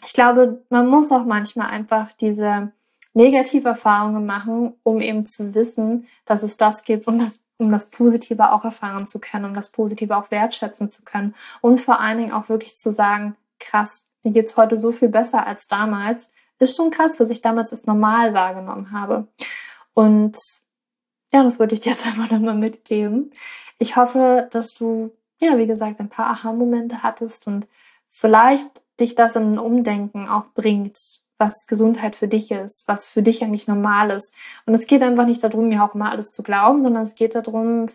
ich 0.04 0.14
glaube, 0.14 0.64
man 0.70 0.88
muss 0.88 1.12
auch 1.12 1.26
manchmal 1.26 1.68
einfach 1.68 2.14
diese 2.14 2.72
negative 3.16 3.70
Erfahrungen 3.70 4.26
machen, 4.26 4.74
um 4.84 5.02
eben 5.02 5.26
zu 5.26 5.56
wissen, 5.56 6.08
dass 6.26 6.44
es 6.44 6.58
das 6.58 6.84
gibt 6.84 7.08
und 7.08 7.20
das, 7.20 7.40
um 7.58 7.72
das 7.72 7.90
Positive 7.90 8.52
auch 8.52 8.66
erfahren 8.66 9.06
zu 9.06 9.20
können, 9.20 9.46
um 9.46 9.54
das 9.54 9.72
Positive 9.72 10.16
auch 10.16 10.30
wertschätzen 10.32 10.92
zu 10.92 11.02
können 11.04 11.34
und 11.62 11.80
vor 11.80 12.00
allen 12.00 12.20
Dingen 12.20 12.34
auch 12.34 12.50
wirklich 12.50 12.78
zu 12.78 12.92
sagen, 12.92 13.36
krass, 13.60 14.06
mir 14.24 14.32
geht's 14.32 14.58
heute 14.58 14.78
so 14.78 14.92
viel 14.92 15.10
besser 15.10 15.48
als 15.48 15.68
damals, 15.68 16.30
ist 16.60 16.76
schon 16.76 16.92
krass, 16.92 17.20
was 17.20 17.30
ich 17.30 17.42
damals 17.42 17.72
als 17.72 17.86
normal 17.86 18.34
wahrgenommen 18.34 18.92
habe. 18.92 19.28
Und 19.94 20.38
ja, 21.32 21.44
das 21.44 21.60
würde 21.60 21.74
ich 21.74 21.82
dir 21.82 21.92
jetzt 21.92 22.06
einfach 22.06 22.32
nochmal 22.32 22.56
mitgeben. 22.56 23.32
Ich 23.78 23.96
hoffe, 23.96 24.50
dass 24.52 24.74
du, 24.74 25.12
ja, 25.40 25.58
wie 25.58 25.68
gesagt, 25.68 26.00
ein 26.00 26.10
paar 26.10 26.28
Aha-Momente 26.28 27.02
hattest 27.04 27.48
und 27.48 27.68
vielleicht 28.10 28.84
dich 29.00 29.16
das 29.16 29.36
in 29.36 29.54
ein 29.54 29.60
Umdenken 29.60 30.28
auch 30.28 30.46
bringt, 30.54 30.98
was 31.38 31.68
Gesundheit 31.68 32.16
für 32.16 32.28
dich 32.28 32.52
ist, 32.52 32.84
was 32.88 33.08
für 33.08 33.22
dich 33.22 33.44
eigentlich 33.44 33.68
normal 33.68 34.10
ist. 34.12 34.34
Und 34.66 34.74
es 34.74 34.88
geht 34.88 35.04
einfach 35.04 35.26
nicht 35.26 35.44
darum, 35.44 35.68
mir 35.68 35.84
auch 35.84 35.96
immer 35.96 36.12
alles 36.12 36.32
zu 36.32 36.44
glauben, 36.44 36.82
sondern 36.82 37.04
es 37.04 37.16
geht 37.16 37.36
darum, 37.36 37.88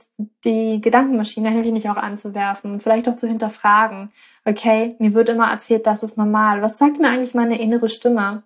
die 0.44 0.80
Gedankenmaschine 0.80 1.48
ein 1.48 1.72
nicht 1.72 1.88
auch 1.88 1.96
anzuwerfen 1.96 2.80
vielleicht 2.80 3.08
auch 3.08 3.16
zu 3.16 3.26
hinterfragen. 3.26 4.10
Okay, 4.44 4.96
mir 4.98 5.14
wird 5.14 5.28
immer 5.28 5.50
erzählt, 5.50 5.86
das 5.86 6.02
ist 6.02 6.18
normal. 6.18 6.62
Was 6.62 6.78
sagt 6.78 6.98
mir 6.98 7.08
eigentlich 7.08 7.34
meine 7.34 7.60
innere 7.60 7.88
Stimme? 7.88 8.42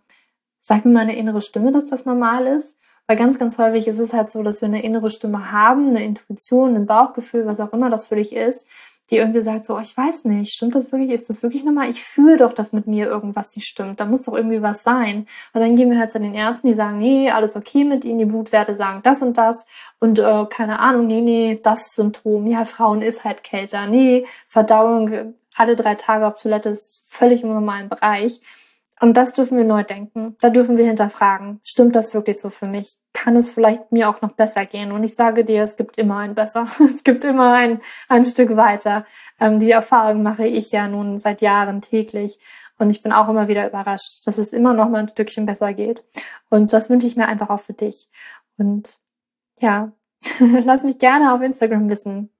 Sagt 0.61 0.85
mir 0.85 0.93
meine 0.93 1.17
innere 1.17 1.41
Stimme, 1.41 1.73
dass 1.73 1.89
das 1.89 2.05
normal 2.05 2.47
ist? 2.47 2.77
Weil 3.07 3.17
ganz, 3.17 3.39
ganz 3.39 3.59
häufig 3.59 3.87
ist 3.87 3.99
es 3.99 4.13
halt 4.15 4.31
so, 4.31 4.43
dass 4.43 4.63
wir 4.63 4.69
eine 4.69 4.83
innere 4.83 5.11
Stimme 5.11 5.53
haben, 5.53 5.91
eine 5.91 6.05
Intuition, 6.05 6.75
ein 6.75 6.87
Bauchgefühl, 6.87 7.47
was 7.47 7.61
auch 7.61 7.73
immer 7.73 7.91
das 7.91 8.07
für 8.07 8.17
dich 8.17 8.35
ist, 8.35 8.67
die 9.11 9.17
irgendwie 9.19 9.43
sagt 9.43 9.65
so, 9.65 9.77
oh, 9.77 9.81
ich 9.81 9.97
weiß 9.97 10.25
nicht, 10.25 10.53
stimmt 10.53 10.75
das 10.75 10.91
wirklich? 10.91 11.11
Ist 11.11 11.29
das 11.29 11.43
wirklich 11.43 11.65
normal? 11.65 11.91
Ich 11.91 12.03
fühle 12.03 12.39
doch, 12.39 12.53
dass 12.53 12.73
mit 12.73 12.87
mir 12.87 13.07
irgendwas 13.07 13.55
nicht 13.55 13.69
stimmt. 13.69 14.01
Da 14.01 14.07
muss 14.07 14.23
doch 14.23 14.35
irgendwie 14.35 14.63
was 14.63 14.83
sein. 14.83 15.27
Und 15.53 15.61
dann 15.61 15.77
gehen 15.77 15.91
wir 15.91 15.99
halt 15.99 16.11
zu 16.11 16.19
den 16.19 16.35
Ärzten, 16.35 16.69
die 16.69 16.75
sagen, 16.75 16.99
nee, 16.99 17.31
alles 17.31 17.55
okay 17.55 17.85
mit 17.85 18.05
ihnen, 18.05 18.19
die 18.19 18.25
Blutwerte 18.25 18.75
sagen 18.75 19.01
das 19.03 19.23
und 19.23 19.37
das. 19.37 19.67
Und 20.01 20.19
äh, 20.19 20.47
keine 20.49 20.79
Ahnung, 20.79 21.07
nee, 21.07 21.21
nee, 21.21 21.61
das 21.63 21.93
Symptom. 21.95 22.47
Ja, 22.47 22.65
Frauen 22.65 23.03
ist 23.03 23.25
halt 23.25 23.45
kälter. 23.45 23.87
Nee, 23.87 24.27
Verdauung 24.49 25.35
alle 25.55 25.77
drei 25.77 25.95
Tage 25.95 26.27
auf 26.27 26.41
Toilette 26.41 26.69
ist 26.69 27.03
völlig 27.07 27.43
im 27.43 27.51
normalen 27.51 27.89
Bereich. 27.89 28.41
Und 29.05 29.19
das 29.19 29.35
dürfen 29.35 29.59
wir 29.59 29.65
neu 29.65 29.83
denken. 29.83 30.35
Da 30.41 30.49
dürfen 30.49 30.79
wir 30.79 30.87
hinterfragen. 30.87 31.61
Stimmt 31.63 31.95
das 31.95 32.15
wirklich 32.15 32.41
so 32.41 32.49
für 32.49 32.65
mich? 32.65 32.97
Kann 33.13 33.37
es 33.37 33.51
vielleicht 33.51 33.93
mir 33.93 34.09
auch 34.09 34.23
noch 34.23 34.33
besser 34.33 34.65
gehen? 34.65 34.93
Und 34.93 35.05
ich 35.05 35.15
sage 35.15 35.45
dir, 35.45 35.63
es 35.63 35.77
gibt 35.77 35.99
immer 35.99 36.21
ein 36.21 36.35
besser. 36.35 36.69
Es 36.81 37.05
gibt 37.05 37.23
immer 37.23 37.53
ein, 37.53 37.83
ein 38.09 38.25
Stück 38.25 38.57
weiter. 38.57 39.05
Ähm, 39.39 39.61
die 39.61 39.73
Erfahrung 39.73 40.23
mache 40.23 40.47
ich 40.47 40.71
ja 40.71 40.89
nun 40.89 41.19
seit 41.19 41.43
Jahren 41.43 41.83
täglich. 41.83 42.39
Und 42.79 42.89
ich 42.89 43.03
bin 43.03 43.13
auch 43.13 43.29
immer 43.29 43.47
wieder 43.47 43.69
überrascht, 43.69 44.27
dass 44.27 44.39
es 44.39 44.55
immer 44.55 44.73
noch 44.73 44.89
mal 44.89 45.01
ein 45.01 45.11
Stückchen 45.11 45.45
besser 45.45 45.75
geht. 45.75 46.03
Und 46.49 46.73
das 46.73 46.89
wünsche 46.89 47.07
ich 47.07 47.15
mir 47.15 47.27
einfach 47.29 47.51
auch 47.51 47.61
für 47.61 47.75
dich. 47.75 48.09
Und 48.57 49.01
ja, 49.61 49.93
lass 50.65 50.83
mich 50.83 50.99
gerne 50.99 51.35
auf 51.35 51.43
Instagram 51.43 51.91
wissen, 51.91 52.31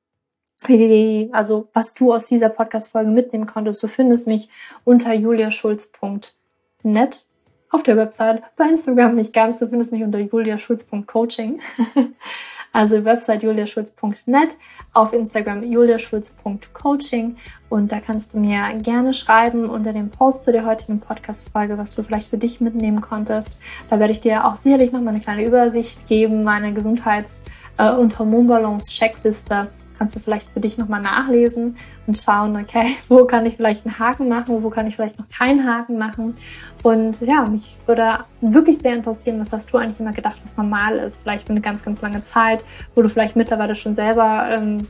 also 1.33 1.69
was 1.75 1.93
du 1.93 2.15
aus 2.15 2.25
dieser 2.25 2.49
Podcast-Folge 2.49 3.11
mitnehmen 3.11 3.47
konntest. 3.47 3.83
Du 3.83 3.87
findest 3.87 4.27
mich 4.27 4.49
unter 4.85 5.13
juliaschulz.de 5.13 6.44
nett 6.85 7.27
auf 7.71 7.83
der 7.83 7.97
Website, 7.97 8.43
bei 8.57 8.69
Instagram 8.69 9.17
nicht 9.17 9.33
ganz. 9.33 9.59
Du 9.59 9.67
findest 9.67 9.93
mich 9.93 10.05
unter 10.05 10.21
juliaschulz.coaching. 10.21 11.61
also 12.73 13.05
Website 13.05 13.43
juliaschulz.net, 13.43 14.59
auf 14.93 15.13
Instagram 15.13 15.63
juliaschulz.coaching 15.65 17.37
und 17.69 17.91
da 17.91 18.01
kannst 18.01 18.35
du 18.35 18.39
mir 18.39 18.75
gerne 18.83 19.13
schreiben 19.13 19.69
unter 19.69 19.93
dem 19.93 20.11
Post 20.11 20.45
zu 20.45 20.53
der 20.53 20.67
heutigen 20.67 21.01
Podcast-Folge, 21.01 21.79
was 21.79 21.95
du 21.95 22.03
vielleicht 22.03 22.29
für 22.29 22.39
dich 22.39 22.61
mitnehmen 22.61 23.01
konntest. 23.01 23.59
Da 23.91 23.99
werde 23.99 24.13
ich 24.13 24.21
dir 24.21 24.45
auch 24.45 24.57
sicherlich 24.57 24.93
noch 24.93 25.01
mal 25.01 25.11
eine 25.11 25.21
kleine 25.21 25.45
Übersicht 25.45 26.07
geben, 26.07 26.45
meine 26.45 26.73
Gesundheits- 26.73 27.43
äh, 27.79 27.93
und 27.93 28.19
Hormonbalance-Checkliste 28.19 29.69
kannst 29.99 30.17
du 30.17 30.21
vielleicht 30.21 30.51
für 30.51 30.61
dich 30.61 30.79
nochmal 30.79 31.01
nachlesen 31.01 31.77
und 32.07 32.19
schauen, 32.19 32.57
okay, 32.57 32.97
wo 33.09 33.25
kann 33.25 33.47
ich 33.47 33.57
vielleicht 33.57 33.87
einen 33.87 33.99
Haken 33.99 34.29
machen, 34.29 34.63
wo 34.63 34.71
kann 34.71 34.87
ich 34.87 34.97
vielleicht 34.97 35.19
noch 35.19 35.29
keinen 35.29 35.67
Haken 35.67 35.99
machen. 35.99 36.35
Und 36.83 37.21
ja, 37.21 37.45
mich 37.47 37.77
würde 37.87 38.21
wirklich 38.41 38.79
sehr 38.79 38.95
interessieren, 38.95 39.41
was 39.41 39.53
hast 39.53 39.73
du 39.73 39.79
eigentlich 39.79 40.01
immer 40.01 40.13
gedacht, 40.13 40.37
was 40.43 40.57
normal 40.57 40.99
ist. 40.99 41.23
Vielleicht 41.23 41.47
für 41.47 41.53
eine 41.53 41.61
ganz, 41.61 41.83
ganz 41.83 42.01
lange 42.01 42.23
Zeit, 42.25 42.65
wo 42.95 43.03
du 43.03 43.09
vielleicht 43.09 43.37
mittlerweile 43.37 43.75
schon 43.75 43.95
selber 43.95 44.49
ähm, 44.51 44.87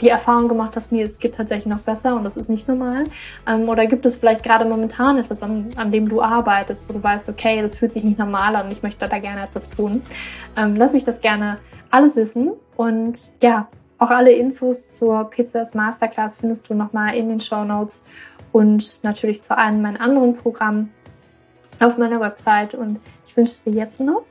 die 0.00 0.08
Erfahrung 0.08 0.48
gemacht 0.48 0.76
hast, 0.76 0.92
nee, 0.92 1.02
es 1.02 1.18
geht 1.18 1.34
tatsächlich 1.34 1.66
noch 1.66 1.80
besser 1.80 2.16
und 2.16 2.24
das 2.24 2.36
ist 2.36 2.48
nicht 2.48 2.68
normal? 2.68 3.04
Ähm, 3.46 3.68
oder 3.68 3.86
gibt 3.86 4.06
es 4.06 4.16
vielleicht 4.16 4.42
gerade 4.42 4.64
momentan 4.64 5.18
etwas, 5.18 5.42
an, 5.42 5.70
an 5.76 5.90
dem 5.90 6.08
du 6.08 6.22
arbeitest, 6.22 6.88
wo 6.88 6.94
du 6.94 7.02
weißt, 7.02 7.28
okay, 7.28 7.60
das 7.62 7.76
fühlt 7.76 7.92
sich 7.92 8.04
nicht 8.04 8.18
normal 8.18 8.56
an 8.56 8.66
und 8.66 8.72
ich 8.72 8.82
möchte 8.82 9.06
da 9.06 9.18
gerne 9.18 9.44
etwas 9.44 9.70
tun? 9.70 10.02
Ähm, 10.56 10.76
lass 10.76 10.92
mich 10.92 11.04
das 11.04 11.20
gerne 11.20 11.58
alles 11.90 12.16
wissen 12.16 12.52
und 12.76 13.18
ja, 13.42 13.68
auch 14.00 14.10
alle 14.10 14.32
Infos 14.32 14.92
zur 14.92 15.30
P2S 15.30 15.76
Masterclass 15.76 16.38
findest 16.38 16.68
du 16.68 16.74
nochmal 16.74 17.14
in 17.14 17.28
den 17.28 17.38
Show 17.38 17.64
Notes 17.64 18.04
und 18.50 19.04
natürlich 19.04 19.42
zu 19.42 19.56
allen 19.56 19.82
meinen 19.82 19.98
anderen 19.98 20.34
Programmen 20.34 20.90
auf 21.78 21.98
meiner 21.98 22.18
Website. 22.18 22.74
Und 22.74 22.98
ich 23.26 23.36
wünsche 23.36 23.62
dir 23.64 23.72
jetzt 23.72 24.00
noch 24.00 24.22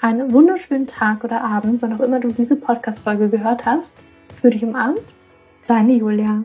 einen 0.00 0.30
wunderschönen 0.32 0.86
Tag 0.86 1.24
oder 1.24 1.42
Abend, 1.42 1.80
wann 1.80 1.94
auch 1.94 2.04
immer 2.04 2.20
du 2.20 2.28
diese 2.28 2.56
Podcast-Folge 2.56 3.30
gehört 3.30 3.64
hast. 3.64 3.96
Für 4.34 4.50
dich 4.50 4.62
umarmt, 4.62 5.00
deine 5.66 5.94
Julia. 5.94 6.44